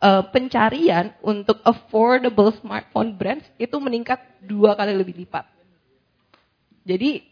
uh, 0.00 0.22
pencarian 0.32 1.12
untuk 1.20 1.60
affordable 1.62 2.50
smartphone 2.58 3.14
brands 3.14 3.46
itu 3.60 3.76
meningkat 3.78 4.20
dua 4.42 4.74
kali 4.74 4.96
lebih 4.96 5.14
lipat. 5.14 5.46
Jadi 6.84 7.22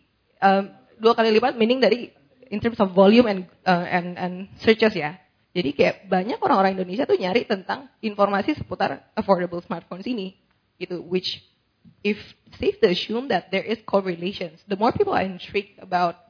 um, 0.44 0.64
dua 1.00 1.16
kali 1.16 1.32
lipat 1.32 1.56
meaning 1.56 1.80
dari 1.80 2.12
in 2.48 2.60
terms 2.60 2.80
of 2.80 2.92
volume 2.92 3.28
and 3.28 3.40
uh, 3.64 3.86
and 3.88 4.16
and 4.16 4.34
searches 4.60 4.92
ya. 4.92 5.16
Jadi 5.56 5.74
kayak 5.74 6.06
banyak 6.06 6.38
orang-orang 6.38 6.76
Indonesia 6.76 7.08
tuh 7.08 7.18
nyari 7.18 7.48
tentang 7.48 7.88
informasi 8.04 8.54
seputar 8.54 9.10
affordable 9.16 9.58
smartphones 9.64 10.04
ini, 10.06 10.36
gitu. 10.76 11.00
Which, 11.02 11.40
if 12.04 12.20
safe 12.60 12.78
to 12.84 12.92
assume 12.92 13.32
that 13.32 13.48
there 13.50 13.64
is 13.64 13.80
correlations, 13.88 14.60
the 14.68 14.76
more 14.76 14.92
people 14.92 15.16
are 15.16 15.24
intrigued 15.24 15.80
about 15.80 16.20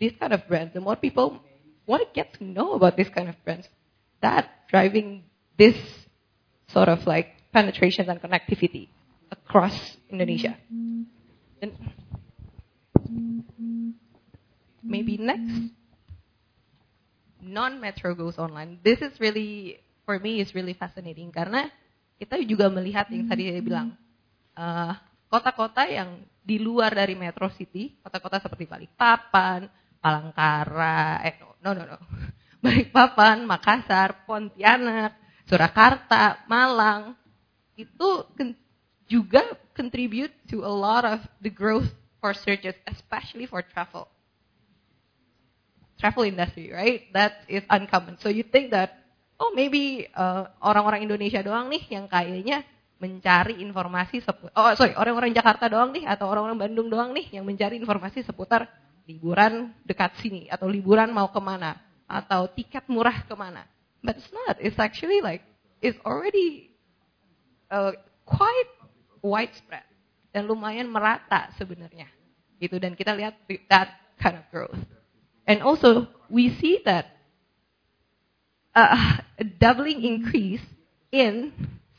this 0.00 0.16
kind 0.18 0.32
of 0.32 0.42
brands, 0.48 0.72
the 0.74 0.82
more 0.82 0.96
people 0.96 1.38
want 1.86 2.02
to 2.02 2.08
get 2.10 2.32
to 2.40 2.42
know 2.42 2.74
about 2.74 2.96
this 2.96 3.12
kind 3.12 3.28
of 3.28 3.36
brands. 3.44 3.68
That 4.24 4.50
driving 4.72 5.28
this 5.58 5.76
sort 6.68 6.88
of 6.88 7.06
like 7.06 7.36
penetration 7.52 8.08
and 8.08 8.20
connectivity 8.20 8.88
across 9.30 9.74
Indonesia. 10.08 10.56
And 11.62 11.72
maybe 14.82 15.16
next 15.16 15.72
non-metro 17.42 18.14
goes 18.14 18.38
online. 18.38 18.78
This 18.82 19.02
is 19.02 19.12
really 19.20 19.78
for 20.04 20.18
me 20.18 20.40
is 20.40 20.54
really 20.54 20.74
fascinating 20.74 21.30
karena 21.30 21.70
kita 22.18 22.38
juga 22.46 22.70
melihat 22.70 23.10
yang 23.10 23.26
tadi 23.26 23.50
saya 23.50 23.62
bilang 23.62 23.88
uh, 24.54 24.94
kota-kota 25.26 25.86
yang 25.86 26.22
di 26.42 26.58
luar 26.58 26.90
dari 26.90 27.14
metro 27.14 27.46
city, 27.54 27.98
kota-kota 28.02 28.42
seperti 28.42 28.66
Balikpapan, 28.66 29.70
Palangkara, 30.02 31.22
eh 31.22 31.38
no 31.62 31.70
no 31.74 31.82
no, 31.86 31.98
Balikpapan, 32.62 33.46
Makassar, 33.46 34.26
Pontianak, 34.26 35.21
Surakarta, 35.52 36.48
Malang 36.48 37.12
itu 37.76 38.24
juga 39.04 39.44
contribute 39.76 40.32
to 40.48 40.64
a 40.64 40.72
lot 40.72 41.04
of 41.04 41.20
the 41.44 41.52
growth 41.52 41.92
for 42.24 42.32
searches, 42.32 42.72
especially 42.88 43.44
for 43.44 43.60
travel 43.60 44.08
travel 46.00 46.24
industry, 46.24 46.74
right? 46.74 47.06
That 47.14 47.46
is 47.46 47.62
uncommon. 47.68 48.16
So 48.18 48.32
you 48.32 48.42
think 48.42 48.74
that, 48.74 48.96
oh 49.36 49.52
maybe 49.54 50.10
uh, 50.16 50.50
orang-orang 50.58 51.06
Indonesia 51.06 51.38
doang 51.44 51.70
nih 51.70 51.84
yang 51.94 52.10
kayaknya 52.10 52.66
mencari 52.98 53.62
informasi 53.62 54.18
seputar, 54.24 54.56
oh 54.58 54.74
sorry, 54.74 54.98
orang-orang 54.98 55.30
Jakarta 55.30 55.70
doang 55.70 55.94
nih 55.94 56.08
atau 56.08 56.26
orang-orang 56.26 56.58
Bandung 56.58 56.90
doang 56.90 57.14
nih 57.14 57.38
yang 57.38 57.46
mencari 57.46 57.78
informasi 57.78 58.26
seputar 58.26 58.66
liburan 59.06 59.70
dekat 59.86 60.16
sini 60.18 60.50
atau 60.50 60.66
liburan 60.66 61.10
mau 61.14 61.30
ke 61.30 61.38
mana 61.38 61.78
atau 62.08 62.50
tiket 62.50 62.88
murah 62.90 63.22
ke 63.22 63.34
mana. 63.38 63.62
But 64.02 64.18
it's 64.18 64.32
not. 64.34 64.58
It's 64.58 64.78
actually 64.78 65.22
like 65.22 65.42
it's 65.80 65.98
already 66.04 66.70
uh, 67.70 67.92
quite 68.26 68.70
widespread 69.22 69.86
dan 70.34 70.50
lumayan 70.50 70.90
merata 70.90 71.54
sebenarnya. 71.54 72.10
Gitu 72.58 72.78
dan 72.82 72.98
kita 72.98 73.14
lihat 73.14 73.38
that 73.70 73.94
kind 74.18 74.38
of 74.38 74.44
growth. 74.50 74.78
And 75.46 75.62
also, 75.62 76.06
we 76.30 76.54
see 76.62 76.82
that 76.86 77.10
uh, 78.74 79.18
a 79.38 79.44
doubling 79.44 80.02
increase 80.06 80.62
in 81.10 81.50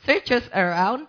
searches 0.07 0.43
around 0.55 1.07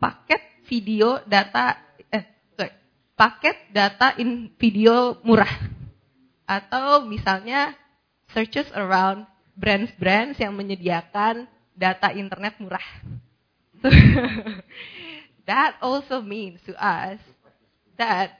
paket 0.00 0.40
video 0.68 1.20
data, 1.28 1.76
eh, 2.12 2.24
sorry, 2.56 2.72
paket 3.16 3.56
data 3.72 4.16
in 4.16 4.50
video 4.56 5.20
murah. 5.24 5.52
Atau 6.48 7.04
misalnya 7.04 7.76
searches 8.32 8.66
around 8.72 9.28
brands-brands 9.56 10.38
yang 10.38 10.52
menyediakan 10.54 11.48
data 11.76 12.12
internet 12.12 12.56
murah. 12.60 12.84
So, 13.80 13.88
that 15.50 15.76
also 15.80 16.20
means 16.20 16.60
to 16.68 16.76
us 16.76 17.20
that 17.96 18.32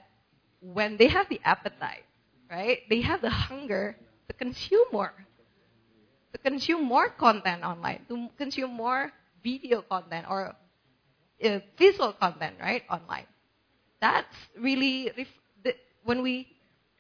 when 0.61 0.97
they 0.97 1.09
have 1.09 1.29
the 1.29 1.41
appetite 1.45 2.07
right? 2.51 2.83
They 2.89 3.01
have 3.03 3.23
the 3.23 3.31
hunger 3.31 3.97
to 4.29 4.33
consume 4.35 4.87
more, 4.93 5.15
to 6.33 6.39
consume 6.39 6.85
more 6.85 7.09
content 7.09 7.63
online, 7.65 8.05
to 8.09 8.29
consume 8.39 8.73
more 8.73 9.13
video 9.43 9.83
content 9.83 10.27
or 10.29 10.55
uh, 11.45 11.59
visual 11.79 12.13
content, 12.13 12.57
right, 12.61 12.83
online. 12.91 13.27
That's 14.01 14.37
really 14.59 15.11
when 16.05 16.23
we 16.23 16.47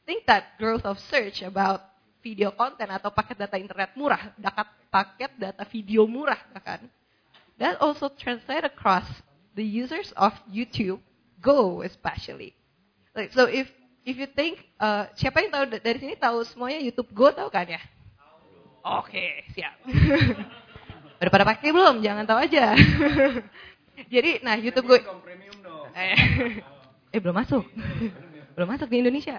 think 0.06 0.26
that 0.26 0.58
growth 0.58 0.84
of 0.84 0.98
search 0.98 1.42
about 1.42 1.82
video 2.26 2.50
content 2.58 2.90
atau 2.90 3.14
paket 3.14 3.38
data 3.38 3.54
internet 3.54 3.94
murah, 3.94 4.34
dapat 4.34 4.66
paket 4.90 5.30
data 5.38 5.62
video 5.62 6.10
murah 6.10 6.42
bahkan, 6.50 6.82
that 7.54 7.78
also 7.78 8.10
translate 8.18 8.66
across 8.66 9.06
the 9.54 9.62
users 9.62 10.10
of 10.18 10.34
YouTube 10.50 10.98
Go 11.38 11.86
especially. 11.86 12.50
Like 13.14 13.30
so 13.30 13.46
if 13.46 13.70
if 14.02 14.18
you 14.18 14.26
think, 14.26 14.66
uh, 14.82 15.06
siapa 15.14 15.46
yang 15.46 15.54
tahu 15.54 15.64
dari 15.78 15.98
sini 16.02 16.18
tahu 16.18 16.42
semuanya 16.42 16.82
YouTube 16.82 17.14
Go 17.14 17.30
tahu 17.30 17.46
kan 17.46 17.70
ya? 17.70 17.82
Oke, 18.86 19.14
okay, 19.14 19.30
siap. 19.54 19.74
Udah 21.22 21.30
pada 21.30 21.46
pakai 21.46 21.74
belum? 21.74 22.02
Jangan 22.02 22.22
tahu 22.22 22.38
aja. 22.38 22.74
Jadi, 24.14 24.46
nah 24.46 24.54
YouTube 24.54 24.86
Go. 24.86 24.96
Eh, 25.94 26.14
eh 27.14 27.18
belum 27.18 27.34
masuk. 27.34 27.66
Belum 28.56 28.72
masuk 28.72 28.88
di 28.88 29.04
Indonesia. 29.04 29.36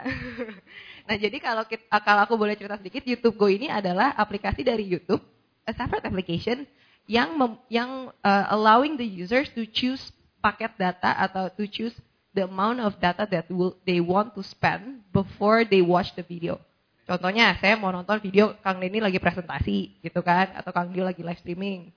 nah, 1.10 1.18
jadi 1.18 1.42
kalau 1.42 1.66
kita, 1.66 1.90
kalau 2.06 2.22
aku 2.22 2.38
boleh 2.38 2.54
cerita 2.54 2.78
sedikit, 2.78 3.02
YouTube 3.02 3.34
Go 3.34 3.50
ini 3.50 3.66
adalah 3.66 4.14
aplikasi 4.14 4.62
dari 4.62 4.86
YouTube, 4.86 5.26
a 5.66 5.74
separate 5.74 6.06
application 6.06 6.70
yang 7.10 7.34
mem, 7.34 7.58
yang 7.68 8.14
uh, 8.22 8.46
allowing 8.54 8.94
the 8.94 9.04
users 9.04 9.50
to 9.58 9.66
choose 9.66 10.14
paket 10.38 10.70
data 10.78 11.18
atau 11.18 11.50
to 11.50 11.66
choose 11.66 11.98
the 12.38 12.46
amount 12.46 12.78
of 12.78 12.94
data 13.02 13.26
that 13.26 13.50
will, 13.50 13.74
they 13.90 13.98
want 13.98 14.38
to 14.38 14.46
spend 14.46 15.02
before 15.10 15.66
they 15.66 15.82
watch 15.82 16.14
the 16.14 16.22
video. 16.22 16.62
Contohnya, 17.10 17.58
saya 17.58 17.74
mau 17.74 17.90
nonton 17.90 18.22
video 18.22 18.54
Kang 18.62 18.78
Denny 18.78 19.02
lagi 19.02 19.18
presentasi, 19.18 19.98
gitu 20.06 20.22
kan, 20.22 20.54
atau 20.54 20.70
Kang 20.70 20.94
Dio 20.94 21.02
lagi 21.02 21.26
live 21.26 21.42
streaming. 21.42 21.90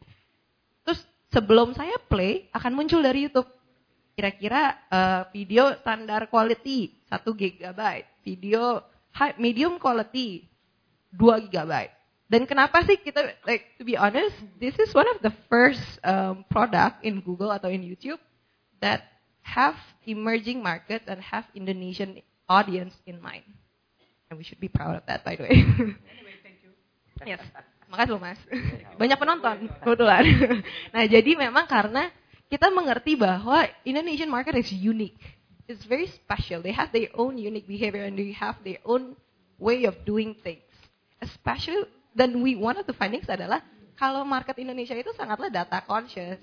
Terus 0.88 1.04
sebelum 1.28 1.76
saya 1.76 2.00
play, 2.08 2.48
akan 2.56 2.72
muncul 2.72 3.04
dari 3.04 3.28
YouTube 3.28 3.59
kira-kira 4.20 4.76
uh, 4.92 5.24
video 5.32 5.72
standar 5.80 6.28
quality 6.28 6.92
1 7.08 7.24
GB, 7.24 7.80
video 8.20 8.84
high, 9.16 9.32
medium 9.40 9.80
quality 9.80 10.44
2 11.16 11.48
GB. 11.48 11.72
Dan 12.28 12.44
kenapa 12.44 12.84
sih 12.84 13.00
kita 13.00 13.32
like 13.48 13.80
to 13.80 13.82
be 13.82 13.96
honest, 13.96 14.36
this 14.60 14.76
is 14.76 14.92
one 14.92 15.08
of 15.08 15.24
the 15.24 15.32
first 15.48 15.80
um, 16.04 16.44
product 16.52 17.00
in 17.00 17.24
Google 17.24 17.48
atau 17.48 17.72
in 17.72 17.80
YouTube 17.80 18.20
that 18.84 19.08
have 19.40 19.74
emerging 20.04 20.60
markets 20.60 21.08
and 21.08 21.16
have 21.24 21.48
Indonesian 21.56 22.20
audience 22.44 22.92
in 23.08 23.16
mind. 23.24 23.48
And 24.28 24.36
we 24.36 24.44
should 24.44 24.60
be 24.60 24.68
proud 24.68 25.00
of 25.00 25.08
that 25.08 25.24
by 25.24 25.40
the 25.40 25.48
way. 25.48 25.64
anyway, 25.64 26.36
thank 26.44 26.60
you. 26.60 26.76
Yes. 27.24 27.40
Makasih 27.88 28.12
loh 28.14 28.22
Mas. 28.22 28.38
Banyak 29.00 29.16
penonton 29.18 29.56
kebetulan. 29.80 30.24
nah, 30.94 31.04
jadi 31.08 31.34
memang 31.34 31.66
karena 31.66 32.12
kita 32.51 32.66
mengerti 32.74 33.14
bahwa 33.14 33.62
Indonesian 33.86 34.26
market 34.26 34.59
is 34.59 34.74
unique. 34.74 35.22
It's 35.70 35.86
very 35.86 36.11
special. 36.11 36.66
They 36.66 36.74
have 36.74 36.90
their 36.90 37.14
own 37.14 37.38
unique 37.38 37.70
behavior 37.70 38.03
and 38.03 38.18
they 38.18 38.34
have 38.34 38.59
their 38.66 38.82
own 38.82 39.14
way 39.55 39.86
of 39.86 39.94
doing 40.03 40.34
things. 40.42 40.66
Especially 41.22 41.86
dan 42.11 42.42
we 42.42 42.59
one 42.59 42.74
of 42.74 42.90
the 42.90 42.96
findings 42.98 43.30
adalah 43.30 43.62
kalau 43.94 44.26
market 44.26 44.59
Indonesia 44.59 44.98
itu 44.98 45.14
sangatlah 45.14 45.46
data 45.46 45.78
conscious 45.86 46.42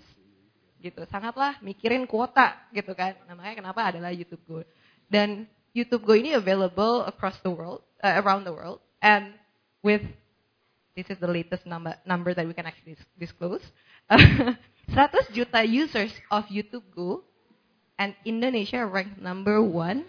gitu, 0.80 1.04
sangatlah 1.10 1.60
mikirin 1.60 2.08
kuota 2.08 2.56
gitu 2.72 2.96
kan. 2.96 3.20
Namanya 3.28 3.60
kenapa 3.60 3.92
adalah 3.92 4.14
YouTube 4.14 4.46
Go. 4.48 4.64
Dan 5.12 5.44
YouTube 5.76 6.08
Go 6.08 6.16
ini 6.16 6.38
available 6.38 7.04
across 7.04 7.36
the 7.44 7.52
world, 7.52 7.84
uh, 8.00 8.16
around 8.24 8.48
the 8.48 8.54
world, 8.54 8.80
and 9.04 9.36
with 9.84 10.06
this 10.96 11.10
is 11.12 11.20
the 11.20 11.28
latest 11.28 11.68
number 11.68 11.98
number 12.08 12.32
that 12.32 12.46
we 12.48 12.54
can 12.54 12.70
actually 12.70 12.96
disclose. 13.18 13.66
100 14.88 15.34
juta 15.34 15.66
users 15.66 16.14
of 16.32 16.46
YouTube 16.48 16.84
Go 16.96 17.24
and 18.00 18.16
Indonesia 18.26 18.86
ranked 18.86 19.20
number 19.20 19.62
one 19.62 20.06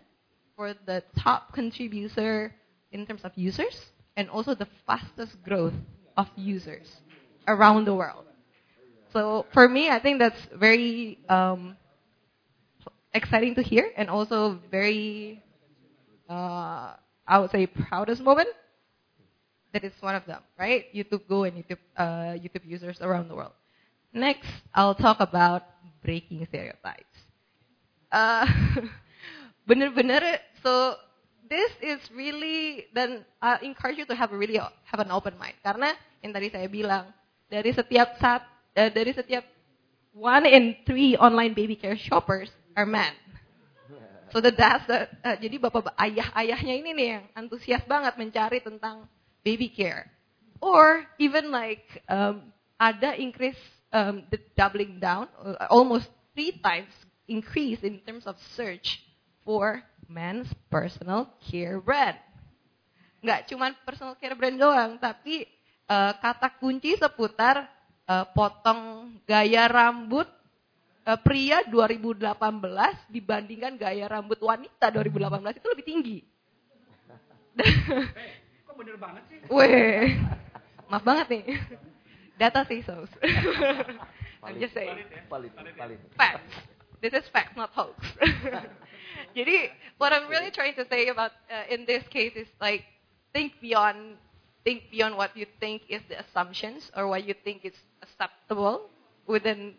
for 0.57 0.75
the 0.87 1.03
top 1.19 1.53
contributor 1.53 2.55
in 2.93 3.07
terms 3.07 3.25
of 3.25 3.33
users 3.35 3.91
and 4.17 4.29
also 4.31 4.55
the 4.55 4.69
fastest 4.87 5.43
growth 5.43 5.75
of 6.17 6.29
users 6.37 7.01
around 7.49 7.85
the 7.87 7.95
world. 7.95 8.25
So 9.13 9.47
for 9.53 9.69
me, 9.69 9.89
I 9.91 9.99
think 9.99 10.19
that's 10.19 10.47
very 10.55 11.19
um, 11.29 11.77
exciting 13.15 13.55
to 13.57 13.63
hear 13.63 13.91
and 13.97 14.09
also 14.11 14.61
very, 14.71 15.43
uh, 16.29 16.95
I 17.27 17.39
would 17.39 17.51
say, 17.51 17.67
proudest 17.67 18.23
moment 18.23 18.49
that 19.73 19.85
it's 19.85 20.01
one 20.03 20.15
of 20.15 20.25
them, 20.27 20.43
right? 20.59 20.87
YouTube 20.95 21.27
Go 21.29 21.45
and 21.45 21.57
YouTube, 21.57 21.79
uh, 21.97 22.37
YouTube 22.39 22.65
users 22.65 23.01
around 23.01 23.29
the 23.29 23.35
world. 23.35 23.53
Next, 24.13 24.49
I'll 24.75 24.95
talk 24.95 25.21
about 25.21 25.63
breaking 26.03 26.47
stereotypes. 26.49 27.19
Uh, 28.11 28.47
bener-bener, 29.69 30.41
so 30.63 30.97
this 31.49 31.73
is 31.81 32.01
really 32.13 32.89
dan 32.93 33.25
I 33.41 33.61
encourage 33.65 33.99
you 33.99 34.07
to 34.07 34.17
have 34.17 34.33
a 34.33 34.39
really 34.39 34.57
have 34.57 35.01
an 35.01 35.11
open 35.13 35.37
mind 35.41 35.57
karena 35.65 35.97
yang 36.21 36.33
tadi 36.37 36.53
saya 36.53 36.69
bilang 36.69 37.09
dari 37.49 37.73
setiap 37.73 38.21
saat 38.21 38.45
uh, 38.77 38.93
dari 38.93 39.13
setiap 39.17 39.45
one 40.13 40.45
in 40.45 40.77
three 40.85 41.17
online 41.17 41.57
baby 41.57 41.77
care 41.77 41.97
shoppers 41.97 42.53
are 42.77 42.89
men. 42.89 43.13
So 44.29 44.45
the 44.45 44.53
that's 44.53 44.85
the, 44.85 45.09
uh, 45.25 45.41
jadi 45.41 45.57
bapak 45.57 45.89
ayah-ayahnya 45.97 46.85
ini 46.85 46.91
nih 46.93 47.09
yang 47.17 47.25
antusias 47.33 47.81
banget 47.89 48.13
mencari 48.21 48.61
tentang 48.61 49.09
baby 49.41 49.73
care. 49.73 50.05
Or 50.61 51.09
even 51.17 51.49
like 51.49 52.05
um, 52.13 52.53
ada 52.77 53.17
increase 53.17 53.57
um, 53.93 54.25
the 54.31 54.39
doubling 54.57 55.01
down, 55.01 55.29
uh, 55.41 55.67
almost 55.71 56.09
three 56.35 56.53
times 56.61 56.93
increase 57.29 57.81
in 57.85 58.01
terms 58.05 58.25
of 58.25 58.37
search 58.57 59.05
for 59.45 59.83
men's 60.09 60.49
personal 60.73 61.29
care 61.45 61.81
brand. 61.81 62.17
Nggak 63.21 63.51
cuma 63.53 63.75
personal 63.85 64.17
care 64.17 64.37
brand 64.39 64.57
doang, 64.57 64.97
tapi 64.97 65.45
uh, 65.89 66.13
kata 66.17 66.57
kunci 66.57 66.97
seputar 66.97 67.69
uh, 68.09 68.25
potong 68.33 69.21
gaya 69.29 69.69
rambut 69.69 70.29
uh, 71.05 71.19
pria 71.21 71.65
2018 71.69 73.13
dibandingkan 73.13 73.75
gaya 73.77 74.09
rambut 74.09 74.41
wanita 74.41 74.93
2018 74.93 75.61
itu 75.61 75.69
lebih 75.69 75.87
tinggi. 75.87 76.19
hey, 77.59 78.39
kok 78.63 78.75
bener 78.79 78.95
banget 78.95 79.23
sih? 79.27 79.39
Weh, 79.51 80.15
maaf 80.87 81.03
banget 81.03 81.27
nih. 81.35 81.45
Data 82.39 82.65
say 82.69 82.83
so. 82.83 83.07
I'm 84.43 84.61
just 84.61 84.75
saying. 84.75 84.99
Facts. 86.17 86.55
This 87.01 87.13
is 87.13 87.29
facts, 87.33 87.57
not 87.57 87.71
hoax. 87.71 88.05
Jadi, 89.37 89.69
what 89.99 90.13
I'm 90.13 90.29
really 90.29 90.51
trying 90.51 90.75
to 90.75 90.87
say 90.89 91.09
about 91.09 91.33
uh, 91.51 91.73
in 91.73 91.85
this 91.85 92.03
case 92.09 92.33
is 92.35 92.49
like 92.61 92.85
think 93.33 93.53
beyond 93.61 94.17
think 94.65 94.91
beyond 94.91 95.17
what 95.17 95.37
you 95.37 95.47
think 95.61 95.83
is 95.89 96.01
the 96.09 96.19
assumptions 96.19 96.91
or 96.97 97.07
what 97.09 97.27
you 97.27 97.35
think 97.45 97.65
is 97.65 97.75
acceptable 98.03 98.91
within 99.27 99.75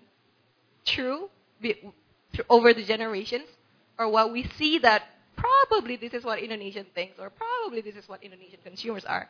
true 0.85 1.29
be, 1.61 1.75
over 2.49 2.73
the 2.73 2.83
generations 2.83 3.47
or 3.97 4.09
what 4.09 4.31
we 4.31 4.49
see 4.57 4.79
that 4.79 5.03
probably 5.35 5.97
this 5.97 6.13
is 6.13 6.23
what 6.23 6.39
Indonesian 6.39 6.85
thinks 6.95 7.19
or 7.19 7.29
probably 7.29 7.81
this 7.81 7.95
is 7.95 8.07
what 8.07 8.23
Indonesian 8.23 8.59
consumers 8.63 9.03
are. 9.05 9.29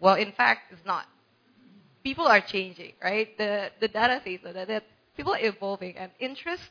Well, 0.00 0.14
in 0.14 0.32
fact, 0.32 0.72
it's 0.72 0.84
not 0.86 1.06
people 2.04 2.26
are 2.26 2.40
changing, 2.40 2.92
right? 3.02 3.36
The 3.36 3.70
the 3.80 3.88
data 3.88 4.20
says 4.24 4.40
that, 4.44 4.68
that 4.68 4.84
people 5.16 5.34
are 5.34 5.42
evolving 5.42 5.96
and 5.98 6.10
interest 6.18 6.62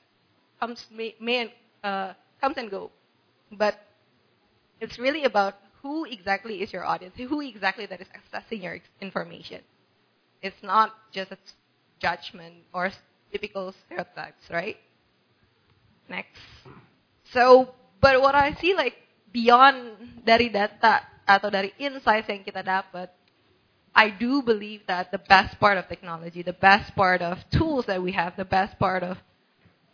comes 0.59 0.85
may, 0.91 1.15
may 1.19 1.53
uh, 1.83 2.13
comes 2.41 2.57
and 2.57 2.69
go, 2.71 2.91
but 3.51 3.75
it's 4.79 4.97
really 4.99 5.23
about 5.23 5.55
who 5.81 6.05
exactly 6.05 6.61
is 6.61 6.73
your 6.73 6.85
audience, 6.85 7.15
who 7.17 7.41
exactly 7.41 7.85
that 7.85 8.01
is 8.01 8.07
accessing 8.11 8.63
your 8.63 8.79
information. 9.01 9.61
It's 10.41 10.61
not 10.61 10.93
just 11.11 11.31
a 11.31 11.37
judgment 11.99 12.55
or 12.73 12.91
typical 13.31 13.73
stereotypes, 13.85 14.49
right? 14.49 14.77
Next. 16.09 16.39
So, 17.33 17.73
but 17.99 18.21
what 18.21 18.35
I 18.35 18.53
see 18.53 18.73
like 18.73 18.95
beyond 19.31 20.23
dari 20.23 20.49
data 20.49 21.03
atau 21.27 21.51
dari 21.51 21.75
insights 21.77 22.31
yang 22.31 22.43
kita 22.47 22.63
dapat 22.63 23.11
I 23.97 24.11
do 24.11 24.43
believe 24.43 24.83
that 24.87 25.11
the 25.11 25.17
best 25.19 25.59
part 25.59 25.77
of 25.77 25.89
technology, 25.89 26.43
the 26.43 26.53
best 26.53 26.95
part 26.95 27.21
of 27.23 27.39
tools 27.51 27.87
that 27.87 28.01
we 28.03 28.13
have, 28.13 28.37
the 28.37 28.45
best 28.45 28.79
part 28.79 29.03
of 29.03 29.17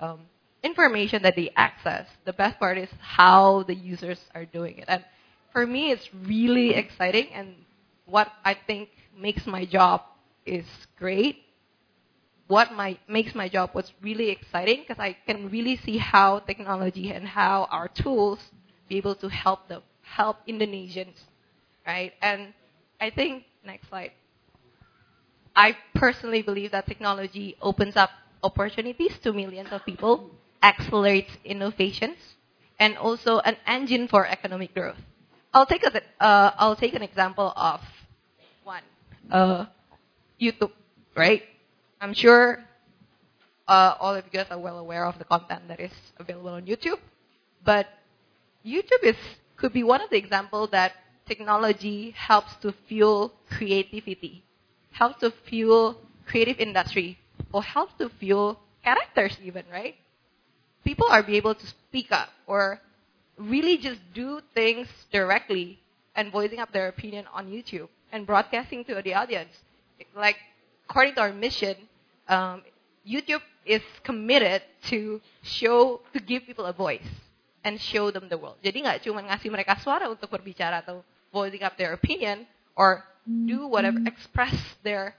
um, 0.01 0.21
information 0.63 1.23
that 1.23 1.35
they 1.35 1.51
access, 1.55 2.07
the 2.25 2.33
best 2.33 2.59
part 2.59 2.77
is 2.77 2.89
how 3.01 3.63
the 3.63 3.75
users 3.75 4.19
are 4.35 4.45
doing 4.45 4.77
it. 4.79 4.85
And 4.89 5.05
for 5.53 5.65
me, 5.67 5.91
it's 5.91 6.09
really 6.13 6.75
exciting. 6.75 7.29
And 7.33 7.55
what 8.05 8.29
I 8.45 8.55
think 8.67 8.89
makes 9.17 9.47
my 9.47 9.65
job 9.65 10.01
is 10.45 10.65
great. 10.99 11.37
What 12.47 12.71
my, 12.73 12.97
makes 13.07 13.35
my 13.35 13.49
job 13.49 13.71
was 13.73 13.93
really 14.01 14.29
exciting 14.29 14.81
because 14.81 14.99
I 14.99 15.13
can 15.25 15.49
really 15.49 15.77
see 15.77 15.97
how 15.97 16.39
technology 16.39 17.11
and 17.11 17.27
how 17.27 17.67
our 17.71 17.87
tools 17.87 18.39
be 18.89 18.97
able 18.97 19.15
to 19.15 19.29
help 19.29 19.67
them, 19.69 19.81
help 20.03 20.37
Indonesians, 20.47 21.15
right? 21.87 22.13
And 22.21 22.53
I 23.03 23.09
think 23.09 23.43
Next 23.65 23.87
slide. 23.87 24.11
I 25.55 25.77
personally 25.95 26.41
believe 26.41 26.71
that 26.71 26.85
technology 26.85 27.55
opens 27.61 27.95
up 27.95 28.09
opportunities 28.43 29.17
to 29.23 29.31
millions 29.31 29.69
of 29.71 29.85
people, 29.85 30.31
accelerates 30.61 31.31
innovations, 31.45 32.17
and 32.79 32.97
also 32.97 33.39
an 33.39 33.55
engine 33.65 34.07
for 34.09 34.27
economic 34.27 34.73
growth. 34.73 34.97
I'll 35.53 35.65
take 35.65 35.83
a, 35.83 36.01
uh, 36.19 36.51
I'll 36.57 36.75
take 36.75 36.93
an 36.93 37.03
example 37.03 37.53
of 37.55 37.79
one, 38.65 38.83
uh, 39.31 39.65
YouTube, 40.41 40.71
right? 41.15 41.43
I'm 42.01 42.13
sure 42.13 42.59
uh, 43.67 43.95
all 43.99 44.15
of 44.15 44.25
you 44.25 44.31
guys 44.31 44.47
are 44.51 44.59
well 44.59 44.79
aware 44.79 45.05
of 45.05 45.19
the 45.19 45.25
content 45.25 45.69
that 45.69 45.79
is 45.79 45.93
available 46.17 46.49
on 46.49 46.65
YouTube, 46.65 46.99
but 47.63 47.87
YouTube 48.65 49.03
is 49.03 49.15
could 49.55 49.71
be 49.71 49.83
one 49.83 50.01
of 50.01 50.09
the 50.09 50.17
example 50.17 50.67
that 50.67 50.91
technology 51.25 52.11
helps 52.11 52.55
to 52.61 52.73
fuel 52.87 53.33
creativity, 53.49 54.43
helps 54.91 55.19
to 55.21 55.31
fuel 55.31 55.97
creative 56.25 56.59
industry, 56.59 57.17
or 57.51 57.63
helps 57.63 57.93
to 57.99 58.09
fuel 58.09 58.59
characters 58.83 59.37
even, 59.43 59.63
right? 59.71 59.95
People 60.83 61.07
are 61.09 61.23
be 61.23 61.37
able 61.37 61.55
to 61.55 61.65
speak 61.65 62.11
up 62.11 62.29
or 62.45 62.79
really 63.37 63.77
just 63.77 63.99
do 64.13 64.41
things 64.53 64.87
directly 65.11 65.79
and 66.15 66.31
voicing 66.31 66.59
up 66.59 66.71
their 66.71 66.87
opinion 66.87 67.25
on 67.33 67.47
YouTube 67.47 67.87
and 68.11 68.27
broadcasting 68.27 68.83
to 68.85 69.01
the 69.01 69.13
audience. 69.13 69.53
Like, 70.15 70.37
according 70.89 71.15
to 71.15 71.21
our 71.21 71.33
mission, 71.33 71.75
um, 72.27 72.61
YouTube 73.07 73.41
is 73.65 73.81
committed 74.03 74.61
to 74.85 75.21
show, 75.41 76.01
to 76.13 76.19
give 76.19 76.43
people 76.45 76.65
a 76.65 76.73
voice 76.73 77.07
and 77.63 77.79
show 77.79 78.11
them 78.11 78.27
the 78.27 78.37
world. 78.37 78.59
Jadi 78.59 78.83
nggak 78.83 79.07
cuma 79.07 79.23
ngasih 79.23 79.49
mereka 79.49 79.79
suara 79.79 80.11
untuk 80.11 80.27
berbicara 80.27 80.83
atau 80.83 80.99
voicing 81.33 81.65
up 81.65 81.75
their 81.75 81.93
opinion 81.93 82.45
or 82.77 83.03
do 83.25 83.67
whatever, 83.67 83.97
express 84.05 84.53
their 84.83 85.15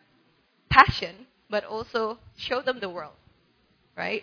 passion, 0.71 1.27
but 1.51 1.65
also 1.65 2.19
show 2.37 2.62
them 2.62 2.79
the 2.81 2.89
world, 2.89 3.19
right? 3.97 4.23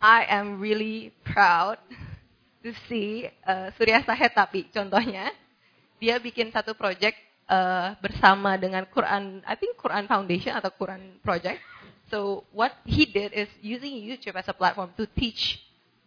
I 0.00 0.24
am 0.28 0.60
really 0.60 1.12
proud 1.24 1.78
to 2.62 2.72
see 2.88 3.28
uh, 3.46 3.70
Surya 3.76 4.04
Sahetapi 4.04 4.68
contohnya 4.72 5.32
dia 6.00 6.16
bikin 6.20 6.52
satu 6.52 6.72
project 6.72 7.16
uh, 7.48 7.92
bersama 8.00 8.56
dengan 8.56 8.88
Quran, 8.88 9.44
I 9.44 9.56
think 9.56 9.76
Quran 9.76 10.08
Foundation 10.08 10.56
atau 10.56 10.72
Quran 10.72 11.20
Project. 11.20 11.60
So 12.08 12.48
what 12.50 12.74
he 12.88 13.06
did 13.06 13.36
is 13.36 13.46
using 13.62 13.94
YouTube 13.94 14.34
as 14.34 14.48
a 14.48 14.56
platform 14.56 14.90
to 14.98 15.06
teach 15.14 15.62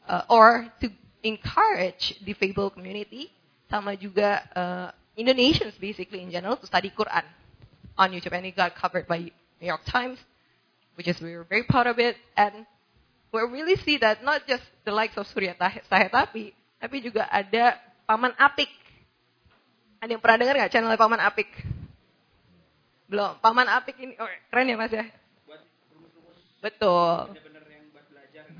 uh, 0.10 0.28
or 0.28 0.68
to 0.84 0.92
encourage 1.24 2.20
the 2.26 2.34
Fable 2.36 2.74
community, 2.74 3.32
sama 3.70 3.96
juga 3.96 4.44
uh, 4.54 4.90
Indonesians 5.14 5.78
basically 5.78 6.26
in 6.26 6.30
general 6.34 6.58
to 6.58 6.66
study 6.66 6.90
Quran 6.90 7.26
on 7.94 8.10
YouTube, 8.10 8.34
and 8.34 8.50
it 8.50 8.58
got 8.58 8.74
covered 8.74 9.06
by 9.06 9.22
New 9.62 9.70
York 9.70 9.86
Times, 9.86 10.18
which 10.98 11.08
is 11.08 11.20
we 11.22 11.38
were 11.38 11.46
very 11.46 11.64
proud 11.64 11.86
of 11.86 12.02
it, 12.02 12.18
and 12.34 12.66
we 13.30 13.40
really 13.50 13.78
see 13.82 14.02
that 14.02 14.26
not 14.26 14.46
just 14.50 14.66
the 14.86 14.94
likes 14.94 15.18
of 15.18 15.30
Surya 15.30 15.54
Sahetapi, 15.60 16.54
tapi 16.82 16.96
juga 17.02 17.30
ada 17.30 17.78
Paman 18.10 18.34
Apik 18.36 18.70
ada 20.04 20.20
yang 20.20 20.20
pernah 20.20 20.36
dengar 20.36 20.56
nggak 20.60 20.72
channel 20.76 21.00
Paman 21.00 21.24
Apik? 21.24 21.48
Belum. 23.08 23.40
Paman 23.40 23.72
Apik 23.72 23.96
ini 24.04 24.20
oh, 24.20 24.28
keren 24.52 24.68
ya 24.68 24.76
Mas 24.76 24.92
ya? 24.92 25.08
Betul. 26.60 27.40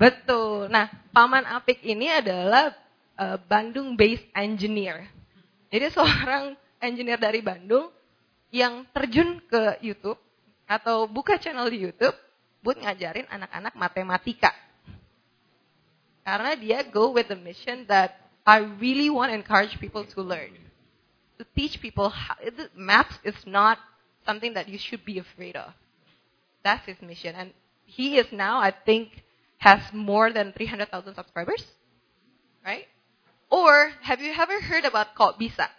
Betul. 0.00 0.72
Nah, 0.72 0.88
Paman 1.12 1.44
Apik 1.44 1.84
ini 1.84 2.08
adalah 2.08 2.72
uh, 3.18 3.38
Bandung 3.50 3.96
based 3.98 4.26
engineer. 4.34 5.08
Jadi 5.70 5.90
seorang 5.90 6.54
engineer 6.78 7.18
dari 7.18 7.42
Bandung 7.42 7.90
yang 8.54 8.86
terjun 8.94 9.42
ke 9.46 9.82
YouTube 9.82 10.18
atau 10.64 11.10
buka 11.10 11.36
channel 11.36 11.66
di 11.68 11.84
YouTube 11.84 12.14
buat 12.62 12.78
ngajarin 12.78 13.26
anak-anak 13.28 13.74
matematika. 13.76 14.52
Karena 16.24 16.56
dia 16.56 16.80
go 16.88 17.12
with 17.12 17.28
the 17.28 17.36
mission 17.36 17.84
that 17.90 18.16
I 18.48 18.64
really 18.80 19.12
want 19.12 19.28
to 19.32 19.36
encourage 19.36 19.76
people 19.76 20.08
to 20.16 20.20
learn 20.24 20.64
to 21.38 21.44
teach 21.56 21.80
people 21.80 22.08
how 22.08 22.36
maths 22.76 23.18
is 23.24 23.34
not 23.46 23.78
something 24.26 24.54
that 24.54 24.68
you 24.68 24.78
should 24.78 25.04
be 25.04 25.18
afraid 25.18 25.56
of. 25.56 25.72
That's 26.62 26.86
his 26.86 27.00
mission. 27.02 27.34
And 27.34 27.52
he 27.84 28.16
is 28.16 28.26
now, 28.32 28.58
I 28.58 28.72
think, 28.72 29.22
has 29.58 29.80
more 29.92 30.32
than 30.32 30.52
300,000 30.52 31.14
subscribers. 31.14 31.64
Right? 32.64 32.86
Or, 33.54 33.94
have 34.02 34.18
you 34.18 34.34
ever 34.34 34.58
heard 34.66 34.82
about 34.82 35.14
Kok 35.14 35.38
Bisa? 35.38 35.70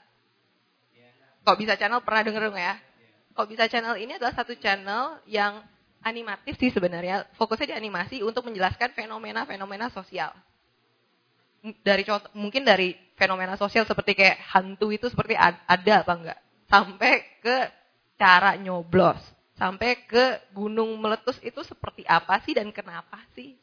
Kok 1.44 1.60
Bisa 1.60 1.76
channel 1.76 2.00
pernah 2.00 2.24
dengar 2.24 2.48
nggak 2.48 2.64
ya? 2.64 2.76
Kok 3.36 3.48
Bisa 3.52 3.68
channel 3.68 4.00
ini 4.00 4.16
adalah 4.16 4.32
satu 4.32 4.56
channel 4.56 5.20
yang 5.28 5.60
animatif 6.00 6.56
sih 6.56 6.72
sebenarnya. 6.72 7.28
Fokusnya 7.36 7.76
di 7.76 7.76
animasi 7.76 8.24
untuk 8.24 8.48
menjelaskan 8.48 8.96
fenomena-fenomena 8.96 9.92
sosial 9.92 10.32
dari 11.82 12.06
contoh 12.06 12.30
mungkin 12.38 12.62
dari 12.62 12.94
fenomena 13.18 13.58
sosial 13.58 13.88
seperti 13.90 14.14
kayak 14.14 14.38
hantu 14.54 14.94
itu 14.94 15.10
seperti 15.10 15.34
ada 15.40 16.06
apa 16.06 16.14
enggak 16.14 16.40
sampai 16.70 17.14
ke 17.42 17.58
cara 18.20 18.54
nyoblos 18.60 19.18
sampai 19.58 20.06
ke 20.06 20.52
gunung 20.54 20.94
meletus 21.00 21.40
itu 21.42 21.64
seperti 21.66 22.06
apa 22.06 22.38
sih 22.46 22.54
dan 22.54 22.70
kenapa 22.70 23.18
sih 23.34 23.58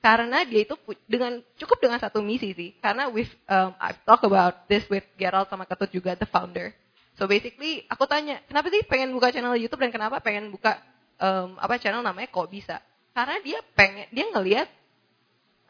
karena 0.00 0.44
dia 0.48 0.64
itu 0.64 0.74
dengan 1.04 1.44
cukup 1.60 1.78
dengan 1.80 2.00
satu 2.00 2.24
misi 2.24 2.56
sih 2.56 2.72
karena 2.80 3.12
with 3.12 3.28
um, 3.48 3.76
I've 3.76 4.00
talk 4.08 4.24
about 4.24 4.64
this 4.66 4.84
with 4.88 5.04
Gerald 5.20 5.52
sama 5.52 5.68
Ketut 5.68 5.92
juga 5.92 6.16
the 6.16 6.28
founder 6.28 6.72
so 7.20 7.28
basically 7.28 7.84
aku 7.86 8.08
tanya 8.08 8.40
kenapa 8.48 8.72
sih 8.72 8.80
pengen 8.88 9.12
buka 9.12 9.28
channel 9.28 9.56
YouTube 9.56 9.84
dan 9.84 9.92
kenapa 9.92 10.24
pengen 10.24 10.48
buka 10.48 10.80
um, 11.20 11.60
apa 11.60 11.76
channel 11.76 12.00
namanya 12.00 12.32
kok 12.32 12.48
bisa 12.48 12.80
karena 13.12 13.36
dia 13.44 13.60
pengen 13.76 14.08
dia 14.08 14.26
ngelihat 14.32 14.68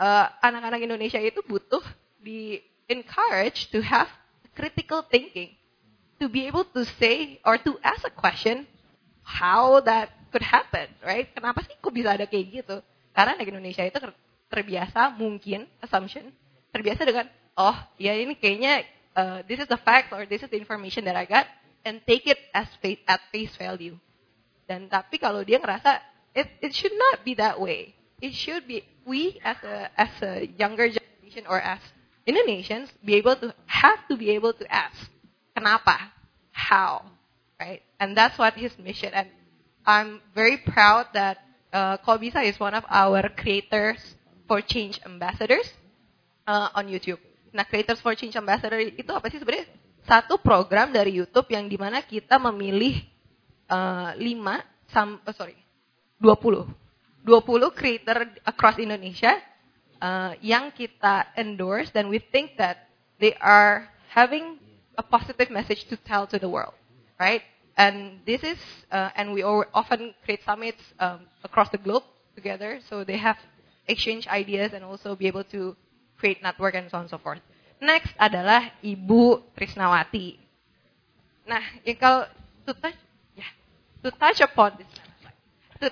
Eh, 0.00 0.26
anak-anak 0.40 0.80
uh, 0.80 0.86
Indonesia 0.88 1.20
itu 1.20 1.44
butuh 1.44 1.84
di 2.24 2.56
encourage 2.88 3.68
to 3.68 3.84
have 3.84 4.08
critical 4.56 5.04
thinking, 5.04 5.52
to 6.16 6.24
be 6.32 6.48
able 6.48 6.64
to 6.64 6.88
say 6.96 7.36
or 7.44 7.60
to 7.60 7.76
ask 7.84 8.00
a 8.08 8.14
question 8.16 8.64
how 9.20 9.76
that 9.84 10.08
could 10.32 10.40
happen, 10.40 10.88
right? 11.04 11.28
Kenapa 11.36 11.60
sih 11.68 11.76
kok 11.76 11.92
bisa 11.92 12.16
ada 12.16 12.24
kayak 12.24 12.64
gitu? 12.64 12.80
Karena 13.14 13.34
anak 13.34 13.50
Indonesia 13.50 13.82
itu 13.82 13.98
terbiasa 14.50 15.14
mungkin 15.14 15.66
assumption, 15.82 16.30
terbiasa 16.74 17.06
dengan 17.06 17.26
oh 17.58 17.76
ya 17.98 18.14
ini 18.14 18.34
kayaknya 18.38 18.86
uh, 19.14 19.38
this 19.46 19.58
is 19.58 19.68
the 19.70 19.78
fact 19.78 20.14
or 20.14 20.26
this 20.26 20.42
is 20.42 20.50
the 20.50 20.58
information 20.58 21.06
that 21.06 21.14
I 21.18 21.26
got 21.26 21.46
and 21.84 22.00
take 22.06 22.26
it 22.26 22.38
as 22.54 22.68
face, 22.82 23.00
at 23.06 23.20
face 23.32 23.54
value. 23.56 23.96
Dan 24.66 24.86
tapi 24.86 25.18
kalau 25.18 25.42
dia 25.42 25.58
ngerasa 25.58 25.98
it 26.34 26.46
it 26.62 26.72
should 26.74 26.94
not 26.94 27.26
be 27.26 27.34
that 27.38 27.58
way. 27.58 27.94
It 28.20 28.36
should 28.36 28.68
be 28.68 28.84
we 29.08 29.40
as 29.42 29.58
a 29.64 29.90
as 29.96 30.12
a 30.22 30.46
younger 30.54 30.86
generation 30.86 31.48
or 31.50 31.58
as 31.58 31.80
Indonesians 32.28 32.92
be 33.02 33.16
able 33.16 33.34
to 33.40 33.50
have 33.66 33.98
to 34.06 34.14
be 34.14 34.30
able 34.30 34.54
to 34.54 34.64
ask 34.68 35.10
kenapa? 35.56 36.14
How? 36.54 37.06
Right? 37.58 37.82
And 37.98 38.14
that's 38.14 38.38
what 38.38 38.54
his 38.54 38.76
mission 38.78 39.10
and 39.12 39.28
I'm 39.82 40.20
very 40.36 40.60
proud 40.60 41.10
that 41.16 41.40
uh, 41.72 41.96
Kobisa 42.02 42.42
is 42.44 42.58
one 42.58 42.74
of 42.74 42.84
our 42.88 43.28
creators 43.34 43.98
for 44.46 44.60
change 44.60 45.00
ambassadors 45.06 45.66
uh, 46.46 46.68
on 46.74 46.86
YouTube. 46.86 47.18
Nah, 47.52 47.64
creators 47.66 47.98
for 48.02 48.14
change 48.14 48.38
ambassador 48.38 48.78
itu 48.78 49.10
apa 49.10 49.26
sih 49.30 49.38
sebenarnya? 49.42 49.66
Satu 50.06 50.38
program 50.40 50.90
dari 50.94 51.18
YouTube 51.18 51.50
yang 51.50 51.66
di 51.66 51.78
mana 51.78 52.02
kita 52.02 52.38
memilih 52.38 53.02
uh, 53.70 54.14
5 54.14 54.90
sam, 54.90 55.22
oh, 55.22 55.34
sorry 55.34 55.54
20 56.18 56.66
20 57.22 57.78
creator 57.78 58.26
across 58.48 58.80
Indonesia 58.80 59.38
uh, 60.00 60.32
yang 60.40 60.72
kita 60.72 61.30
endorse 61.36 61.92
dan 61.92 62.08
we 62.08 62.18
think 62.18 62.56
that 62.56 62.90
they 63.20 63.36
are 63.38 63.86
having 64.10 64.58
a 64.96 65.04
positive 65.04 65.52
message 65.52 65.86
to 65.86 65.96
tell 65.96 66.26
to 66.26 66.40
the 66.40 66.48
world, 66.48 66.74
right? 67.20 67.44
And 67.80 68.20
this 68.28 68.44
is, 68.44 68.60
uh, 68.92 69.08
and 69.16 69.32
we 69.32 69.40
often 69.42 70.12
create 70.24 70.44
summits 70.44 70.84
um, 71.00 71.20
across 71.42 71.72
the 71.72 71.78
globe 71.80 72.04
together, 72.36 72.78
so 72.84 73.04
they 73.04 73.16
have 73.16 73.40
exchange 73.88 74.28
ideas 74.28 74.72
and 74.76 74.84
also 74.84 75.16
be 75.16 75.26
able 75.26 75.44
to 75.44 75.74
create 76.18 76.42
network 76.42 76.74
and 76.76 76.90
so 76.90 76.98
on 77.00 77.08
and 77.08 77.10
so 77.10 77.16
forth. 77.16 77.40
Next 77.80 78.12
adalah 78.20 78.68
Ibu 78.84 79.56
Trisnawati. 79.56 80.36
Nah, 81.48 81.64
ya 81.80 81.96
kalau 81.96 82.28
to 82.68 82.76
touch, 82.76 83.00
yeah, 83.32 83.48
to 84.04 84.12
touch 84.12 84.44
upon 84.44 84.76
this 84.76 84.92
to, 85.80 85.88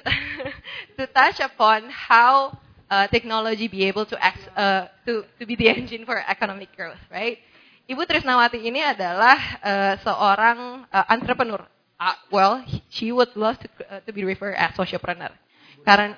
to 1.00 1.04
touch 1.08 1.40
upon 1.40 1.88
how 1.88 2.52
uh, 2.92 3.08
technology 3.08 3.66
be 3.66 3.88
able 3.88 4.04
to, 4.04 4.16
act, 4.20 4.44
uh, 4.56 4.92
to 5.08 5.24
to 5.40 5.46
be 5.48 5.56
the 5.56 5.68
engine 5.72 6.04
for 6.04 6.20
economic 6.20 6.68
growth, 6.76 7.00
right? 7.08 7.40
Ibu 7.88 8.04
Trisnawati 8.04 8.60
ini 8.60 8.84
adalah 8.84 9.40
uh, 9.64 9.94
seorang 10.04 10.84
uh, 10.92 11.04
entrepreneur. 11.08 11.64
Uh, 11.98 12.14
well, 12.30 12.62
she 12.94 13.10
would 13.10 13.34
love 13.34 13.58
to, 13.58 13.66
uh, 13.90 13.98
to 14.06 14.14
be 14.14 14.22
referred 14.22 14.54
as 14.54 14.70
sociopreneur. 14.78 15.34
Karena 15.82 16.14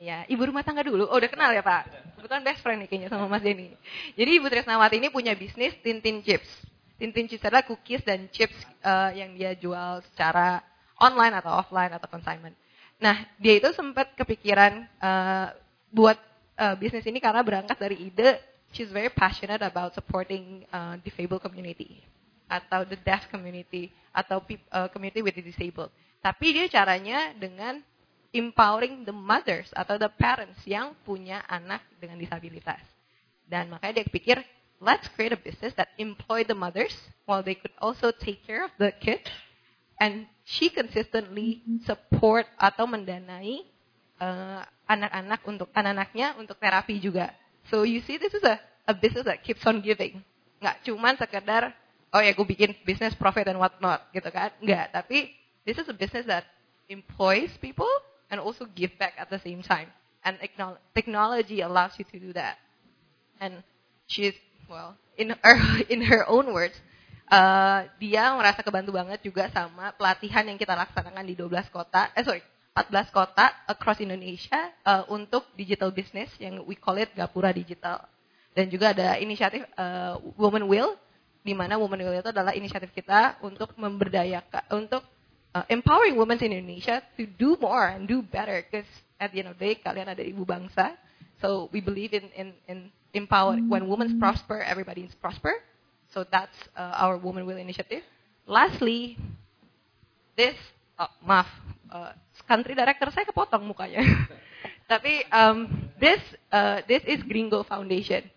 ya, 0.00 0.24
ibu 0.32 0.48
rumah 0.48 0.64
tangga 0.64 0.80
dulu. 0.80 1.04
Oh, 1.12 1.20
udah 1.20 1.28
kenal 1.28 1.52
ya, 1.52 1.60
Pak? 1.60 2.16
Kebetulan 2.16 2.42
best 2.42 2.60
friend 2.64 2.80
nih 2.80 2.88
kayaknya 2.88 3.08
sama 3.12 3.28
Mas 3.28 3.44
Denny. 3.44 3.76
Jadi 4.16 4.30
Ibu 4.40 4.48
Trisnawati 4.48 4.96
ini 4.96 5.12
punya 5.12 5.36
bisnis 5.36 5.76
Tintin 5.84 6.24
Chips. 6.24 6.48
Tintin 6.96 7.28
Chips 7.28 7.44
adalah 7.44 7.66
cookies 7.68 8.00
dan 8.06 8.30
chips 8.32 8.54
uh, 8.80 9.12
yang 9.12 9.36
dia 9.36 9.52
jual 9.58 10.00
secara 10.08 10.62
online 10.96 11.34
atau 11.36 11.52
offline 11.52 11.92
atau 11.92 12.08
consignment. 12.08 12.54
Nah, 13.02 13.26
dia 13.42 13.58
itu 13.58 13.74
sempat 13.74 14.14
kepikiran 14.14 14.86
uh, 15.02 15.50
buat 15.90 16.16
uh, 16.56 16.78
bisnis 16.78 17.04
ini 17.04 17.18
karena 17.18 17.42
berangkat 17.42 17.74
dari 17.76 18.08
ide 18.08 18.38
she's 18.70 18.88
very 18.88 19.10
passionate 19.10 19.60
about 19.60 19.92
supporting 19.92 20.64
uh, 20.70 20.96
disabled 21.02 21.42
community 21.42 22.00
atau 22.52 22.84
the 22.84 23.00
deaf 23.00 23.24
community 23.32 23.88
atau 24.12 24.44
uh, 24.68 24.92
community 24.92 25.24
with 25.24 25.32
the 25.32 25.44
disabled. 25.44 25.88
Tapi 26.20 26.52
dia 26.52 26.68
caranya 26.68 27.32
dengan 27.32 27.80
empowering 28.32 29.08
the 29.08 29.12
mothers 29.16 29.72
atau 29.72 29.96
the 29.96 30.08
parents 30.20 30.60
yang 30.68 30.92
punya 31.04 31.40
anak 31.48 31.80
dengan 31.96 32.20
disabilitas. 32.20 32.80
Dan 33.48 33.72
makanya 33.72 34.04
dia 34.04 34.08
pikir 34.08 34.36
let's 34.80 35.08
create 35.16 35.32
a 35.32 35.40
business 35.40 35.72
that 35.80 35.92
employ 35.96 36.44
the 36.44 36.56
mothers 36.56 36.92
while 37.24 37.40
they 37.40 37.56
could 37.56 37.72
also 37.80 38.12
take 38.12 38.44
care 38.44 38.64
of 38.68 38.72
the 38.76 38.92
kids. 39.00 39.28
And 40.02 40.26
she 40.42 40.68
consistently 40.68 41.62
support 41.86 42.50
atau 42.58 42.90
mendanai 42.90 43.62
uh, 44.18 44.66
anak-anak 44.90 45.40
untuk 45.46 45.68
anak-anaknya 45.70 46.34
untuk 46.36 46.58
terapi 46.58 46.98
juga. 46.98 47.30
So 47.70 47.86
you 47.86 48.02
see, 48.02 48.18
this 48.18 48.34
is 48.34 48.42
a, 48.42 48.58
a 48.90 48.94
business 48.94 49.26
that 49.30 49.46
keeps 49.46 49.62
on 49.62 49.78
giving. 49.78 50.18
Nggak 50.58 50.82
cuman 50.82 51.14
sekedar, 51.14 51.70
oh 52.12 52.20
ya 52.20 52.36
gue 52.36 52.46
bikin 52.46 52.76
business 52.84 53.16
profit 53.16 53.48
and 53.48 53.58
what 53.58 53.76
not 53.80 54.08
gitu 54.12 54.28
kan. 54.28 54.52
Nggak, 54.60 54.92
tapi 54.92 55.32
this 55.64 55.80
is 55.80 55.88
a 55.88 55.96
business 55.96 56.28
that 56.28 56.44
employs 56.92 57.50
people 57.58 57.88
and 58.28 58.38
also 58.38 58.68
give 58.76 58.92
back 59.00 59.16
at 59.16 59.32
the 59.32 59.40
same 59.40 59.64
time. 59.64 59.88
And 60.22 60.38
technology 60.94 61.66
allows 61.66 61.98
you 61.98 62.06
to 62.14 62.18
do 62.20 62.30
that. 62.38 62.60
And 63.42 63.66
she's 64.06 64.38
well, 64.70 64.94
in 65.18 65.34
her 65.34 65.56
in 65.92 66.00
her 66.06 66.22
own 66.28 66.52
words, 66.52 66.76
uh, 67.32 67.88
dia 67.98 68.32
merasa 68.36 68.62
kebantu 68.62 68.94
banget 68.94 69.20
juga 69.24 69.48
sama 69.50 69.90
pelatihan 69.96 70.46
yang 70.46 70.60
kita 70.60 70.76
laksanakan 70.76 71.24
di 71.26 71.34
12 71.34 71.68
kota, 71.72 72.12
eh 72.14 72.22
sorry, 72.22 72.44
14 72.72 73.12
kota 73.12 73.52
across 73.68 74.00
Indonesia 74.00 74.72
uh, 74.84 75.04
untuk 75.12 75.44
digital 75.52 75.92
business 75.92 76.32
yang 76.40 76.64
we 76.64 76.72
call 76.72 76.96
it 76.96 77.12
Gapura 77.12 77.52
Digital. 77.52 78.00
Dan 78.52 78.68
juga 78.68 78.92
ada 78.92 79.16
inisiatif 79.16 79.64
uh, 79.76 80.20
Woman 80.36 80.68
Will, 80.68 80.92
di 81.42 81.52
mana 81.52 81.74
Woman 81.74 81.98
Will 82.06 82.22
itu 82.22 82.30
adalah 82.30 82.54
inisiatif 82.54 82.94
kita 82.94 83.42
untuk 83.42 83.74
memberdayakan, 83.74 84.62
untuk 84.78 85.02
uh, 85.54 85.66
empowering 85.66 86.14
women 86.14 86.38
in 86.38 86.54
Indonesia 86.54 87.02
to 87.18 87.26
do 87.26 87.58
more 87.58 87.90
and 87.90 88.06
do 88.06 88.22
better. 88.22 88.62
Because 88.62 88.88
at 89.18 89.34
the 89.34 89.42
end 89.42 89.50
of 89.50 89.58
the 89.58 89.62
day, 89.66 89.74
kalian 89.78 90.06
ada 90.06 90.22
ibu 90.22 90.46
bangsa. 90.46 90.94
So 91.42 91.66
we 91.74 91.82
believe 91.82 92.14
in 92.14 92.30
in, 92.38 92.48
in 92.70 92.78
empower. 93.12 93.58
When 93.58 93.90
women 93.90 94.22
prosper, 94.22 94.62
everybody 94.62 95.02
is 95.02 95.14
prosper. 95.18 95.58
So 96.14 96.24
that's 96.28 96.56
uh, 96.78 96.94
our 96.94 97.18
Woman 97.18 97.44
Will 97.44 97.58
initiative. 97.58 98.06
Lastly, 98.46 99.18
this 100.36 100.54
oh, 100.98 101.10
maaf, 101.26 101.48
uh, 101.90 102.12
country 102.46 102.78
director 102.78 103.10
saya 103.10 103.26
kepotong 103.26 103.64
mukanya. 103.64 104.04
Tapi 104.92 105.24
um, 105.32 105.88
this 105.98 106.20
uh, 106.52 106.84
this 106.86 107.02
is 107.08 107.24
Gringo 107.24 107.64
Foundation. 107.64 108.28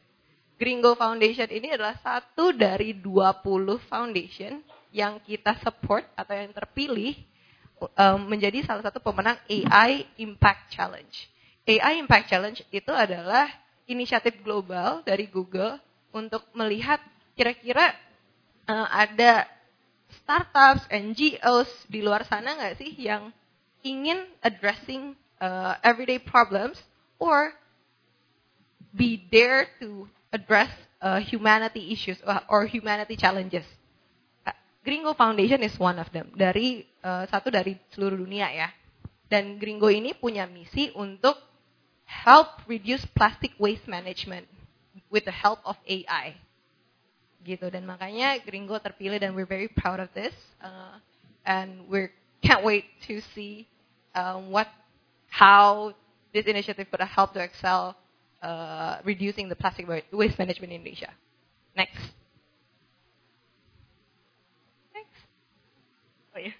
Gringo 0.55 0.95
Foundation 0.95 1.51
ini 1.51 1.75
adalah 1.75 1.99
satu 1.99 2.55
dari 2.55 2.95
20 2.95 3.43
foundation 3.91 4.63
yang 4.95 5.19
kita 5.19 5.59
support 5.59 6.07
atau 6.15 6.31
yang 6.31 6.55
terpilih 6.55 7.19
um, 7.99 8.23
menjadi 8.31 8.63
salah 8.63 8.87
satu 8.87 9.03
pemenang 9.03 9.35
AI 9.51 10.07
Impact 10.15 10.71
Challenge. 10.71 11.15
AI 11.67 11.99
Impact 11.99 12.31
Challenge 12.31 12.59
itu 12.71 12.91
adalah 12.95 13.51
inisiatif 13.83 14.39
global 14.47 15.03
dari 15.03 15.27
Google 15.27 15.75
untuk 16.15 16.47
melihat 16.55 17.03
kira-kira 17.35 17.91
uh, 18.71 18.87
ada 18.87 19.43
startups, 20.23 20.87
NGOs 20.87 21.67
di 21.91 21.99
luar 21.99 22.23
sana 22.23 22.55
nggak 22.55 22.79
sih 22.79 22.95
yang 22.95 23.35
ingin 23.83 24.23
addressing 24.39 25.19
uh, 25.43 25.75
everyday 25.83 26.17
problems 26.17 26.79
or 27.19 27.51
be 28.95 29.19
there 29.27 29.67
to 29.83 30.07
address 30.35 30.67
uh, 30.99 31.23
humanity 31.23 31.95
issues 31.95 32.19
or 32.51 32.67
humanity 32.67 33.15
challenges. 33.15 33.63
Uh, 34.43 34.51
Gringo 34.83 35.15
Foundation 35.15 35.63
is 35.63 35.79
one 35.79 35.95
of 35.95 36.11
them 36.11 36.35
dari 36.35 36.83
uh, 36.99 37.23
satu 37.31 37.47
dari 37.47 37.79
seluruh 37.95 38.19
dunia 38.19 38.51
ya. 38.51 38.67
Dan 39.25 39.57
Gringo 39.57 39.87
ini 39.87 40.11
punya 40.13 40.43
misi 40.45 40.91
untuk 40.93 41.39
help 42.05 42.61
reduce 42.69 43.01
plastic 43.15 43.55
waste 43.57 43.87
management 43.89 44.45
with 45.09 45.25
the 45.25 45.33
help 45.33 45.63
of 45.63 45.79
AI. 45.87 46.37
Gitu 47.41 47.65
dan 47.71 47.87
makanya 47.87 48.37
Gringo 48.43 48.77
terpilih 48.77 49.17
dan 49.17 49.33
we're 49.33 49.49
very 49.49 49.71
proud 49.71 50.03
of 50.03 50.11
this 50.13 50.33
uh, 50.61 50.99
and 51.47 51.87
we 51.89 52.09
can't 52.41 52.61
wait 52.61 52.85
to 53.05 53.21
see 53.33 53.65
um, 54.13 54.53
what 54.53 54.69
how 55.29 55.93
this 56.33 56.45
initiative 56.45 56.89
could 56.89 57.01
help 57.01 57.33
to 57.33 57.41
excel 57.41 57.97
uh, 58.41 58.97
reducing 59.03 59.49
the 59.49 59.55
plastic 59.55 59.87
waste 60.11 60.37
management 60.37 60.71
in 60.71 60.79
Indonesia. 60.79 61.09
Next. 61.75 61.99
Next. 64.93 65.21
Oh 66.35 66.39
yeah. 66.39 66.51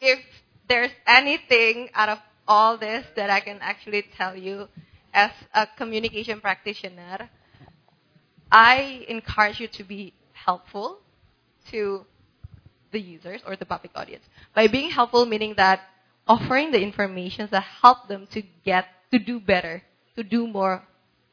If 0.00 0.20
there's 0.68 0.90
anything 1.06 1.90
out 1.94 2.08
of 2.08 2.18
all 2.48 2.76
this 2.76 3.06
that 3.16 3.30
I 3.30 3.40
can 3.40 3.58
actually 3.60 4.04
tell 4.16 4.36
you 4.36 4.68
as 5.14 5.30
a 5.54 5.66
communication 5.76 6.40
practitioner, 6.40 7.30
I 8.50 9.04
encourage 9.08 9.60
you 9.60 9.68
to 9.68 9.84
be 9.84 10.12
helpful 10.32 10.98
to 11.70 12.04
the 12.90 13.00
users 13.00 13.40
or 13.46 13.56
the 13.56 13.64
public 13.64 13.92
audience. 13.94 14.24
By 14.54 14.68
being 14.68 14.90
helpful, 14.90 15.24
meaning 15.24 15.54
that 15.56 15.80
offering 16.26 16.70
the 16.70 16.80
information 16.80 17.48
that 17.50 17.62
help 17.62 18.08
them 18.08 18.26
to 18.32 18.42
get, 18.64 18.86
to 19.10 19.18
do 19.18 19.40
better, 19.40 19.82
to 20.16 20.22
do 20.22 20.44
more, 20.46 20.82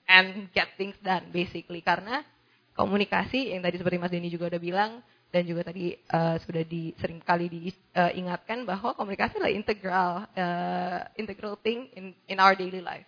and 0.10 0.50
get 0.52 0.74
things 0.76 0.98
done, 1.06 1.30
basically. 1.30 1.86
Karena 1.86 2.26
komunikasi 2.74 3.54
yang 3.54 3.62
tadi 3.62 3.78
seperti 3.78 3.98
Mas 4.02 4.10
Denny 4.10 4.34
juga 4.34 4.50
udah 4.50 4.62
bilang, 4.62 4.92
dan 5.30 5.46
juga 5.46 5.70
tadi 5.70 5.94
uh, 6.10 6.42
sudah 6.42 6.66
di 6.66 6.90
sering 6.98 7.22
kali 7.22 7.46
diingatkan 7.54 8.66
uh, 8.66 8.68
bahwa 8.74 8.98
komunikasi 8.98 9.38
adalah 9.38 9.54
integral 9.54 10.26
uh, 10.34 11.06
integral 11.22 11.54
thing 11.62 11.86
in 11.94 12.18
in 12.26 12.42
our 12.42 12.58
daily 12.58 12.82
life. 12.82 13.06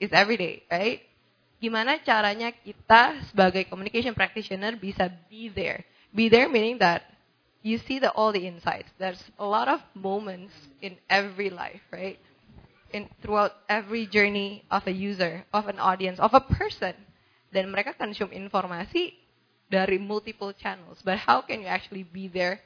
It's 0.00 0.16
every 0.16 0.40
day, 0.40 0.64
right? 0.72 1.04
Gimana 1.60 2.00
caranya 2.00 2.52
kita 2.52 3.20
sebagai 3.32 3.68
communication 3.68 4.16
practitioner 4.16 4.76
bisa 4.76 5.08
be 5.28 5.52
there? 5.52 5.84
Be 6.12 6.32
there 6.32 6.48
meaning 6.48 6.80
that 6.80 7.04
you 7.60 7.80
see 7.84 8.00
the 8.00 8.12
all 8.12 8.32
the 8.32 8.44
insights. 8.44 8.88
There's 8.96 9.20
a 9.36 9.44
lot 9.44 9.68
of 9.68 9.80
moments 9.92 10.52
in 10.80 10.96
every 11.08 11.52
life, 11.52 11.84
right? 11.92 12.16
In 12.94 13.10
throughout 13.18 13.52
every 13.68 14.06
journey 14.06 14.62
of 14.70 14.86
a 14.86 14.94
user, 14.94 15.42
of 15.50 15.66
an 15.66 15.78
audience, 15.82 16.22
of 16.22 16.34
a 16.34 16.40
person. 16.40 16.94
Dan 17.50 17.70
mereka 17.70 17.98
consume 17.98 18.30
informasi 18.30 19.18
dari 19.66 19.98
multiple 19.98 20.54
channels. 20.54 21.02
But 21.02 21.18
how 21.18 21.42
can 21.42 21.62
you 21.62 21.68
actually 21.70 22.06
be 22.06 22.30
there 22.30 22.62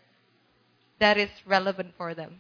that 1.01 1.17
is 1.17 1.33
relevant 1.49 1.97
for 1.97 2.13
them? 2.13 2.37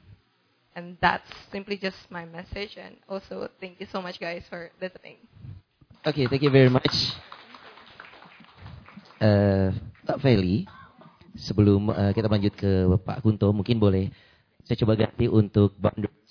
And 0.76 1.00
that's 1.00 1.26
simply 1.50 1.80
just 1.80 1.98
my 2.12 2.24
message. 2.28 2.76
And 2.76 2.96
also, 3.08 3.48
thank 3.58 3.80
you 3.80 3.88
so 3.90 4.00
much, 4.00 4.20
guys, 4.20 4.44
for 4.46 4.70
listening. 4.80 5.16
Okay, 6.06 6.28
thank 6.28 6.40
you 6.44 6.52
very 6.52 6.70
much. 6.70 7.16
Uh, 9.20 9.74
Pak 10.06 10.16
Feli, 10.24 10.64
sebelum 11.36 11.92
uh, 11.92 12.12
kita 12.16 12.28
lanjut 12.30 12.54
ke 12.56 12.88
Pak 13.04 13.20
Kunto, 13.20 13.52
mungkin 13.52 13.76
boleh 13.76 14.08
saya 14.64 14.76
coba 14.80 14.94
ganti 14.96 15.26
untuk 15.26 15.76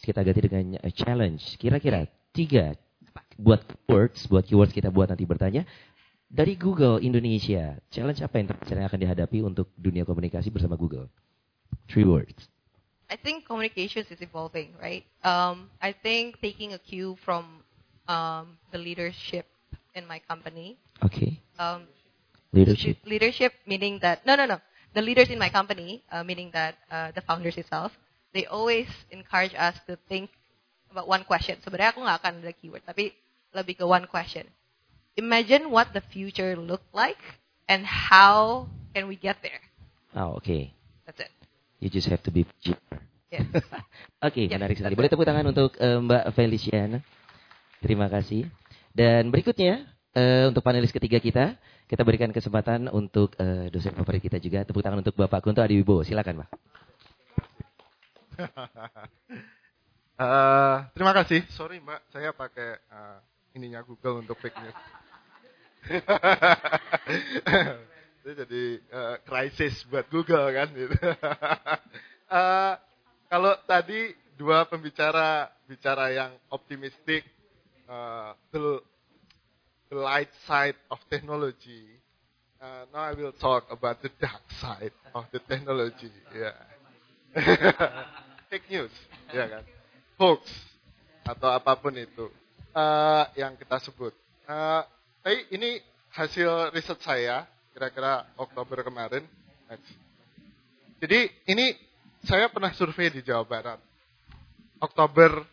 kita 0.01 0.21
ganti 0.23 0.41
dengan 0.45 0.65
uh, 0.79 0.91
challenge. 0.93 1.57
Kira-kira 1.57 2.07
tiga 2.33 2.77
buat 3.39 3.63
words, 3.87 4.27
buat 4.27 4.43
keywords 4.43 4.75
kita 4.75 4.91
buat 4.91 5.07
nanti 5.09 5.23
bertanya. 5.23 5.63
Dari 6.29 6.53
Google 6.53 7.01
Indonesia, 7.01 7.73
challenge 7.89 8.21
apa 8.21 8.37
yang 8.37 8.53
yang 8.53 8.85
akan 8.85 9.01
dihadapi 9.01 9.41
untuk 9.41 9.73
dunia 9.73 10.05
komunikasi 10.05 10.53
bersama 10.53 10.77
Google? 10.77 11.09
Three 11.89 12.05
words. 12.05 12.45
I 13.09 13.17
think 13.17 13.49
communications 13.49 14.13
is 14.13 14.21
evolving, 14.21 14.77
right? 14.77 15.01
Um, 15.25 15.73
I 15.81 15.97
think 15.97 16.37
taking 16.37 16.77
a 16.77 16.79
cue 16.79 17.17
from 17.25 17.65
um, 18.05 18.61
the 18.69 18.77
leadership 18.77 19.49
in 19.97 20.05
my 20.05 20.21
company. 20.21 20.77
Okay. 21.01 21.41
Um, 21.57 21.89
leadership. 22.53 23.01
Leadership 23.05 23.53
meaning 23.65 23.97
that 24.05 24.21
no, 24.25 24.35
no, 24.37 24.45
no. 24.45 24.61
The 24.93 25.01
leaders 25.01 25.29
in 25.29 25.37
my 25.37 25.49
company, 25.49 26.03
uh, 26.11 26.23
meaning 26.23 26.49
that 26.53 26.77
uh, 26.89 27.09
the 27.13 27.21
founders 27.21 27.57
itself, 27.57 27.93
they 28.33 28.45
always 28.49 28.89
encourage 29.09 29.53
us 29.57 29.77
to 29.89 29.97
think 30.07 30.29
about 30.89 31.05
one 31.05 31.25
question. 31.25 31.57
Sebenarnya 31.61 31.93
aku 31.93 32.01
nggak 32.01 32.17
akan 32.21 32.33
ada 32.41 32.53
keyword, 32.53 32.83
tapi 32.85 33.13
lebih 33.53 33.81
ke 33.81 33.85
one 33.85 34.05
question 34.05 34.45
imagine 35.19 35.67
what 35.67 35.91
the 35.91 35.99
future 35.99 36.55
look 36.55 36.81
like 36.95 37.19
and 37.67 37.83
how 37.83 38.71
can 38.95 39.11
we 39.11 39.19
get 39.19 39.43
there. 39.43 39.59
Oh, 40.15 40.39
okay. 40.39 40.71
That's 41.03 41.19
it. 41.19 41.31
You 41.83 41.91
just 41.91 42.07
have 42.07 42.23
to 42.23 42.31
be 42.31 42.47
Yes. 43.29 43.45
Oke, 43.45 43.61
okay, 44.33 44.49
yes, 44.49 44.57
menarik 44.57 44.73
sekali. 44.73 44.97
Boleh 44.97 45.05
tepuk 45.05 45.21
tangan 45.21 45.45
untuk 45.53 45.77
uh, 45.77 46.01
Mbak 46.01 46.33
Feliciana. 46.33 46.97
Terima 47.77 48.09
kasih. 48.09 48.49
Dan 48.89 49.29
berikutnya 49.29 49.85
uh, 50.17 50.49
untuk 50.49 50.65
panelis 50.65 50.89
ketiga 50.89 51.21
kita, 51.21 51.53
kita 51.85 52.01
berikan 52.01 52.33
kesempatan 52.33 52.89
untuk 52.89 53.37
uh, 53.37 53.69
dosen 53.69 53.93
favorit 53.93 54.25
kita 54.25 54.41
juga. 54.41 54.65
Tepuk 54.65 54.81
tangan 54.81 55.05
untuk 55.05 55.13
Bapak 55.13 55.45
Kunto 55.45 55.61
Adiwibowo. 55.61 56.01
Silakan, 56.01 56.41
Pak. 56.41 56.49
Uh, 60.19 60.77
terima 60.95 61.13
kasih. 61.15 61.43
Sorry, 61.51 61.79
Mbak, 61.83 62.01
saya 62.11 62.31
pakai 62.31 62.79
uh, 62.91 63.19
ininya 63.55 63.81
Google 63.83 64.19
untuk 64.23 64.37
fake 64.39 64.59
news. 64.59 64.75
itu 68.19 68.35
jadi 68.35 68.83
uh, 68.91 69.15
krisis 69.23 69.87
buat 69.87 70.03
Google 70.11 70.51
kan 70.51 70.67
gitu. 70.75 70.91
uh, 70.91 72.75
kalau 73.31 73.55
tadi 73.63 74.11
dua 74.35 74.67
pembicara 74.67 75.47
bicara 75.65 76.11
yang 76.11 76.35
optimistik 76.51 77.23
uh, 77.87 78.35
the 78.51 78.83
light 79.91 80.29
side 80.45 80.75
of 80.91 80.99
technology. 81.09 81.97
Uh, 82.61 82.83
now 82.91 83.07
I 83.07 83.15
will 83.15 83.31
talk 83.31 83.71
about 83.71 84.03
the 84.03 84.11
dark 84.19 84.43
side 84.59 84.91
of 85.15 85.23
the 85.31 85.39
technology. 85.39 86.11
Yeah. 86.35 88.19
Fake 88.49 88.65
news, 88.73 88.93
ya 89.37 89.45
kan? 89.45 89.63
Hoax 90.17 90.41
atau 91.29 91.53
apa 91.53 91.77
pun 91.77 91.93
itu 91.93 92.25
uh, 92.73 93.25
yang 93.37 93.53
kita 93.53 93.77
sebut. 93.85 94.11
Uh, 94.49 94.81
tapi 95.21 95.45
ini 95.53 95.77
hasil 96.09 96.73
riset 96.73 96.97
saya 97.05 97.45
kira-kira 97.71 98.25
Oktober 98.35 98.81
kemarin. 98.81 99.21
Jadi 100.97 101.29
ini 101.45 101.77
saya 102.25 102.49
pernah 102.49 102.73
survei 102.73 103.13
di 103.13 103.21
Jawa 103.21 103.45
Barat. 103.45 103.79
Oktober 104.81 105.45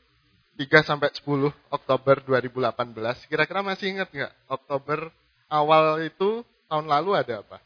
3 0.56 0.88
sampai 0.88 1.12
10 1.12 1.52
Oktober 1.68 2.16
2018. 2.24 3.28
Kira-kira 3.28 3.60
masih 3.60 3.92
ingat 3.92 4.08
nggak? 4.08 4.32
Oktober 4.48 5.12
awal 5.52 6.00
itu 6.00 6.40
tahun 6.66 6.88
lalu 6.88 7.12
ada 7.12 7.44
apa? 7.44 7.60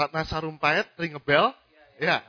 Ratna 0.00 0.24
Sarumpait, 0.24 0.88
ring 0.96 1.12
a 1.12 1.20
bell? 1.20 1.52
Ya. 2.00 2.24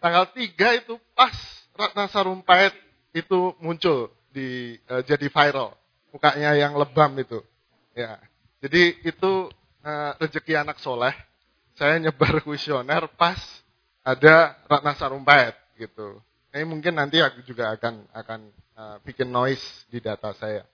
Tanggal 0.00 0.32
3 0.32 0.80
itu 0.82 0.96
pas 1.12 1.36
Ratna 1.76 2.08
Sarumpait 2.08 2.72
itu 3.12 3.52
muncul 3.60 4.08
di 4.32 4.80
uh, 4.88 5.04
jadi 5.04 5.28
viral. 5.28 5.76
Mukanya 6.10 6.56
yang 6.56 6.74
lebam 6.74 7.12
itu. 7.20 7.44
Ya. 7.92 8.16
Jadi 8.64 9.04
itu 9.04 9.52
uh, 9.84 10.12
rezeki 10.16 10.56
anak 10.64 10.80
soleh. 10.80 11.12
Saya 11.76 12.00
nyebar 12.00 12.40
kuesioner 12.40 13.04
pas 13.14 13.38
ada 14.00 14.56
Ratna 14.66 14.96
Sarumpait 14.96 15.54
gitu. 15.76 16.18
Ini 16.52 16.64
mungkin 16.64 16.96
nanti 16.96 17.20
aku 17.20 17.44
juga 17.44 17.72
akan 17.76 18.08
akan 18.12 18.40
uh, 18.76 18.96
bikin 19.04 19.28
noise 19.28 19.84
di 19.88 20.00
data 20.00 20.32
saya. 20.36 20.64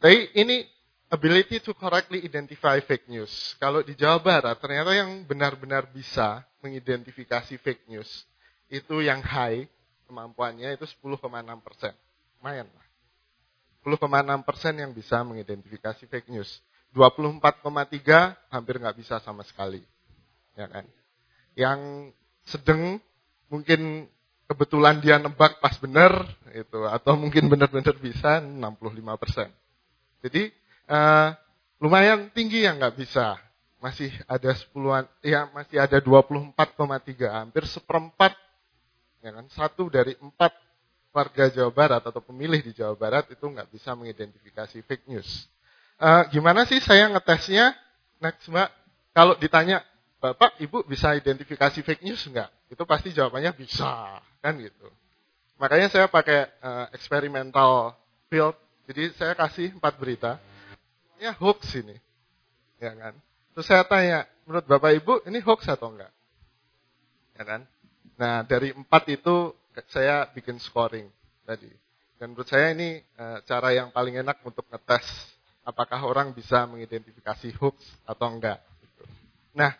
Tapi 0.00 0.32
ini 0.38 0.64
ability 1.10 1.58
to 1.58 1.74
correctly 1.74 2.22
identify 2.22 2.78
fake 2.78 3.10
news. 3.10 3.58
Kalau 3.58 3.82
di 3.82 3.98
Jawa 3.98 4.22
Barat 4.22 4.56
ternyata 4.62 4.94
yang 4.94 5.26
benar-benar 5.26 5.90
bisa 5.90 6.46
mengidentifikasi 6.62 7.58
fake 7.58 7.90
news 7.90 8.08
itu 8.70 9.02
yang 9.02 9.18
high 9.20 9.66
kemampuannya 10.06 10.78
itu 10.78 10.86
10,6 10.86 11.26
persen. 11.66 11.92
Lumayan 12.38 12.70
lah. 12.70 12.86
10,6 13.82 14.46
persen 14.46 14.74
yang 14.78 14.90
bisa 14.94 15.20
mengidentifikasi 15.26 16.06
fake 16.06 16.30
news. 16.30 16.62
24,3 16.94 18.34
hampir 18.50 18.74
nggak 18.78 18.96
bisa 18.98 19.18
sama 19.22 19.42
sekali. 19.42 19.82
Ya 20.54 20.70
kan? 20.70 20.86
Yang 21.58 21.80
sedang 22.46 23.02
mungkin 23.50 24.06
kebetulan 24.50 24.98
dia 25.02 25.18
nebak 25.18 25.62
pas 25.62 25.74
benar 25.78 26.26
itu 26.50 26.82
atau 26.86 27.14
mungkin 27.14 27.46
benar-benar 27.46 27.94
bisa 27.98 28.42
65 28.42 29.22
persen. 29.22 29.48
Jadi 30.20 30.50
uh, 30.90 31.30
lumayan 31.78 32.28
tinggi 32.34 32.66
yang 32.66 32.82
nggak 32.82 32.98
bisa. 32.98 33.38
Masih 33.80 34.12
ada 34.28 34.52
sepuluhan, 34.52 35.08
ya 35.24 35.48
masih 35.56 35.80
ada 35.80 35.96
24,3, 36.04 36.52
hampir 37.32 37.64
seperempat, 37.64 38.36
ya 39.24 39.32
kan, 39.32 39.48
satu 39.48 39.88
dari 39.88 40.12
empat 40.20 40.52
warga 41.16 41.48
Jawa 41.48 41.72
Barat 41.72 42.02
atau 42.04 42.20
pemilih 42.20 42.60
di 42.60 42.76
Jawa 42.76 42.92
Barat 42.92 43.32
itu 43.32 43.40
nggak 43.40 43.72
bisa 43.72 43.96
mengidentifikasi 43.96 44.84
fake 44.84 45.08
news. 45.08 45.48
Uh, 45.96 46.28
gimana 46.28 46.68
sih 46.68 46.76
saya 46.76 47.08
ngetesnya? 47.08 47.72
Next 48.20 48.52
mbak, 48.52 48.68
kalau 49.16 49.32
ditanya 49.40 49.80
Bapak, 50.20 50.60
Ibu 50.60 50.84
bisa 50.84 51.16
identifikasi 51.16 51.80
fake 51.80 52.04
news 52.04 52.20
enggak? 52.28 52.52
Itu 52.68 52.84
pasti 52.84 53.08
jawabannya 53.08 53.56
bisa, 53.56 54.20
kan 54.44 54.52
gitu. 54.60 54.92
Makanya 55.56 55.88
saya 55.88 56.12
pakai 56.12 56.44
uh, 56.60 56.92
experimental 56.92 57.96
field. 58.28 58.52
Jadi 58.84 59.16
saya 59.16 59.32
kasih 59.32 59.72
empat 59.80 59.96
berita. 59.96 60.36
Ya 61.20 61.36
hoax 61.36 61.76
ini. 61.76 61.96
Ya 62.80 62.96
kan? 62.96 63.14
Terus 63.52 63.66
saya 63.68 63.84
tanya, 63.84 64.24
menurut 64.48 64.64
Bapak 64.64 64.96
Ibu 64.96 65.14
ini 65.28 65.44
hoax 65.44 65.68
atau 65.68 65.92
enggak? 65.92 66.10
Ya 67.36 67.44
kan? 67.44 67.68
Nah, 68.16 68.42
dari 68.48 68.72
empat 68.72 69.04
itu 69.12 69.52
saya 69.92 70.24
bikin 70.32 70.56
scoring 70.56 71.06
tadi. 71.44 71.68
Dan 72.16 72.32
menurut 72.32 72.48
saya 72.48 72.72
ini 72.72 73.00
uh, 73.20 73.44
cara 73.44 73.72
yang 73.76 73.92
paling 73.92 74.16
enak 74.16 74.40
untuk 74.44 74.64
ngetes 74.72 75.04
apakah 75.64 76.00
orang 76.08 76.32
bisa 76.32 76.64
mengidentifikasi 76.64 77.52
hoax 77.60 77.76
atau 78.08 78.28
enggak. 78.32 78.60
Gitu. 78.80 79.04
Nah, 79.56 79.72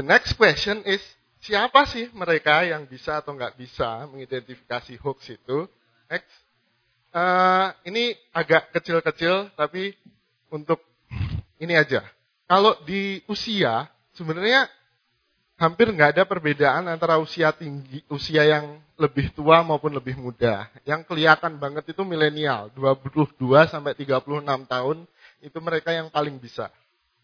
The 0.00 0.06
next 0.06 0.38
question 0.38 0.86
is, 0.86 1.02
siapa 1.42 1.82
sih 1.84 2.06
mereka 2.14 2.62
yang 2.62 2.86
bisa 2.86 3.18
atau 3.18 3.34
nggak 3.34 3.58
bisa 3.58 4.06
mengidentifikasi 4.06 4.94
hoax 5.02 5.34
itu? 5.34 5.66
Next. 6.06 6.30
Uh, 7.10 7.74
ini 7.84 8.14
agak 8.30 8.70
kecil-kecil, 8.70 9.50
tapi 9.58 9.98
untuk 10.50 10.82
ini 11.56 11.74
aja. 11.78 12.04
Kalau 12.50 12.74
di 12.82 13.22
usia, 13.30 13.86
sebenarnya 14.14 14.66
hampir 15.60 15.92
nggak 15.92 16.16
ada 16.18 16.24
perbedaan 16.26 16.88
antara 16.88 17.20
usia 17.20 17.52
tinggi, 17.54 18.02
usia 18.10 18.42
yang 18.42 18.80
lebih 18.98 19.32
tua 19.32 19.60
maupun 19.62 19.92
lebih 19.92 20.16
muda. 20.18 20.66
Yang 20.84 21.06
kelihatan 21.06 21.56
banget 21.56 21.88
itu 21.92 22.02
milenial, 22.02 22.68
22 22.74 23.38
sampai 23.70 23.92
36 23.96 24.66
tahun, 24.66 24.98
itu 25.40 25.58
mereka 25.60 25.92
yang 25.92 26.08
paling 26.12 26.36
bisa 26.36 26.68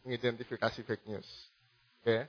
mengidentifikasi 0.05 0.81
fake 0.87 1.05
news. 1.11 1.29
Oke. 2.01 2.29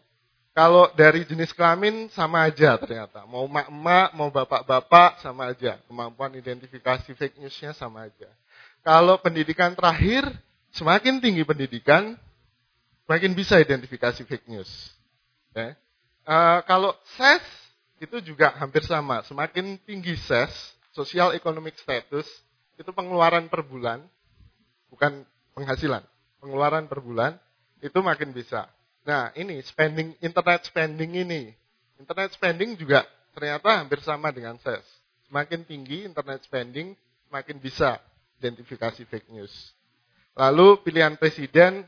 Kalau 0.57 0.89
dari 0.97 1.21
jenis 1.21 1.53
kelamin 1.53 2.09
sama 2.09 2.49
aja 2.49 2.81
ternyata. 2.81 3.29
Mau 3.29 3.45
mak-mak, 3.45 4.09
mau 4.17 4.33
bapak-bapak 4.33 5.21
sama 5.21 5.53
aja. 5.53 5.77
Kemampuan 5.85 6.33
identifikasi 6.33 7.13
fake 7.13 7.37
newsnya 7.37 7.77
sama 7.77 8.09
aja. 8.09 8.25
Kalau 8.81 9.21
pendidikan 9.21 9.77
terakhir, 9.77 10.25
semakin 10.75 11.19
tinggi 11.23 11.43
pendidikan, 11.47 12.17
semakin 13.07 13.31
bisa 13.37 13.59
identifikasi 13.61 14.23
fake 14.27 14.47
news. 14.51 14.69
Okay. 15.51 15.73
Uh, 16.27 16.59
kalau 16.67 16.91
SES 17.15 17.45
itu 17.97 18.33
juga 18.33 18.53
hampir 18.59 18.83
sama. 18.85 19.23
Semakin 19.25 19.79
tinggi 19.87 20.13
SES, 20.19 20.51
social 20.93 21.33
economic 21.33 21.79
status, 21.79 22.27
itu 22.77 22.89
pengeluaran 22.93 23.49
per 23.49 23.65
bulan, 23.65 24.05
bukan 24.93 25.25
penghasilan. 25.57 26.05
Pengeluaran 26.37 26.85
per 26.85 27.01
bulan, 27.01 27.33
itu 27.81 27.97
makin 28.01 28.33
bisa. 28.33 28.69
Nah, 29.07 29.31
ini 29.33 29.57
spending 29.65 30.13
internet 30.21 30.67
spending 30.67 31.15
ini. 31.17 31.55
Internet 31.97 32.35
spending 32.35 32.77
juga 32.77 33.07
ternyata 33.33 33.81
hampir 33.81 34.03
sama 34.05 34.29
dengan 34.29 34.59
SES. 34.61 34.85
Semakin 35.31 35.65
tinggi 35.65 36.05
internet 36.05 36.45
spending, 36.45 36.93
semakin 37.27 37.57
bisa 37.57 37.97
identifikasi 38.37 39.01
fake 39.09 39.31
news. 39.33 39.51
Lalu 40.37 40.85
pilihan 40.85 41.17
presiden, 41.17 41.81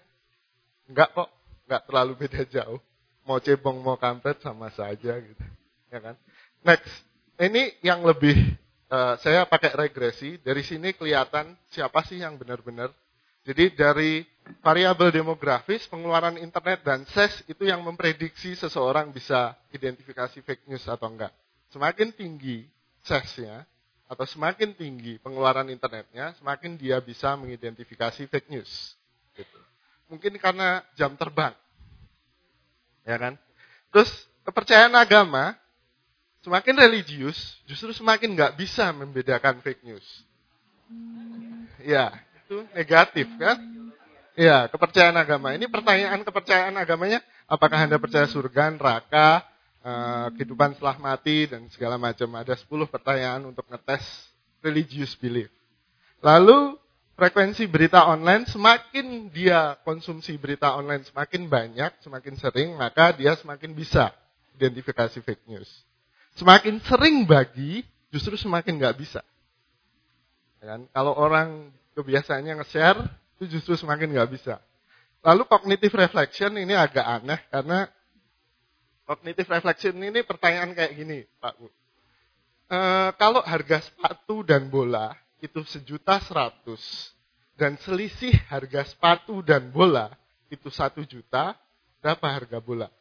enggak 0.90 1.14
kok, 1.14 1.30
enggak 1.70 1.82
terlalu 1.86 2.12
beda 2.18 2.42
jauh. 2.58 2.82
Mau 3.30 3.38
cebong, 3.38 3.78
mau 3.86 3.94
kampret 4.02 4.42
sama 4.42 4.74
saja 4.74 5.22
gitu. 5.22 5.46
Ya 5.94 6.02
kan? 6.02 6.16
Next, 6.66 6.90
ini 7.38 7.78
yang 7.86 8.02
lebih 8.02 8.34
uh, 8.90 9.22
saya 9.22 9.46
pakai 9.46 9.78
regresi. 9.78 10.42
Dari 10.42 10.66
sini 10.66 10.98
kelihatan 10.98 11.54
siapa 11.70 12.02
sih 12.10 12.18
yang 12.18 12.42
benar-benar. 12.42 12.90
Jadi 13.46 13.78
dari 13.78 14.26
variabel 14.66 15.14
demografis, 15.14 15.86
pengeluaran 15.86 16.42
internet 16.42 16.82
dan 16.82 17.06
ses 17.14 17.46
itu 17.46 17.70
yang 17.70 17.86
memprediksi 17.86 18.58
seseorang 18.58 19.14
bisa 19.14 19.54
identifikasi 19.70 20.42
fake 20.42 20.66
news 20.66 20.90
atau 20.90 21.06
enggak. 21.06 21.32
Semakin 21.70 22.10
tinggi 22.18 22.66
sesnya 23.06 23.64
atau 24.10 24.26
semakin 24.26 24.74
tinggi 24.74 25.22
pengeluaran 25.22 25.70
internetnya, 25.70 26.34
semakin 26.42 26.76
dia 26.82 26.98
bisa 26.98 27.38
mengidentifikasi 27.38 28.26
fake 28.26 28.50
news. 28.50 28.98
Gitu. 29.38 29.60
Mungkin 30.10 30.34
karena 30.42 30.82
jam 30.98 31.14
terbang, 31.14 31.54
ya 33.06 33.22
kan? 33.22 33.38
Terus 33.94 34.10
kepercayaan 34.42 34.98
agama 34.98 35.54
semakin 36.42 36.76
religius, 36.82 37.38
justru 37.70 37.94
semakin 37.94 38.34
nggak 38.34 38.58
bisa 38.58 38.90
membedakan 38.90 39.62
fake 39.62 39.86
news. 39.86 40.08
Ya, 41.86 42.10
itu 42.42 42.66
negatif 42.74 43.30
kan? 43.38 43.62
Ya, 44.34 44.66
kepercayaan 44.72 45.20
agama. 45.22 45.54
Ini 45.54 45.70
pertanyaan 45.70 46.26
kepercayaan 46.26 46.74
agamanya, 46.82 47.22
apakah 47.46 47.86
Anda 47.86 48.02
percaya 48.02 48.26
surga, 48.26 48.74
neraka, 48.74 49.46
uh, 49.84 50.28
kehidupan 50.36 50.76
setelah 50.76 50.98
mati, 51.00 51.50
dan 51.50 51.68
segala 51.72 51.96
macam. 51.96 52.28
Ada 52.36 52.56
10 52.56 52.68
pertanyaan 52.88 53.42
untuk 53.48 53.66
ngetes 53.68 54.04
religious 54.64 55.16
belief. 55.16 55.52
Lalu, 56.20 56.76
frekuensi 57.16 57.68
berita 57.68 58.08
online, 58.08 58.48
semakin 58.48 59.32
dia 59.32 59.76
konsumsi 59.84 60.36
berita 60.36 60.76
online 60.76 61.04
semakin 61.08 61.48
banyak, 61.48 61.92
semakin 62.04 62.34
sering, 62.40 62.70
maka 62.76 63.16
dia 63.16 63.36
semakin 63.40 63.72
bisa 63.72 64.12
identifikasi 64.60 65.20
fake 65.24 65.48
news. 65.48 65.70
Semakin 66.36 66.80
sering 66.84 67.28
bagi, 67.28 67.84
justru 68.12 68.36
semakin 68.40 68.80
nggak 68.80 68.96
bisa. 69.00 69.24
Ya 70.60 70.76
kan? 70.76 70.82
Kalau 70.92 71.16
orang 71.16 71.72
kebiasaannya 71.96 72.64
nge-share, 72.64 73.00
itu 73.40 73.60
justru 73.60 73.80
semakin 73.80 74.12
nggak 74.12 74.32
bisa. 74.36 74.60
Lalu 75.24 75.48
cognitive 75.48 75.96
reflection 75.96 76.56
ini 76.56 76.76
agak 76.76 77.04
aneh 77.04 77.40
karena 77.52 77.92
cognitive 79.10 79.50
reflection 79.50 79.98
ini 79.98 80.22
pertanyaan 80.22 80.78
kayak 80.78 80.94
gini, 80.94 81.26
Pak 81.42 81.58
Bu. 81.58 81.66
E, 82.70 82.80
kalau 83.18 83.42
harga 83.42 83.82
sepatu 83.82 84.46
dan 84.46 84.70
bola 84.70 85.18
itu 85.42 85.66
sejuta 85.66 86.22
seratus 86.22 87.10
dan 87.58 87.74
selisih 87.82 88.38
harga 88.46 88.86
sepatu 88.86 89.42
dan 89.42 89.74
bola 89.74 90.14
itu 90.54 90.70
satu 90.70 91.02
juta, 91.02 91.58
berapa 92.06 92.22
harga 92.30 92.62
bola? 92.62 92.94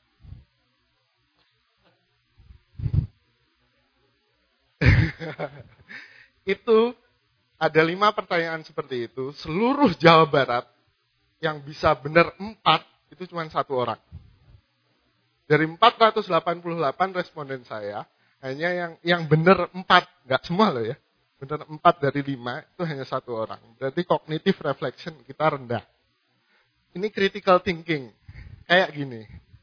itu 6.56 6.96
ada 7.60 7.80
lima 7.84 8.16
pertanyaan 8.16 8.64
seperti 8.64 9.12
itu. 9.12 9.28
Seluruh 9.36 9.92
Jawa 10.00 10.24
Barat 10.24 10.64
yang 11.44 11.60
bisa 11.60 11.92
benar 12.00 12.32
empat 12.40 12.80
itu 13.12 13.28
cuma 13.28 13.44
satu 13.52 13.76
orang. 13.76 14.00
Dari 15.48 15.64
488 15.64 17.16
responden 17.16 17.64
saya, 17.64 18.04
hanya 18.44 18.68
yang 18.70 18.92
yang 19.00 19.22
benar 19.24 19.72
empat, 19.72 20.04
nggak 20.28 20.42
semua 20.44 20.68
loh 20.68 20.84
ya. 20.84 20.96
Benar 21.40 21.64
empat 21.64 22.04
dari 22.04 22.20
lima 22.20 22.60
itu 22.60 22.82
hanya 22.84 23.08
satu 23.08 23.32
orang. 23.32 23.62
Berarti 23.80 24.04
cognitive 24.04 24.58
reflection 24.60 25.16
kita 25.24 25.56
rendah. 25.56 25.80
Ini 26.92 27.08
critical 27.08 27.64
thinking. 27.64 28.12
Kayak 28.68 28.92
gini. 28.92 29.22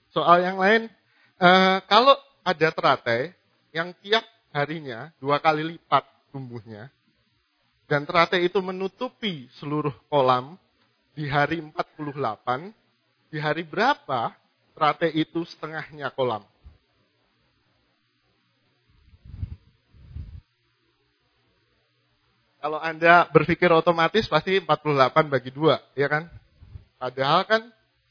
Soal 0.09 0.41
yang 0.41 0.57
lain, 0.57 0.89
uh, 1.37 1.77
kalau 1.85 2.17
ada 2.41 2.73
teratai 2.73 3.35
yang 3.69 3.93
tiap 4.01 4.23
harinya 4.55 5.11
dua 5.21 5.37
kali 5.37 5.75
lipat 5.75 6.07
tumbuhnya, 6.31 6.89
dan 7.85 8.07
teratai 8.07 8.49
itu 8.49 8.57
menutupi 8.63 9.45
seluruh 9.61 9.93
kolam 10.09 10.57
di 11.13 11.29
hari 11.29 11.61
48, 11.61 12.73
di 13.29 13.37
hari 13.37 13.61
berapa 13.61 14.33
teratai 14.75 15.15
itu 15.15 15.41
setengahnya 15.47 16.11
kolam? 16.11 16.43
Kalau 22.59 22.81
Anda 22.81 23.29
berpikir 23.29 23.69
otomatis 23.69 24.25
pasti 24.25 24.57
48 24.57 25.29
bagi 25.29 25.53
dua, 25.53 25.79
ya 25.93 26.09
kan? 26.09 26.25
Padahal 26.97 27.45
kan 27.45 27.61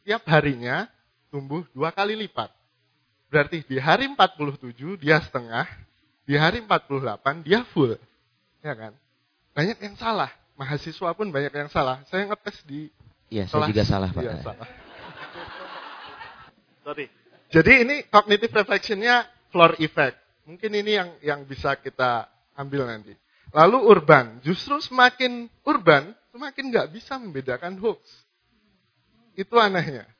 tiap 0.07 0.23
harinya 0.31 0.87
tumbuh 1.35 1.67
dua 1.75 1.91
kali 1.91 2.15
lipat. 2.15 2.55
Berarti 3.27 3.67
di 3.67 3.83
hari 3.83 4.07
47 4.07 4.95
dia 5.03 5.19
setengah, 5.19 5.67
di 6.23 6.39
hari 6.39 6.63
48 6.63 7.43
dia 7.43 7.67
full. 7.75 7.99
Ya 8.63 8.79
kan? 8.79 8.95
Banyak 9.59 9.75
yang 9.83 9.99
salah. 9.99 10.31
Mahasiswa 10.55 11.11
pun 11.19 11.35
banyak 11.35 11.51
yang 11.51 11.67
salah. 11.67 12.07
Saya 12.07 12.31
ngetes 12.31 12.63
di 12.63 12.95
Iya, 13.35 13.51
saya 13.51 13.67
juga 13.67 13.83
salah, 13.83 14.15
Pak. 14.15 14.23
Iya, 14.23 14.39
salah. 14.47 14.69
Sorry. 16.85 17.09
Jadi 17.49 17.73
ini 17.89 17.97
cognitive 18.13 18.53
reflectionnya 18.53 19.25
floor 19.49 19.81
effect. 19.81 20.21
Mungkin 20.45 20.71
ini 20.77 20.93
yang 21.01 21.11
yang 21.25 21.41
bisa 21.49 21.81
kita 21.81 22.29
ambil 22.53 22.85
nanti. 22.85 23.17
Lalu 23.55 23.79
urban, 23.87 24.43
justru 24.43 24.77
semakin 24.83 25.49
urban, 25.65 26.13
semakin 26.35 26.65
nggak 26.69 26.89
bisa 26.93 27.17
membedakan 27.17 27.79
hoax. 27.81 28.03
Itu 29.39 29.57
anehnya. 29.57 30.11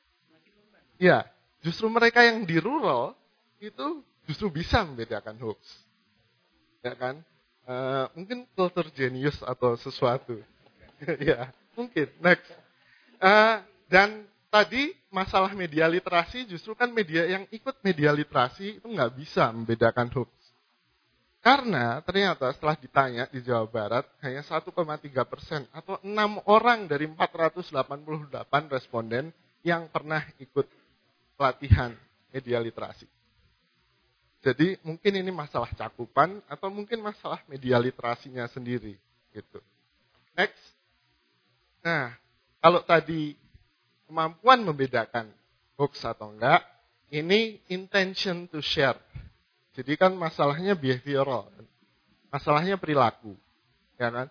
Ya, 0.95 1.27
justru 1.59 1.91
mereka 1.91 2.23
yang 2.23 2.47
di 2.47 2.57
rural 2.57 3.13
itu 3.59 4.01
justru 4.25 4.47
bisa 4.49 4.81
membedakan 4.87 5.35
hoax. 5.37 5.59
Ya 6.81 6.95
kan? 6.95 7.19
Uh, 7.65 8.07
mungkin 8.15 8.47
culture 8.55 8.87
genius 8.95 9.35
atau 9.43 9.75
sesuatu. 9.75 10.39
ya, 11.29 11.51
mungkin. 11.75 12.07
Next. 12.23 12.47
Uh, 13.19 13.59
dan 13.91 14.23
tadi 14.55 14.95
masalah 15.11 15.51
media 15.51 15.83
literasi 15.83 16.47
justru 16.47 16.71
kan 16.79 16.87
media 16.87 17.27
yang 17.27 17.43
ikut 17.51 17.75
media 17.83 18.15
literasi 18.15 18.79
itu 18.79 18.87
nggak 18.87 19.11
bisa 19.19 19.51
membedakan 19.51 20.07
hoax. 20.15 20.31
Karena 21.43 21.99
ternyata 22.07 22.55
setelah 22.55 22.79
ditanya 22.79 23.27
di 23.27 23.43
Jawa 23.43 23.67
Barat, 23.67 24.07
hanya 24.23 24.41
1,3 24.41 24.71
persen 25.27 25.67
atau 25.75 25.99
6 26.01 26.39
orang 26.47 26.87
dari 26.87 27.03
488 27.05 28.71
responden 28.71 29.29
yang 29.61 29.91
pernah 29.91 30.23
ikut 30.39 30.65
pelatihan 31.35 31.91
media 32.31 32.57
literasi. 32.63 33.05
Jadi 34.39 34.79
mungkin 34.87 35.19
ini 35.19 35.29
masalah 35.35 35.69
cakupan 35.75 36.39
atau 36.47 36.71
mungkin 36.71 37.03
masalah 37.03 37.43
media 37.51 37.75
literasinya 37.75 38.47
sendiri. 38.49 38.95
gitu. 39.35 39.59
Next. 40.31 40.63
Nah, 41.83 42.15
kalau 42.63 42.79
tadi 42.87 43.35
kemampuan 44.05 44.61
membedakan 44.63 45.29
hoax 45.75 46.05
atau 46.05 46.31
enggak, 46.31 46.63
ini 47.11 47.59
intention 47.69 48.47
to 48.47 48.63
share 48.63 48.97
jadi 49.75 49.99
kan 49.99 50.15
masalahnya 50.15 50.71
behavioral, 50.71 51.51
masalahnya 52.31 52.79
perilaku, 52.79 53.35
ya 53.99 54.07
kan? 54.07 54.27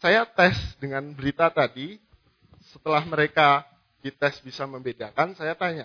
Saya 0.00 0.24
tes 0.24 0.56
dengan 0.80 1.12
berita 1.12 1.52
tadi, 1.52 2.00
setelah 2.72 3.04
mereka 3.04 3.68
dites 4.00 4.40
bisa 4.40 4.64
membedakan, 4.64 5.36
saya 5.36 5.52
tanya, 5.52 5.84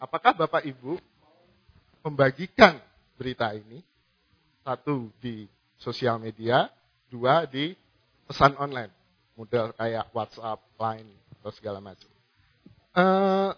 apakah 0.00 0.32
Bapak 0.32 0.64
Ibu 0.64 0.96
membagikan 2.08 2.80
berita 3.20 3.52
ini? 3.52 3.84
Satu 4.64 5.12
di 5.20 5.44
sosial 5.76 6.16
media, 6.16 6.72
dua 7.12 7.44
di 7.44 7.76
pesan 8.24 8.56
online, 8.56 8.92
model 9.36 9.76
kayak 9.76 10.08
WhatsApp, 10.16 10.64
Line, 10.80 11.12
atau 11.38 11.52
segala 11.52 11.78
macam. 11.84 12.17
Uh, 12.98 13.54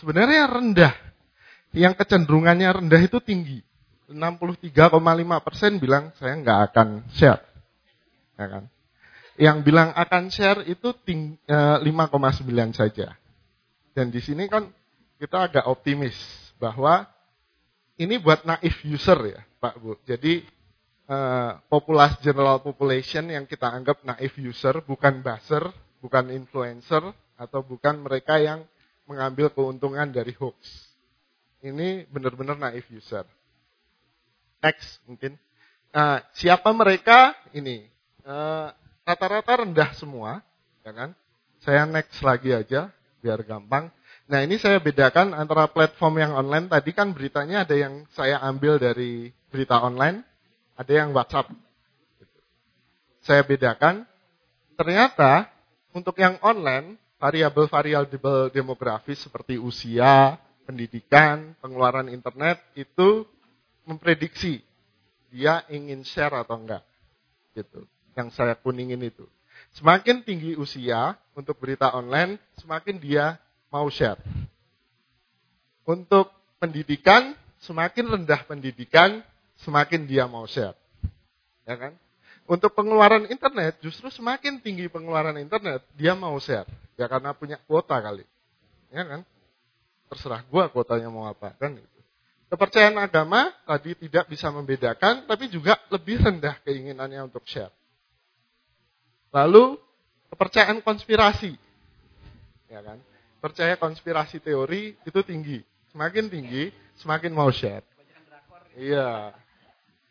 sebenarnya 0.00 0.48
rendah, 0.48 0.94
yang 1.76 1.92
kecenderungannya 1.92 2.80
rendah 2.80 3.02
itu 3.04 3.20
tinggi. 3.20 3.60
63,5 4.08 4.72
persen 5.44 5.76
bilang 5.76 6.08
saya 6.16 6.40
nggak 6.40 6.60
akan 6.72 6.88
share. 7.12 7.44
Ya 8.40 8.46
kan? 8.48 8.64
Yang 9.36 9.58
bilang 9.68 9.92
akan 9.92 10.32
share 10.32 10.64
itu 10.64 10.96
ting, 11.04 11.36
5,9 11.44 11.84
eh, 11.84 12.68
saja. 12.72 13.08
Dan 13.92 14.08
di 14.08 14.24
sini 14.24 14.48
kan 14.48 14.72
kita 15.20 15.52
agak 15.52 15.68
optimis 15.68 16.16
bahwa 16.56 17.04
ini 18.00 18.16
buat 18.16 18.48
naif 18.48 18.80
user 18.88 19.36
ya 19.36 19.40
Pak 19.60 19.74
Bu. 19.76 20.00
Jadi 20.08 20.40
eh, 21.04 21.50
populasi 21.68 22.24
general 22.24 22.64
population 22.64 23.28
yang 23.28 23.44
kita 23.44 23.68
anggap 23.68 24.00
naif 24.08 24.32
user 24.40 24.80
bukan 24.80 25.20
buzzer, 25.20 25.68
bukan 26.00 26.32
influencer 26.32 27.04
atau 27.36 27.60
bukan 27.60 28.00
mereka 28.00 28.40
yang 28.40 28.64
mengambil 29.08 29.48
keuntungan 29.48 30.12
dari 30.12 30.36
hoax. 30.36 30.60
Ini 31.64 32.06
benar-benar 32.12 32.60
naif 32.60 32.86
user. 32.92 33.24
Next 34.60 35.00
mungkin. 35.08 35.40
Nah, 35.90 36.20
siapa 36.36 36.68
mereka? 36.76 37.32
Ini 37.50 37.88
eh, 38.22 38.68
rata-rata 39.02 39.52
uh, 39.56 39.58
rendah 39.64 39.90
semua, 39.96 40.44
ya 40.84 40.92
kan? 40.92 41.10
Saya 41.64 41.88
next 41.88 42.20
lagi 42.22 42.52
aja 42.54 42.92
biar 43.18 43.42
gampang. 43.42 43.90
Nah 44.28 44.44
ini 44.44 44.60
saya 44.60 44.78
bedakan 44.78 45.32
antara 45.32 45.66
platform 45.72 46.20
yang 46.20 46.32
online 46.36 46.68
tadi 46.68 46.92
kan 46.92 47.16
beritanya 47.16 47.64
ada 47.64 47.74
yang 47.74 48.04
saya 48.12 48.38
ambil 48.44 48.76
dari 48.76 49.32
berita 49.48 49.80
online, 49.80 50.20
ada 50.76 50.92
yang 50.92 51.16
WhatsApp. 51.16 51.48
Saya 53.24 53.42
bedakan. 53.42 54.04
Ternyata 54.78 55.50
untuk 55.90 56.14
yang 56.22 56.38
online 56.44 56.94
variabel-variabel 57.18 58.54
demografis 58.54 59.18
seperti 59.18 59.58
usia, 59.58 60.38
pendidikan, 60.64 61.58
pengeluaran 61.58 62.06
internet 62.08 62.62
itu 62.78 63.26
memprediksi 63.84 64.62
dia 65.28 65.66
ingin 65.68 66.06
share 66.06 66.32
atau 66.32 66.56
enggak. 66.56 66.82
Gitu. 67.52 67.84
Yang 68.14 68.28
saya 68.38 68.54
kuningin 68.56 69.02
itu. 69.02 69.26
Semakin 69.76 70.24
tinggi 70.24 70.56
usia 70.56 71.18
untuk 71.36 71.58
berita 71.60 71.92
online, 71.92 72.40
semakin 72.62 72.96
dia 72.96 73.36
mau 73.68 73.86
share. 73.92 74.18
Untuk 75.84 76.32
pendidikan, 76.62 77.36
semakin 77.62 78.18
rendah 78.18 78.42
pendidikan, 78.48 79.20
semakin 79.60 80.08
dia 80.08 80.24
mau 80.24 80.46
share. 80.48 80.76
Ya 81.68 81.76
kan? 81.76 81.92
Untuk 82.48 82.72
pengeluaran 82.72 83.28
internet, 83.28 83.76
justru 83.84 84.08
semakin 84.08 84.64
tinggi 84.64 84.88
pengeluaran 84.88 85.36
internet, 85.36 85.84
dia 85.92 86.16
mau 86.16 86.32
share. 86.40 86.64
Ya 86.96 87.04
karena 87.04 87.36
punya 87.36 87.60
kuota 87.68 88.00
kali. 88.00 88.24
Ya 88.88 89.04
kan? 89.04 89.20
Terserah 90.08 90.40
gua 90.48 90.72
kuotanya 90.72 91.12
mau 91.12 91.28
apa. 91.28 91.52
Kan 91.60 91.76
itu. 91.76 91.98
Kepercayaan 92.48 92.96
agama 92.96 93.52
tadi 93.68 93.92
tidak 93.92 94.32
bisa 94.32 94.48
membedakan, 94.48 95.28
tapi 95.28 95.52
juga 95.52 95.76
lebih 95.92 96.24
rendah 96.24 96.56
keinginannya 96.64 97.28
untuk 97.28 97.44
share. 97.44 97.68
Lalu 99.28 99.76
kepercayaan 100.32 100.80
konspirasi, 100.80 101.52
ya 102.72 102.80
kan? 102.80 102.96
Percaya 103.44 103.76
konspirasi 103.76 104.40
teori 104.40 104.96
itu 105.04 105.20
tinggi, 105.20 105.60
semakin 105.92 106.32
tinggi 106.32 106.72
semakin 106.98 107.32
mau 107.36 107.52
share. 107.52 107.84
Iya. 108.78 109.34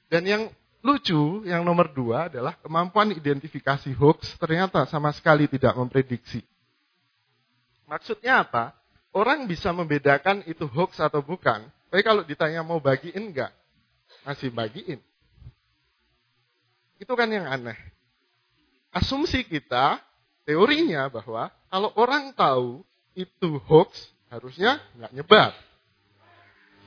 Dan 0.08 0.24
yang 0.24 0.44
lucu, 0.88 1.44
yang 1.44 1.68
nomor 1.68 1.92
dua 1.92 2.32
adalah 2.32 2.56
kemampuan 2.64 3.12
identifikasi 3.12 3.92
hoax 4.00 4.40
ternyata 4.40 4.88
sama 4.88 5.12
sekali 5.12 5.52
tidak 5.52 5.76
memprediksi. 5.76 6.40
Maksudnya 7.84 8.48
apa? 8.48 8.72
Orang 9.12 9.44
bisa 9.52 9.76
membedakan 9.76 10.48
itu 10.48 10.64
hoax 10.72 11.04
atau 11.04 11.20
bukan 11.20 11.68
tapi 11.88 12.02
kalau 12.04 12.24
ditanya 12.24 12.62
mau 12.64 12.84
bagiin 12.84 13.32
enggak? 13.32 13.52
Masih 14.28 14.52
bagiin. 14.52 15.00
Itu 17.00 17.14
kan 17.16 17.32
yang 17.32 17.48
aneh. 17.48 17.78
Asumsi 18.92 19.46
kita, 19.48 20.02
teorinya 20.44 21.08
bahwa 21.08 21.54
kalau 21.72 21.90
orang 21.96 22.36
tahu 22.36 22.84
itu 23.16 23.62
hoax, 23.72 24.12
harusnya 24.28 24.84
nggak 25.00 25.12
nyebar. 25.16 25.52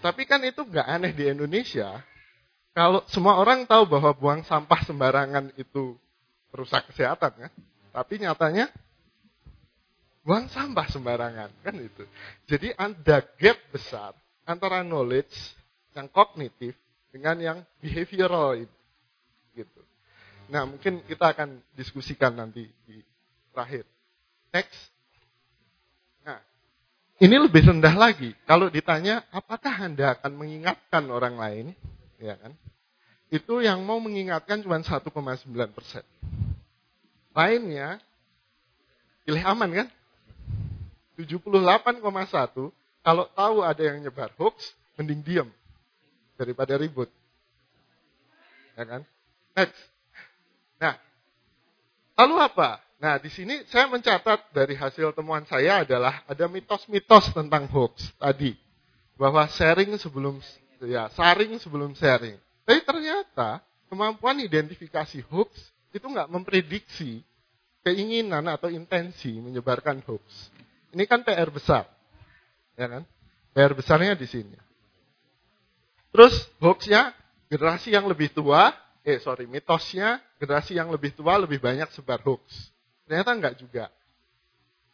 Tapi 0.04 0.22
kan 0.28 0.40
itu 0.44 0.64
nggak 0.64 0.84
aneh 0.84 1.12
di 1.16 1.24
Indonesia. 1.28 2.04
Kalau 2.70 3.02
semua 3.10 3.34
orang 3.38 3.66
tahu 3.66 3.86
bahwa 3.90 4.14
buang 4.14 4.42
sampah 4.46 4.80
sembarangan 4.86 5.50
itu 5.58 5.98
merusak 6.54 6.86
kesehatan 6.90 7.48
kan. 7.48 7.52
Tapi 7.90 8.22
nyatanya 8.22 8.70
buang 10.22 10.46
sampah 10.46 10.86
sembarangan 10.86 11.50
kan 11.66 11.74
itu. 11.74 12.06
Jadi 12.46 12.70
ada 12.78 13.18
gap 13.24 13.58
besar 13.74 14.14
antara 14.46 14.86
knowledge 14.86 15.34
yang 15.98 16.06
kognitif 16.06 16.78
dengan 17.10 17.36
yang 17.42 17.58
behavioral 17.82 18.54
itu. 18.62 18.78
Gitu. 19.58 19.82
Nah, 20.50 20.66
mungkin 20.66 21.02
kita 21.06 21.34
akan 21.34 21.58
diskusikan 21.74 22.38
nanti 22.38 22.70
di 22.86 23.02
terakhir. 23.50 23.82
Next. 24.54 24.78
Nah, 26.22 26.38
ini 27.18 27.36
lebih 27.38 27.66
rendah 27.66 27.94
lagi. 27.98 28.34
Kalau 28.46 28.70
ditanya, 28.70 29.26
apakah 29.34 29.90
Anda 29.90 30.14
akan 30.18 30.32
mengingatkan 30.38 31.06
orang 31.10 31.34
lain? 31.38 31.66
Ya 32.20 32.36
kan? 32.36 32.52
Itu 33.32 33.64
yang 33.64 33.82
mau 33.88 33.96
mengingatkan 33.98 34.60
cuma 34.60 34.76
1,9 34.76 35.08
persen. 35.72 36.04
Lainnya, 37.32 37.96
pilih 39.24 39.42
aman 39.46 39.70
kan? 39.72 39.88
78,1 41.16 42.72
kalau 43.00 43.24
tahu 43.32 43.64
ada 43.64 43.80
yang 43.80 44.04
nyebar 44.04 44.28
hoax, 44.36 44.76
mending 45.00 45.24
diam 45.24 45.48
daripada 46.36 46.76
ribut. 46.76 47.08
Ya 48.76 48.84
kan? 48.84 49.02
Next. 49.56 49.80
Nah, 50.80 50.96
lalu 52.16 52.36
apa? 52.40 52.80
Nah, 53.00 53.16
di 53.16 53.32
sini 53.32 53.64
saya 53.72 53.88
mencatat 53.88 54.52
dari 54.52 54.76
hasil 54.76 55.16
temuan 55.16 55.48
saya 55.48 55.84
adalah 55.84 56.20
ada 56.28 56.44
mitos-mitos 56.44 57.32
tentang 57.32 57.64
hoax 57.72 58.12
tadi. 58.20 58.52
Bahwa 59.16 59.48
sharing 59.48 59.96
sebelum 59.96 60.40
ya, 60.86 61.10
saring 61.12 61.60
sebelum 61.60 61.92
sharing. 61.96 62.38
Tapi 62.64 62.80
ternyata 62.86 63.60
kemampuan 63.90 64.38
identifikasi 64.40 65.20
hoax 65.28 65.50
itu 65.90 66.06
nggak 66.06 66.30
memprediksi 66.30 67.26
keinginan 67.82 68.46
atau 68.46 68.70
intensi 68.70 69.34
menyebarkan 69.40 70.00
hoax. 70.06 70.24
Ini 70.94 71.04
kan 71.10 71.26
PR 71.26 71.50
besar. 71.50 71.88
Ya 72.78 72.86
kan? 72.86 73.02
PR 73.52 73.72
besarnya 73.74 74.14
di 74.14 74.30
sini. 74.30 74.54
Terus 76.10 76.34
hoaxnya 76.62 77.14
generasi 77.50 77.90
yang 77.90 78.06
lebih 78.06 78.30
tua, 78.30 78.74
eh 79.02 79.18
sorry, 79.18 79.46
mitosnya 79.46 80.22
generasi 80.38 80.78
yang 80.78 80.90
lebih 80.90 81.14
tua 81.14 81.38
lebih 81.38 81.58
banyak 81.58 81.90
sebar 81.94 82.22
hoax. 82.22 82.70
Ternyata 83.06 83.30
enggak 83.34 83.54
juga. 83.58 83.90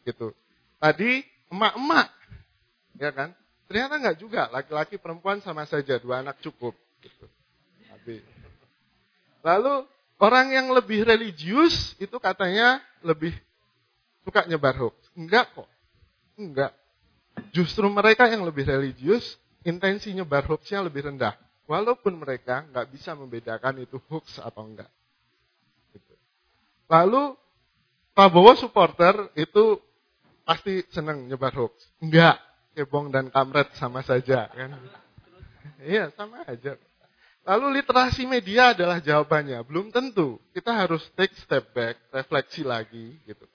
Gitu. 0.04 0.32
Tadi 0.80 1.24
emak-emak, 1.52 2.10
ya 2.96 3.10
kan? 3.12 3.30
Ternyata 3.66 3.98
enggak 3.98 4.18
juga, 4.22 4.46
laki-laki 4.54 4.94
perempuan 4.96 5.42
sama 5.42 5.66
saja, 5.66 5.98
dua 5.98 6.22
anak 6.22 6.38
cukup. 6.38 6.74
Gitu. 7.02 7.26
Lalu 9.42 9.86
orang 10.22 10.54
yang 10.54 10.70
lebih 10.70 11.02
religius 11.02 11.98
itu 11.98 12.14
katanya 12.22 12.78
lebih 13.02 13.34
suka 14.22 14.46
nyebar 14.46 14.74
hoax. 14.78 14.94
Enggak 15.18 15.50
kok. 15.54 15.68
Enggak. 16.38 16.72
Justru 17.50 17.86
mereka 17.90 18.30
yang 18.30 18.46
lebih 18.46 18.66
religius, 18.66 19.38
intensi 19.66 20.14
nyebar 20.14 20.46
hoaxnya 20.46 20.86
lebih 20.86 21.10
rendah. 21.10 21.34
Walaupun 21.66 22.22
mereka 22.22 22.62
nggak 22.70 22.86
bisa 22.94 23.18
membedakan 23.18 23.82
itu 23.82 23.98
hoax 24.06 24.38
atau 24.38 24.62
enggak. 24.62 24.90
Gitu. 25.90 26.14
Lalu 26.86 27.34
Prabowo 28.16 28.56
supporter 28.56 29.28
itu 29.36 29.76
pasti 30.46 30.80
senang 30.88 31.28
nyebar 31.28 31.52
hoax. 31.52 31.74
Enggak, 32.00 32.40
cebong 32.76 33.08
dan 33.08 33.32
kamret 33.32 33.72
sama 33.80 34.04
saja 34.04 34.52
kan. 34.52 34.76
Iya, 35.80 36.12
sama 36.12 36.44
aja. 36.44 36.76
Lalu 37.46 37.80
literasi 37.80 38.26
media 38.28 38.76
adalah 38.76 38.98
jawabannya. 39.00 39.62
Belum 39.64 39.88
tentu. 39.88 40.36
Kita 40.52 40.76
harus 40.76 41.00
take 41.16 41.32
step 41.40 41.72
back, 41.72 41.96
refleksi 42.12 42.66
lagi 42.66 43.16
gitu. 43.24 43.46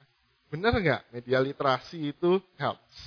Benar 0.49 0.73
nggak 0.75 1.01
media 1.13 1.37
literasi 1.43 2.15
itu 2.15 2.41
helps? 2.57 2.97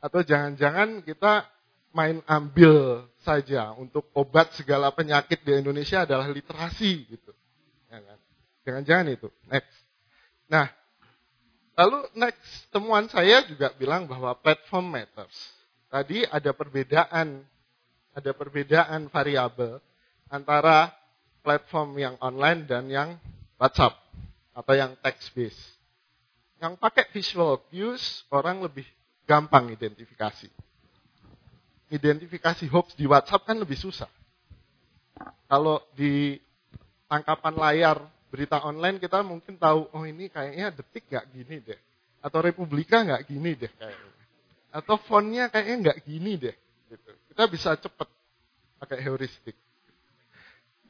Atau 0.00 0.24
jangan-jangan 0.24 1.04
kita 1.04 1.44
main 1.90 2.22
ambil 2.30 3.04
saja 3.26 3.74
untuk 3.74 4.06
obat 4.14 4.54
segala 4.54 4.94
penyakit 4.94 5.42
di 5.42 5.60
Indonesia 5.60 6.06
adalah 6.06 6.30
literasi 6.30 7.10
gitu. 7.10 7.34
Ya 7.90 7.98
kan? 7.98 8.18
Jangan-jangan 8.64 9.06
itu. 9.10 9.28
Next. 9.50 9.74
Nah, 10.46 10.70
lalu 11.80 12.04
next 12.12 12.68
temuan 12.68 13.08
saya 13.08 13.40
juga 13.48 13.72
bilang 13.72 14.04
bahwa 14.04 14.36
platform 14.36 15.00
matters. 15.00 15.32
Tadi 15.88 16.28
ada 16.28 16.52
perbedaan 16.52 17.40
ada 18.12 18.30
perbedaan 18.36 19.08
variabel 19.08 19.80
antara 20.28 20.92
platform 21.40 21.96
yang 21.96 22.14
online 22.20 22.68
dan 22.68 22.84
yang 22.92 23.16
WhatsApp 23.56 23.96
atau 24.52 24.74
yang 24.76 24.92
text 25.00 25.32
based. 25.32 25.80
Yang 26.60 26.76
pakai 26.76 27.08
visual 27.16 27.64
cues 27.72 28.28
orang 28.28 28.60
lebih 28.60 28.84
gampang 29.24 29.72
identifikasi. 29.72 30.52
Identifikasi 31.90 32.68
hoax 32.68 32.92
di 32.92 33.08
WhatsApp 33.08 33.48
kan 33.48 33.56
lebih 33.56 33.80
susah. 33.80 34.10
Kalau 35.48 35.80
di 35.96 36.38
tangkapan 37.10 37.54
layar 37.56 37.98
berita 38.30 38.62
online 38.62 39.02
kita 39.02 39.20
mungkin 39.26 39.58
tahu, 39.58 39.90
oh 39.90 40.04
ini 40.06 40.30
kayaknya 40.30 40.70
detik 40.70 41.04
nggak 41.10 41.26
gini 41.34 41.56
deh. 41.60 41.80
Atau 42.22 42.40
Republika 42.40 43.02
nggak 43.02 43.26
gini 43.26 43.58
deh 43.58 43.72
kayaknya. 43.74 44.12
Atau 44.70 44.96
fontnya 45.02 45.50
kayaknya 45.50 45.76
nggak 45.90 45.98
gini 46.06 46.32
deh. 46.38 46.56
Gitu. 46.88 47.10
Kita 47.34 47.44
bisa 47.50 47.74
cepet 47.74 48.08
pakai 48.80 48.98
heuristik 49.02 49.58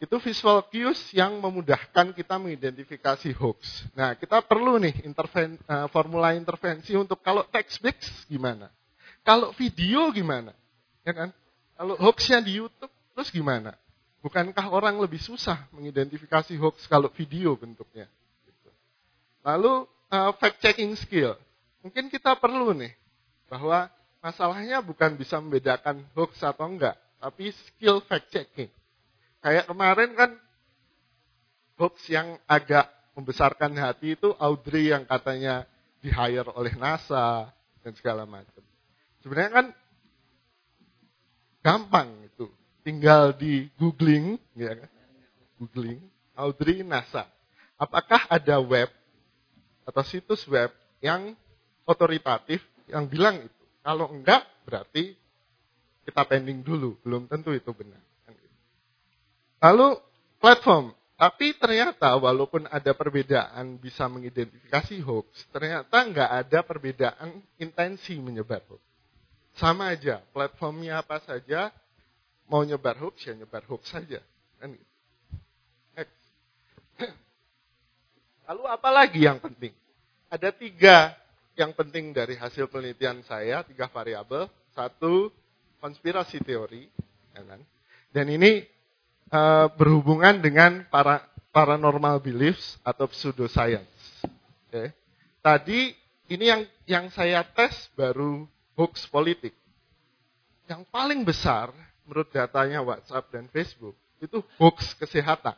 itu 0.00 0.16
visual 0.16 0.64
cues 0.72 1.12
yang 1.12 1.36
memudahkan 1.44 2.16
kita 2.16 2.40
mengidentifikasi 2.40 3.36
hoax. 3.36 3.84
Nah, 3.92 4.16
kita 4.16 4.40
perlu 4.40 4.80
nih 4.80 5.04
interven, 5.04 5.60
uh, 5.68 5.92
formula 5.92 6.32
intervensi 6.32 6.96
untuk 6.96 7.20
kalau 7.20 7.44
text 7.52 7.84
based 7.84 8.24
gimana? 8.24 8.72
Kalau 9.20 9.52
video 9.52 10.08
gimana? 10.08 10.56
Ya 11.04 11.12
kan? 11.12 11.28
Kalau 11.76 12.00
hoaxnya 12.00 12.40
di 12.40 12.56
YouTube 12.64 12.88
terus 13.12 13.28
gimana? 13.28 13.76
Bukankah 14.20 14.68
orang 14.68 15.00
lebih 15.00 15.16
susah 15.16 15.64
mengidentifikasi 15.72 16.52
hoax 16.60 16.84
kalau 16.84 17.08
video 17.08 17.56
bentuknya? 17.56 18.04
Gitu. 18.44 18.68
Lalu 19.40 19.88
uh, 20.12 20.32
fact 20.36 20.60
checking 20.60 20.92
skill. 21.00 21.40
Mungkin 21.80 22.12
kita 22.12 22.36
perlu 22.36 22.76
nih 22.76 22.92
bahwa 23.48 23.88
masalahnya 24.20 24.84
bukan 24.84 25.16
bisa 25.16 25.40
membedakan 25.40 26.04
hoax 26.12 26.36
atau 26.44 26.68
enggak, 26.68 27.00
tapi 27.16 27.48
skill 27.52 28.04
fact 28.04 28.28
checking 28.28 28.68
Kayak 29.40 29.72
kemarin 29.72 30.10
kan 30.12 30.30
hoax 31.80 32.04
yang 32.12 32.36
agak 32.44 32.92
membesarkan 33.16 33.72
hati 33.80 34.12
itu 34.12 34.36
Audrey 34.36 34.92
yang 34.92 35.08
katanya 35.08 35.64
di 36.04 36.12
hire 36.12 36.52
oleh 36.52 36.76
NASA 36.76 37.48
dan 37.80 37.92
segala 37.96 38.28
macam. 38.28 38.60
Sebenarnya 39.24 39.52
kan 39.52 39.66
gampang 41.64 42.08
itu. 42.28 42.52
Tinggal 42.80 43.36
di 43.36 43.68
googling, 43.76 44.40
ya 44.56 44.72
kan? 44.72 44.90
Googling 45.60 46.00
Audrey 46.32 46.80
NASA. 46.80 47.28
Apakah 47.76 48.24
ada 48.28 48.56
web 48.60 48.88
atau 49.84 50.02
situs 50.04 50.44
web 50.48 50.72
yang 51.04 51.36
otoritatif 51.84 52.64
yang 52.88 53.04
bilang 53.04 53.44
itu? 53.44 53.62
Kalau 53.80 54.12
enggak, 54.12 54.44
berarti 54.64 55.16
kita 56.04 56.22
pending 56.24 56.60
dulu. 56.64 56.96
Belum 57.04 57.28
tentu 57.28 57.52
itu 57.52 57.72
benar. 57.72 58.00
Lalu 59.60 60.00
platform. 60.40 60.96
Tapi 61.20 61.52
ternyata 61.52 62.16
walaupun 62.16 62.64
ada 62.72 62.96
perbedaan 62.96 63.76
bisa 63.76 64.08
mengidentifikasi 64.08 65.04
hoax, 65.04 65.44
ternyata 65.52 66.00
nggak 66.00 66.30
ada 66.32 66.64
perbedaan 66.64 67.44
intensi 67.60 68.16
menyebar 68.16 68.64
hoax. 68.64 68.80
Sama 69.60 69.92
aja, 69.92 70.24
platformnya 70.32 71.04
apa 71.04 71.20
saja, 71.20 71.68
mau 72.50 72.66
nyebar 72.66 72.98
hoax 72.98 73.30
ya 73.30 73.38
nyebar 73.38 73.62
hoax 73.70 73.94
saja. 73.94 74.18
Kan 74.58 74.74
gitu. 74.74 74.94
Lalu 78.50 78.62
apa 78.66 78.90
lagi 78.90 79.22
yang 79.22 79.38
penting? 79.38 79.70
Ada 80.26 80.50
tiga 80.50 81.14
yang 81.54 81.70
penting 81.70 82.10
dari 82.10 82.34
hasil 82.34 82.66
penelitian 82.66 83.22
saya, 83.22 83.62
tiga 83.62 83.86
variabel. 83.86 84.50
Satu, 84.74 85.30
konspirasi 85.78 86.42
teori. 86.42 86.90
Ya 87.30 87.46
kan? 87.46 87.62
Dan 88.10 88.26
ini 88.34 88.66
uh, 89.30 89.70
berhubungan 89.78 90.42
dengan 90.42 90.82
para 90.90 91.30
paranormal 91.54 92.18
beliefs 92.18 92.78
atau 92.82 93.06
pseudoscience. 93.06 94.26
Okay. 94.66 94.94
Tadi 95.42 95.94
ini 96.30 96.44
yang 96.46 96.62
yang 96.86 97.06
saya 97.10 97.42
tes 97.42 97.90
baru 97.94 98.46
hoax 98.78 99.06
politik. 99.10 99.54
Yang 100.70 100.86
paling 100.94 101.26
besar 101.26 101.74
menurut 102.10 102.26
datanya 102.34 102.82
WhatsApp 102.82 103.30
dan 103.30 103.46
Facebook 103.54 103.94
itu 104.18 104.42
hoax 104.58 104.98
kesehatan. 104.98 105.54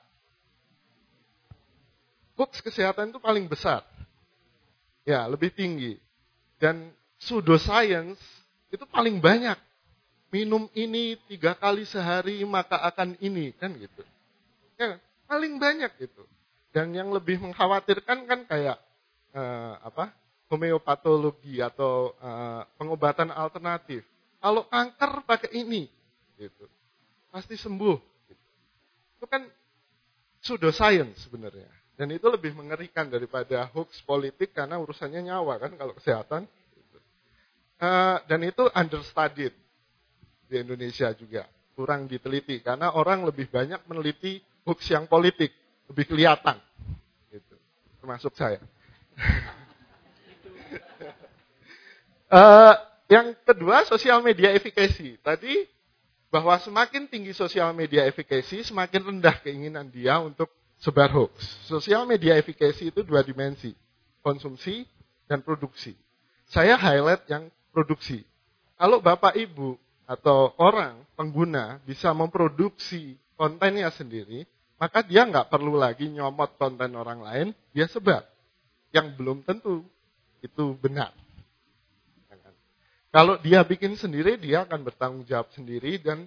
Hoax 2.37 2.61
kesehatan 2.61 3.09
itu 3.09 3.17
paling 3.17 3.49
besar. 3.49 3.81
Ya, 5.09 5.25
lebih 5.25 5.49
tinggi. 5.49 5.97
Dan 6.61 6.93
pseudoscience 7.17 8.21
itu 8.69 8.85
paling 8.85 9.17
banyak. 9.17 9.57
Minum 10.29 10.69
ini 10.77 11.17
tiga 11.25 11.57
kali 11.57 11.89
sehari 11.89 12.45
maka 12.45 12.85
akan 12.85 13.17
ini 13.25 13.57
kan 13.57 13.73
gitu. 13.81 14.05
Ya, 14.77 15.01
paling 15.25 15.57
banyak 15.57 15.93
itu. 16.05 16.23
Dan 16.73 16.93
yang 16.93 17.09
lebih 17.09 17.41
mengkhawatirkan 17.41 18.29
kan 18.29 18.41
kayak 18.45 18.77
uh, 19.33 19.81
apa 19.81 20.13
homeopatologi 20.53 21.65
atau 21.65 22.13
uh, 22.21 22.69
pengobatan 22.77 23.33
alternatif. 23.33 24.05
Kalau 24.41 24.69
kanker 24.69 25.25
pakai 25.25 25.53
ini, 25.65 25.89
gitu, 26.43 26.67
pasti 27.31 27.55
sembuh. 27.55 27.97
Gitu. 28.27 28.47
Itu 29.23 29.27
kan 29.31 29.47
pseudoscience 30.43 31.23
sebenarnya. 31.31 31.71
Dan 31.95 32.11
itu 32.11 32.27
lebih 32.27 32.57
mengerikan 32.59 33.07
daripada 33.07 33.71
hoax 33.71 34.03
politik 34.03 34.51
karena 34.51 34.75
urusannya 34.83 35.23
nyawa 35.31 35.63
kan 35.63 35.73
kalau 35.79 35.95
kesehatan. 35.95 36.51
Uh, 37.83 38.19
dan 38.31 38.41
itu 38.47 38.67
understudied 38.75 39.55
di 40.51 40.57
Indonesia 40.59 41.15
juga. 41.15 41.47
Kurang 41.79 42.11
diteliti 42.11 42.59
karena 42.59 42.95
orang 42.95 43.23
lebih 43.23 43.47
banyak 43.47 43.87
meneliti 43.87 44.43
hoax 44.67 44.91
yang 44.91 45.07
politik. 45.07 45.55
Lebih 45.87 46.11
kelihatan. 46.11 46.59
Gitu. 47.31 47.55
Termasuk 48.03 48.35
saya. 48.35 48.59
uh, 52.33 52.75
yang 53.15 53.37
kedua, 53.45 53.85
sosial 53.87 54.25
media 54.25 54.51
efikasi. 54.57 55.21
Tadi 55.21 55.69
bahwa 56.33 56.57
semakin 56.57 57.05
tinggi 57.13 57.37
sosial 57.37 57.77
media 57.77 58.09
efikasi, 58.09 58.65
semakin 58.65 59.05
rendah 59.05 59.37
keinginan 59.45 59.93
dia 59.93 60.17
untuk 60.17 60.49
sebar 60.81 61.13
hoax. 61.13 61.37
Sosial 61.69 62.09
media 62.09 62.41
efikasi 62.41 62.89
itu 62.89 63.05
dua 63.05 63.21
dimensi, 63.21 63.77
konsumsi 64.25 64.89
dan 65.29 65.45
produksi. 65.45 65.93
Saya 66.49 66.81
highlight 66.81 67.29
yang 67.29 67.53
produksi. 67.69 68.25
Kalau 68.81 69.05
Bapak 69.05 69.37
Ibu 69.37 69.77
atau 70.09 70.57
orang 70.57 71.05
pengguna 71.15 71.85
bisa 71.85 72.17
memproduksi 72.17 73.21
kontennya 73.37 73.93
sendiri, 73.93 74.49
maka 74.81 75.05
dia 75.05 75.29
nggak 75.29 75.53
perlu 75.53 75.77
lagi 75.77 76.09
nyomot 76.09 76.57
konten 76.57 76.97
orang 76.97 77.21
lain, 77.21 77.49
dia 77.77 77.85
sebar. 77.87 78.25
Yang 78.89 79.21
belum 79.21 79.45
tentu 79.45 79.85
itu 80.41 80.75
benar. 80.81 81.13
Kalau 83.13 83.37
dia 83.45 83.61
bikin 83.61 83.93
sendiri, 83.95 84.41
dia 84.41 84.65
akan 84.65 84.81
bertanggung 84.89 85.25
jawab 85.29 85.53
sendiri 85.53 86.01
dan 86.01 86.27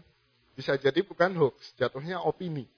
bisa 0.53 0.77
jadi 0.77 1.01
bukan 1.01 1.33
hoax, 1.33 1.73
jatuhnya 1.75 2.21
opini. 2.21 2.69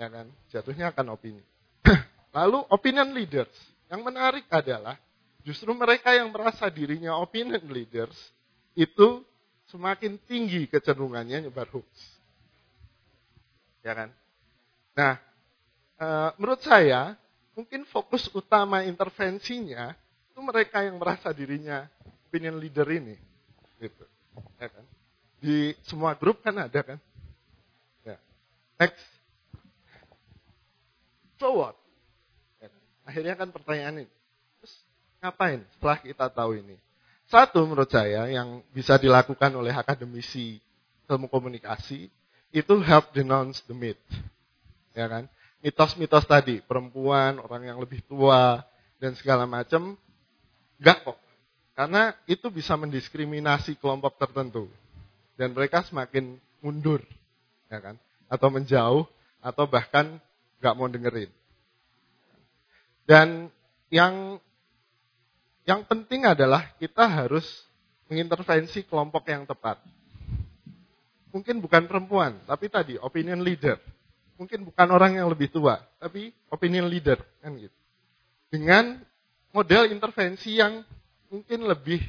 Ya 0.00 0.08
kan? 0.08 0.32
Jatuhnya 0.48 0.90
akan 0.90 1.12
opini. 1.12 1.44
Lalu 2.36 2.64
opinion 2.72 3.12
leaders. 3.12 3.52
Yang 3.92 4.00
menarik 4.00 4.48
adalah 4.48 4.96
Justru 5.40 5.72
mereka 5.72 6.12
yang 6.12 6.28
merasa 6.28 6.68
dirinya 6.68 7.16
opinion 7.16 7.64
leaders 7.72 8.16
itu 8.76 9.24
semakin 9.72 10.20
tinggi 10.28 10.68
kecenderungannya 10.68 11.48
nyebar 11.48 11.68
hoax. 11.72 11.88
Ya 13.80 13.96
kan? 13.96 14.10
Nah, 14.92 15.14
e, 15.96 16.06
menurut 16.36 16.60
saya 16.60 17.16
mungkin 17.56 17.88
fokus 17.88 18.28
utama 18.36 18.84
intervensinya 18.84 19.96
itu 20.28 20.40
mereka 20.44 20.84
yang 20.84 21.00
merasa 21.00 21.32
dirinya 21.32 21.88
opinion 22.30 22.62
leader 22.62 22.86
ini. 22.86 23.18
Gitu. 23.82 24.04
Ya 24.62 24.70
kan? 24.70 24.84
Di 25.42 25.74
semua 25.82 26.14
grup 26.14 26.38
kan 26.46 26.54
ada 26.54 26.80
kan? 26.86 26.98
Ya. 28.06 28.22
Next. 28.78 29.02
So 31.42 31.58
what? 31.58 31.74
Ya 32.62 32.70
kan? 32.70 32.82
Akhirnya 33.02 33.34
kan 33.34 33.48
pertanyaan 33.50 34.06
ini 34.06 34.10
Ngapain 35.20 35.60
setelah 35.76 35.98
kita 36.00 36.26
tahu 36.32 36.56
ini? 36.56 36.76
Satu 37.28 37.62
menurut 37.68 37.92
saya 37.92 38.26
yang 38.32 38.64
bisa 38.72 38.96
dilakukan 38.96 39.52
oleh 39.52 39.70
akademisi 39.70 40.58
ilmu 41.06 41.28
komunikasi 41.28 42.08
itu 42.50 42.74
help 42.82 43.12
denounce 43.12 43.62
the 43.68 43.76
myth. 43.76 44.00
Ya 44.96 45.06
kan? 45.06 45.28
Mitos-mitos 45.60 46.24
tadi, 46.24 46.64
perempuan, 46.64 47.36
orang 47.36 47.68
yang 47.68 47.78
lebih 47.78 48.00
tua 48.08 48.64
dan 48.96 49.12
segala 49.12 49.44
macam 49.44 49.94
enggak 50.80 51.04
kok. 51.04 51.18
Karena 51.80 52.12
itu 52.28 52.52
bisa 52.52 52.76
mendiskriminasi 52.76 53.80
kelompok 53.80 54.20
tertentu 54.20 54.68
dan 55.40 55.56
mereka 55.56 55.80
semakin 55.80 56.36
mundur, 56.60 57.00
ya 57.72 57.80
kan? 57.80 57.96
Atau 58.28 58.52
menjauh 58.52 59.08
atau 59.40 59.64
bahkan 59.64 60.20
nggak 60.60 60.76
mau 60.76 60.92
dengerin. 60.92 61.32
Dan 63.08 63.48
yang 63.88 64.36
yang 65.64 65.80
penting 65.88 66.28
adalah 66.28 66.68
kita 66.76 67.08
harus 67.08 67.48
mengintervensi 68.12 68.84
kelompok 68.84 69.24
yang 69.32 69.48
tepat. 69.48 69.80
Mungkin 71.32 71.64
bukan 71.64 71.88
perempuan, 71.88 72.44
tapi 72.44 72.68
tadi 72.68 73.00
opinion 73.00 73.40
leader. 73.40 73.80
Mungkin 74.36 74.68
bukan 74.68 74.88
orang 74.92 75.16
yang 75.16 75.32
lebih 75.32 75.48
tua, 75.48 75.80
tapi 75.96 76.28
opinion 76.52 76.92
leader 76.92 77.16
kan 77.40 77.56
gitu. 77.56 77.78
Dengan 78.52 79.00
model 79.56 79.88
intervensi 79.88 80.60
yang 80.60 80.84
mungkin 81.30 81.64
lebih 81.64 82.02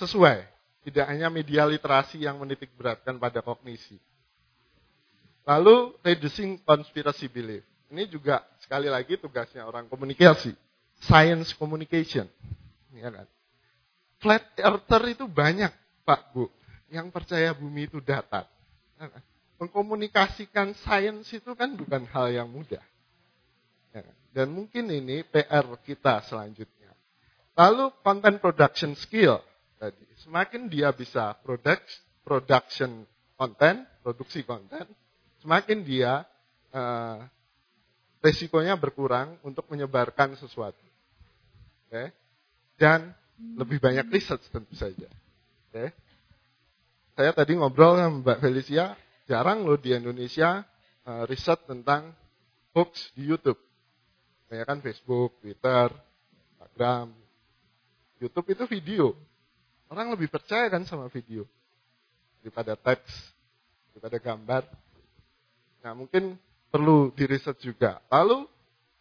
sesuai, 0.00 0.42
tidak 0.88 1.06
hanya 1.06 1.28
media 1.30 1.68
literasi 1.68 2.24
yang 2.24 2.40
menitik 2.40 2.72
beratkan 2.74 3.20
pada 3.20 3.44
kognisi. 3.44 4.00
Lalu 5.46 5.94
reducing 6.02 6.58
conspiracy 6.66 7.30
belief. 7.30 7.62
Ini 7.86 8.10
juga 8.10 8.42
sekali 8.58 8.90
lagi 8.90 9.14
tugasnya 9.14 9.62
orang 9.62 9.86
komunikasi, 9.86 10.50
science 11.06 11.54
communication 11.54 12.26
ya 13.00 13.10
kan? 13.12 13.26
Flat 14.16 14.44
earther 14.56 15.02
itu 15.12 15.24
banyak, 15.28 15.70
Pak 16.02 16.32
Bu, 16.32 16.48
yang 16.88 17.12
percaya 17.12 17.52
bumi 17.52 17.84
itu 17.86 18.00
datar. 18.00 18.48
Ya 18.96 19.12
kan? 19.12 19.22
Mengkomunikasikan 19.56 20.76
sains 20.84 21.32
itu 21.32 21.52
kan 21.56 21.72
bukan 21.76 22.04
hal 22.12 22.32
yang 22.32 22.48
mudah. 22.48 22.82
Ya 23.92 24.00
kan? 24.04 24.16
Dan 24.32 24.46
mungkin 24.52 24.88
ini 24.88 25.24
PR 25.24 25.64
kita 25.84 26.24
selanjutnya. 26.28 26.75
Lalu 27.56 27.88
content 28.04 28.36
production 28.38 28.92
skill 28.94 29.40
tadi. 29.80 30.04
Semakin 30.20 30.68
dia 30.68 30.92
bisa 30.92 31.32
product, 31.40 31.88
production 32.20 33.08
konten, 33.36 33.88
produksi 34.04 34.44
konten, 34.44 34.84
semakin 35.40 35.80
dia 35.80 36.24
uh, 36.72 37.24
resikonya 38.20 38.76
berkurang 38.76 39.40
untuk 39.40 39.64
menyebarkan 39.72 40.36
sesuatu. 40.36 40.84
Okay? 41.86 42.12
dan 42.76 43.12
lebih 43.56 43.80
banyak 43.80 44.08
riset 44.12 44.40
tentu 44.52 44.72
saja. 44.76 45.08
Oke. 45.68 45.92
Saya 47.16 47.32
tadi 47.32 47.56
ngobrol 47.56 47.96
sama 47.96 48.20
Mbak 48.20 48.38
Felicia, 48.44 48.92
jarang 49.24 49.64
loh 49.64 49.80
di 49.80 49.96
Indonesia 49.96 50.60
uh, 51.08 51.24
riset 51.24 51.64
tentang 51.64 52.12
hoax 52.76 53.12
di 53.16 53.24
YouTube. 53.24 53.60
Kayak 54.46 54.68
kan 54.68 54.78
Facebook, 54.84 55.40
Twitter, 55.40 55.88
Instagram. 56.52 57.25
YouTube 58.16 58.48
itu 58.52 58.64
video. 58.68 59.06
Orang 59.86 60.10
lebih 60.10 60.26
percaya 60.26 60.66
kan 60.66 60.82
sama 60.82 61.06
video 61.12 61.46
daripada 62.42 62.74
teks, 62.74 63.10
daripada 63.94 64.16
gambar. 64.18 64.62
Nah 65.82 65.92
mungkin 65.94 66.34
perlu 66.70 67.14
diriset 67.14 67.58
juga. 67.62 68.02
Lalu 68.10 68.46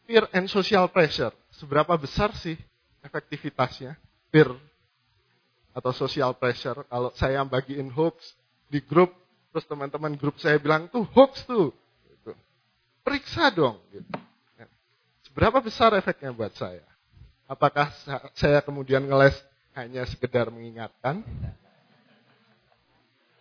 peer 0.06 0.26
and 0.32 0.46
social 0.48 0.86
pressure. 0.90 1.34
Seberapa 1.58 1.98
besar 1.98 2.32
sih 2.38 2.56
efektivitasnya, 3.02 3.98
peer 4.30 4.50
atau 5.76 5.92
social 5.92 6.32
pressure. 6.38 6.86
Kalau 6.88 7.12
saya 7.18 7.42
bagiin 7.44 7.92
hoax 7.92 8.38
di 8.72 8.80
grup, 8.80 9.12
terus 9.52 9.66
teman-teman 9.68 10.16
grup 10.16 10.38
saya 10.40 10.62
bilang 10.62 10.88
tuh 10.88 11.04
hoax 11.12 11.44
tuh, 11.44 11.74
gitu. 12.08 12.32
periksa 13.04 13.52
dong. 13.52 13.82
Gitu. 13.92 14.08
Ya. 14.56 14.66
Seberapa 15.28 15.60
besar 15.60 15.92
efeknya 15.98 16.32
buat 16.32 16.56
saya? 16.56 16.86
Apakah 17.46 17.94
saya 18.34 18.58
kemudian 18.66 19.06
ngeles 19.06 19.38
hanya 19.78 20.02
sekedar 20.10 20.50
mengingatkan? 20.50 21.22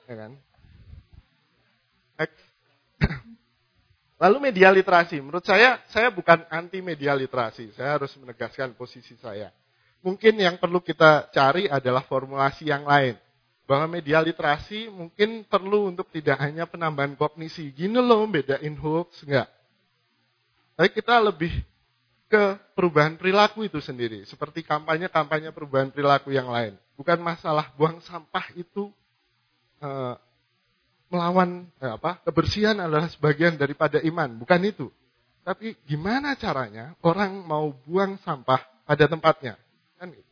Ya 0.05 0.15
kan? 0.15 0.33
Lalu 4.23 4.37
media 4.53 4.69
literasi, 4.69 5.25
menurut 5.25 5.45
saya, 5.49 5.81
saya 5.89 6.13
bukan 6.13 6.45
anti 6.53 6.85
media 6.85 7.17
literasi. 7.17 7.73
Saya 7.73 7.97
harus 7.97 8.13
menegaskan 8.21 8.77
posisi 8.77 9.17
saya. 9.17 9.49
Mungkin 10.05 10.37
yang 10.37 10.61
perlu 10.61 10.85
kita 10.85 11.33
cari 11.33 11.65
adalah 11.65 12.05
formulasi 12.05 12.69
yang 12.69 12.85
lain. 12.85 13.17
Bahwa 13.65 13.89
media 13.89 14.21
literasi 14.21 14.93
mungkin 14.93 15.49
perlu 15.49 15.89
untuk 15.89 16.13
tidak 16.13 16.37
hanya 16.45 16.69
penambahan 16.69 17.17
kognisi. 17.17 17.73
Gini 17.73 17.97
loh, 17.97 18.29
bedain 18.29 18.77
hoax, 18.77 19.25
enggak. 19.25 19.49
Tapi 20.77 20.93
kita 20.93 21.17
lebih 21.25 21.65
ke 22.35 22.59
perubahan 22.75 23.15
perilaku 23.15 23.63
itu 23.63 23.79
sendiri. 23.79 24.27
Seperti 24.27 24.67
kampanye-kampanye 24.67 25.55
perubahan 25.55 25.95
perilaku 25.95 26.35
yang 26.35 26.51
lain. 26.51 26.75
Bukan 26.99 27.23
masalah 27.23 27.71
buang 27.79 28.03
sampah 28.03 28.51
itu 28.59 28.91
eh, 29.79 30.15
melawan 31.07 31.71
eh, 31.79 31.95
apa 31.95 32.19
kebersihan 32.27 32.75
adalah 32.83 33.07
sebagian 33.07 33.55
daripada 33.55 34.03
iman, 34.03 34.35
bukan 34.35 34.61
itu. 34.67 34.91
Tapi 35.47 35.79
gimana 35.87 36.35
caranya 36.35 36.99
orang 37.07 37.39
mau 37.47 37.71
buang 37.87 38.19
sampah 38.27 38.67
pada 38.83 39.07
tempatnya. 39.07 39.55
Kan 39.95 40.11
gitu. 40.11 40.31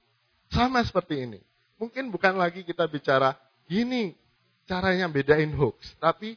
Sama 0.50 0.82
seperti 0.82 1.22
ini. 1.22 1.38
Mungkin 1.78 2.10
bukan 2.10 2.34
lagi 2.34 2.66
kita 2.66 2.90
bicara 2.90 3.38
gini 3.70 4.18
caranya 4.66 5.06
bedain 5.06 5.54
hoax, 5.54 5.94
tapi 6.02 6.34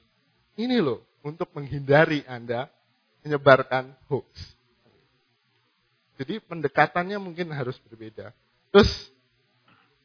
ini 0.62 0.78
loh 0.78 1.02
untuk 1.26 1.50
menghindari 1.58 2.22
Anda 2.30 2.70
menyebarkan 3.26 3.98
hoax. 4.14 4.55
Jadi 6.16 6.40
pendekatannya 6.44 7.20
mungkin 7.20 7.52
harus 7.52 7.76
berbeda. 7.84 8.32
Terus 8.72 8.92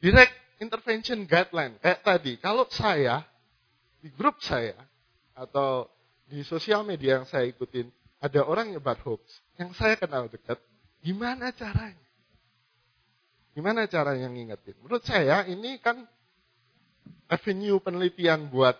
direct 0.03 0.35
intervention 0.59 1.23
guideline 1.23 1.79
kayak 1.79 2.03
tadi, 2.03 2.35
kalau 2.37 2.67
saya 2.67 3.23
di 4.03 4.11
grup 4.11 4.39
saya 4.43 4.75
atau 5.37 5.87
di 6.27 6.43
sosial 6.43 6.83
media 6.83 7.19
yang 7.21 7.27
saya 7.27 7.47
ikutin 7.47 7.87
ada 8.21 8.45
orang 8.45 8.71
nyebar 8.71 8.99
hoax 9.01 9.23
yang 9.57 9.73
saya 9.73 9.97
kenal 9.97 10.29
dekat, 10.29 10.59
gimana 11.01 11.49
caranya? 11.55 12.09
Gimana 13.51 13.83
caranya 13.89 14.31
ngingetin? 14.31 14.79
Menurut 14.79 15.03
saya 15.03 15.43
ini 15.47 15.75
kan 15.83 16.07
avenue 17.27 17.79
penelitian 17.83 18.47
buat 18.47 18.79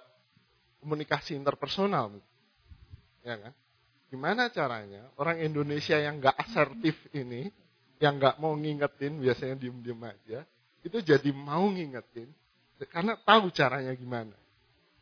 komunikasi 0.80 1.36
interpersonal. 1.36 2.18
Ya 3.22 3.36
kan? 3.38 3.54
Gimana 4.12 4.52
caranya 4.52 5.08
orang 5.16 5.40
Indonesia 5.40 5.96
yang 5.96 6.20
nggak 6.20 6.36
asertif 6.36 7.00
ini, 7.16 7.48
yang 8.04 8.20
nggak 8.20 8.44
mau 8.44 8.52
ngingetin, 8.60 9.24
biasanya 9.24 9.56
diem-diem 9.56 10.04
aja, 10.04 10.44
itu 10.84 11.00
jadi 11.00 11.32
mau 11.32 11.72
ngingetin, 11.72 12.28
karena 12.92 13.16
tahu 13.24 13.48
caranya 13.56 13.96
gimana. 13.96 14.36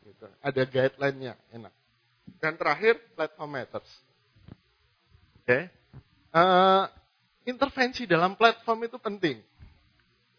Gitu. 0.06 0.30
Ada 0.38 0.62
guideline-nya, 0.62 1.34
enak. 1.50 1.74
Dan 2.38 2.54
terakhir, 2.54 3.02
platform 3.18 3.50
matters. 3.50 3.90
Oke. 5.42 5.48
Okay. 5.50 5.62
Uh, 6.30 6.38
eh, 6.38 6.84
intervensi 7.50 8.06
dalam 8.06 8.38
platform 8.38 8.86
itu 8.86 8.94
penting. 9.02 9.42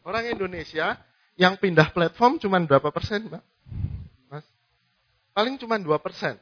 Orang 0.07 0.23
Indonesia 0.31 0.95
yang 1.35 1.59
pindah 1.59 1.91
platform 1.91 2.39
cuma 2.39 2.55
berapa 2.63 2.87
persen, 2.87 3.27
Mbak? 3.27 3.43
Mas? 4.31 4.47
Paling 5.35 5.59
cuma 5.59 5.75
dua 5.75 5.99
persen. 5.99 6.39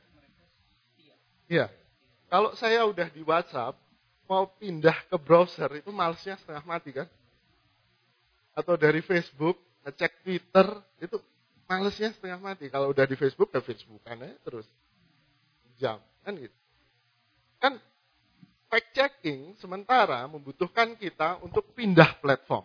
Iya. 1.49 1.78
Kalau 2.29 2.53
saya 2.53 2.85
udah 2.85 3.09
di 3.09 3.25
WhatsApp, 3.25 3.73
mau 4.29 4.45
pindah 4.61 4.93
ke 5.09 5.17
browser 5.17 5.81
itu 5.81 5.89
malesnya 5.89 6.37
setengah 6.37 6.61
mati 6.61 6.93
kan? 6.93 7.09
Atau 8.53 8.77
dari 8.77 9.01
Facebook, 9.01 9.57
ngecek 9.81 10.21
Twitter, 10.21 10.67
itu 11.01 11.17
malesnya 11.65 12.13
setengah 12.13 12.37
mati. 12.37 12.69
Kalau 12.69 12.93
udah 12.93 13.05
di 13.09 13.17
Facebook, 13.17 13.49
ke 13.49 13.59
Facebook 13.65 14.01
kan 14.05 14.21
ya 14.21 14.29
terus. 14.45 14.69
Jam, 15.81 15.97
kan 16.21 16.33
gitu. 16.37 16.57
Kan 17.57 17.81
fact 18.69 18.93
checking 18.93 19.57
sementara 19.57 20.29
membutuhkan 20.29 20.93
kita 20.93 21.41
untuk 21.41 21.73
pindah 21.73 22.21
platform. 22.21 22.63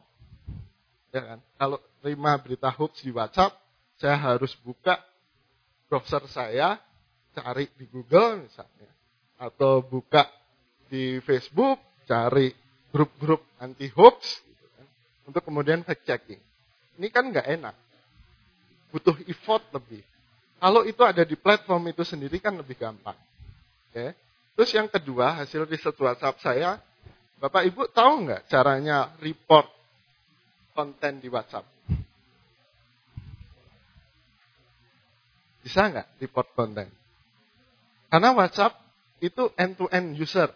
Ya 1.09 1.25
kan? 1.25 1.39
Kalau 1.57 1.79
terima 2.05 2.37
berita 2.37 2.69
hoax 2.69 3.01
di 3.01 3.11
WhatsApp, 3.15 3.57
saya 3.97 4.21
harus 4.21 4.53
buka 4.61 5.01
browser 5.89 6.27
saya, 6.29 6.77
cari 7.33 7.71
di 7.79 7.87
Google 7.89 8.45
misalnya. 8.45 8.94
Atau 9.45 9.85
buka 9.85 10.25
di 10.89 11.21
Facebook, 11.21 11.77
cari 12.09 12.49
grup-grup 12.89 13.45
anti 13.61 13.93
hoax, 13.93 14.41
gitu 14.41 14.67
kan, 14.73 14.87
untuk 15.29 15.43
kemudian 15.45 15.85
fact 15.85 16.09
checking. 16.09 16.41
Ini 16.97 17.13
kan 17.13 17.29
nggak 17.29 17.45
enak. 17.61 17.77
Butuh 18.89 19.21
effort 19.29 19.69
lebih. 19.75 20.01
Kalau 20.57 20.87
itu 20.87 21.03
ada 21.05 21.27
di 21.27 21.37
platform 21.37 21.93
itu 21.93 22.07
sendiri 22.07 22.41
kan 22.41 22.57
lebih 22.57 22.79
gampang. 22.79 23.19
Oke. 23.91 24.17
Terus 24.55 24.71
yang 24.71 24.87
kedua, 24.87 25.43
hasil 25.43 25.67
riset 25.67 25.99
WhatsApp 25.99 26.41
saya, 26.41 26.79
Bapak 27.43 27.67
Ibu 27.67 27.91
tahu 27.91 28.25
nggak 28.25 28.47
caranya 28.47 29.13
report 29.19 29.67
konten 30.73 31.19
di 31.19 31.29
WhatsApp? 31.29 31.67
Bisa 35.61 35.91
nggak 35.91 36.23
report 36.23 36.49
konten? 36.55 36.87
Karena 38.07 38.31
WhatsApp 38.31 38.84
itu 39.19 39.51
end-to-end 39.55 40.17
user. 40.19 40.51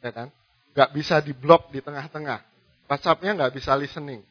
Ya 0.00 0.10
kan? 0.14 0.28
Nggak 0.72 0.90
bisa 0.94 1.18
diblok 1.20 1.68
di 1.74 1.82
tengah-tengah. 1.82 2.44
WhatsApp-nya 2.88 3.36
nggak 3.36 3.52
bisa 3.56 3.76
listening. 3.76 4.24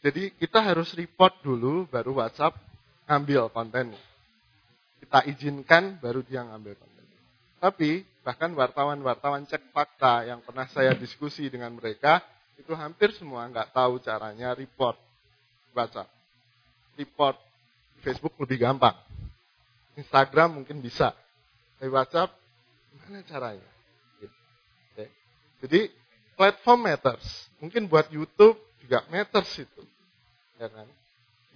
Jadi 0.00 0.32
kita 0.40 0.64
harus 0.64 0.96
report 0.96 1.44
dulu, 1.44 1.84
baru 1.88 2.24
WhatsApp 2.24 2.56
ngambil 3.04 3.52
konten. 3.52 3.92
Kita 5.00 5.24
izinkan, 5.28 6.00
baru 6.00 6.24
dia 6.24 6.44
ngambil 6.44 6.76
konten. 6.76 7.04
Tapi 7.60 8.08
bahkan 8.24 8.52
wartawan-wartawan 8.56 9.44
cek 9.44 9.72
fakta 9.72 10.24
yang 10.28 10.40
pernah 10.40 10.64
saya 10.72 10.96
diskusi 10.96 11.48
dengan 11.52 11.76
mereka, 11.76 12.24
itu 12.56 12.72
hampir 12.72 13.12
semua 13.16 13.48
nggak 13.48 13.72
tahu 13.72 14.00
caranya 14.00 14.56
report 14.56 14.96
baca. 15.72 16.04
Report 16.96 17.36
Facebook 18.00 18.36
lebih 18.40 18.60
gampang. 18.60 18.96
Instagram 19.96 20.60
mungkin 20.60 20.80
bisa. 20.80 21.12
Tapi 21.80 21.88
WhatsApp, 21.88 22.36
gimana 22.92 23.24
caranya? 23.24 23.70
Oke. 24.20 25.04
Jadi 25.64 25.80
platform 26.36 26.92
matters. 26.92 27.24
Mungkin 27.56 27.88
buat 27.88 28.04
YouTube 28.12 28.60
juga 28.84 29.00
matters 29.08 29.48
itu. 29.64 29.82
Ya 30.60 30.68
kan? 30.68 30.84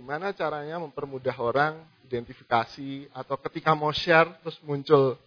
Gimana 0.00 0.32
caranya 0.32 0.80
mempermudah 0.80 1.36
orang 1.36 1.76
identifikasi 2.08 3.12
atau 3.12 3.36
ketika 3.36 3.76
mau 3.76 3.92
share 3.92 4.32
terus 4.40 4.56
muncul 4.64 5.20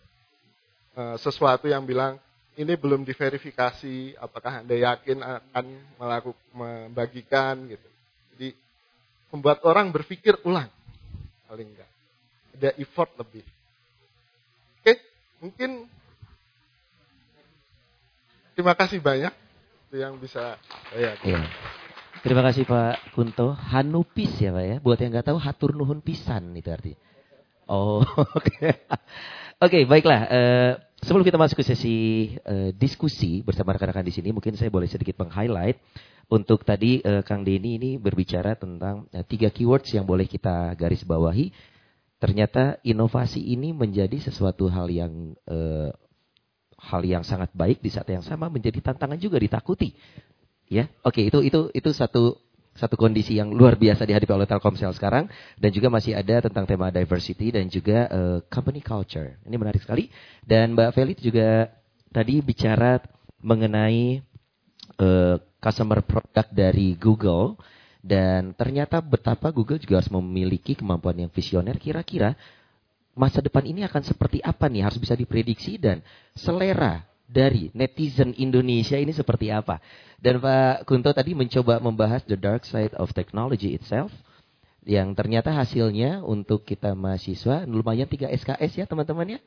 uh, 0.97 1.15
sesuatu 1.21 1.69
yang 1.69 1.85
bilang 1.85 2.17
ini 2.57 2.73
belum 2.73 3.05
diverifikasi, 3.05 4.17
apakah 4.17 4.65
Anda 4.65 4.81
yakin 4.81 5.21
akan 5.21 5.65
melakukan 6.01 6.41
membagikan 6.57 7.69
gitu. 7.69 7.89
Jadi 8.33 8.49
membuat 9.29 9.61
orang 9.61 9.93
berpikir 9.93 10.41
ulang 10.41 10.73
paling 11.45 11.69
enggak. 11.69 11.91
Ada 12.57 12.73
effort 12.81 13.13
lebih. 13.21 13.45
Mungkin 15.37 15.85
terima 18.57 18.73
kasih 18.73 18.97
banyak 18.97 19.33
itu 19.87 19.95
yang 20.01 20.17
bisa 20.17 20.57
saya. 20.89 21.15
Iya. 21.21 21.45
Terima 22.25 22.41
kasih 22.41 22.65
Pak 22.65 23.13
Kunto. 23.13 23.53
Hanupis 23.53 24.33
ya 24.41 24.51
Pak 24.51 24.65
ya. 24.65 24.75
Buat 24.81 24.99
yang 25.05 25.13
nggak 25.13 25.27
tahu 25.31 25.39
hatur 25.39 25.77
nuhun 25.77 26.01
pisan 26.01 26.51
itu 26.57 26.67
arti. 26.73 26.93
Oh, 27.69 28.01
oke. 28.05 28.31
Okay. 28.41 28.73
Oke, 29.57 29.81
okay, 29.81 29.83
baiklah. 29.89 30.21
Uh, 30.29 30.73
Sebelum 30.97 31.21
kita 31.21 31.37
masuk 31.37 31.61
ke 31.61 31.65
sesi 31.65 31.95
uh, 32.41 32.73
diskusi 32.73 33.45
bersama 33.45 33.77
rekan-rekan 33.77 34.01
di 34.01 34.09
sini, 34.09 34.33
mungkin 34.33 34.57
saya 34.57 34.73
boleh 34.73 34.89
sedikit 34.89 35.13
meng-highlight 35.21 35.77
untuk 36.25 36.65
tadi 36.65 37.05
uh, 37.05 37.21
Kang 37.21 37.45
Denny 37.45 37.77
ini 37.77 37.91
berbicara 38.01 38.57
tentang 38.57 39.05
uh, 39.13 39.21
tiga 39.21 39.53
keywords 39.53 39.93
yang 39.93 40.09
boleh 40.09 40.25
kita 40.25 40.73
garis 40.73 41.05
bawahi. 41.05 41.53
Ternyata 42.17 42.81
inovasi 42.81 43.37
ini 43.39 43.73
menjadi 43.77 44.17
sesuatu 44.17 44.65
hal 44.73 44.89
yang 44.89 45.37
uh, 45.45 45.93
hal 46.77 47.01
yang 47.05 47.21
sangat 47.21 47.53
baik 47.53 47.81
di 47.81 47.89
saat 47.93 48.09
yang 48.09 48.25
sama 48.25 48.49
menjadi 48.49 48.81
tantangan 48.81 49.17
juga 49.17 49.37
ditakuti. 49.37 49.93
Ya, 50.67 50.89
oke 51.05 51.21
itu 51.21 51.39
itu 51.45 51.69
itu 51.71 51.89
satu 51.93 52.37
satu 52.77 52.93
kondisi 52.93 53.33
yang 53.33 53.49
luar 53.49 53.73
biasa 53.73 54.05
dihadapi 54.05 54.29
oleh 54.29 54.45
Telkomsel 54.45 54.93
sekarang 54.93 55.25
dan 55.57 55.69
juga 55.73 55.89
masih 55.89 56.13
ada 56.13 56.45
tentang 56.45 56.69
tema 56.69 56.93
diversity 56.93 57.49
dan 57.49 57.65
juga 57.69 58.05
uh, 58.09 58.37
company 58.49 58.85
culture. 58.85 59.41
Ini 59.45 59.57
menarik 59.57 59.81
sekali 59.81 60.13
dan 60.45 60.77
Mbak 60.77 60.93
Feli 60.93 61.13
juga 61.17 61.73
tadi 62.13 62.37
bicara 62.45 63.01
mengenai 63.41 64.21
uh, 65.01 65.41
customer 65.57 66.05
product 66.05 66.53
dari 66.53 66.93
Google 66.97 67.57
dan 68.07 68.55
ternyata 68.55 69.03
betapa 69.03 69.51
Google 69.51 69.83
juga 69.83 69.99
harus 69.99 70.07
memiliki 70.07 70.79
kemampuan 70.79 71.27
yang 71.27 71.31
visioner 71.31 71.75
kira-kira 71.75 72.39
masa 73.11 73.43
depan 73.43 73.67
ini 73.67 73.83
akan 73.83 73.99
seperti 74.07 74.39
apa 74.39 74.71
nih 74.71 74.87
harus 74.87 74.95
bisa 74.95 75.11
diprediksi 75.17 75.75
dan 75.75 75.99
selera 76.31 77.03
dari 77.27 77.67
netizen 77.75 78.31
Indonesia 78.39 78.95
ini 78.95 79.11
seperti 79.11 79.51
apa. 79.51 79.83
Dan 80.15 80.39
Pak 80.39 80.87
Kunto 80.87 81.11
tadi 81.11 81.35
mencoba 81.35 81.83
membahas 81.83 82.23
the 82.23 82.39
dark 82.39 82.63
side 82.63 82.95
of 82.95 83.11
technology 83.11 83.75
itself 83.75 84.15
yang 84.87 85.11
ternyata 85.11 85.51
hasilnya 85.51 86.23
untuk 86.23 86.63
kita 86.63 86.95
mahasiswa 86.95 87.67
lumayan 87.67 88.07
3 88.07 88.31
SKS 88.31 88.71
ya 88.79 88.85
teman-teman 88.87 89.35
ya. 89.35 89.39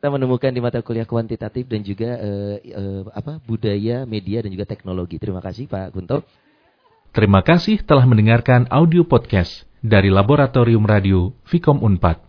Kita 0.00 0.08
menemukan 0.14 0.54
di 0.54 0.62
mata 0.62 0.80
kuliah 0.80 1.04
kuantitatif 1.04 1.66
dan 1.66 1.82
juga 1.82 2.16
uh, 2.16 2.56
uh, 2.56 3.02
apa 3.12 3.42
budaya, 3.44 4.06
media 4.08 4.40
dan 4.40 4.54
juga 4.54 4.64
teknologi. 4.64 5.20
Terima 5.20 5.42
kasih 5.42 5.68
Pak 5.68 5.92
Kunto. 5.92 6.24
Terima 7.16 7.40
kasih 7.40 7.80
telah 7.82 8.04
mendengarkan 8.04 8.68
audio 8.68 9.08
podcast 9.08 9.64
dari 9.80 10.12
Laboratorium 10.12 10.84
Radio 10.84 11.32
Vkom 11.48 11.80
Unpad. 11.80 12.27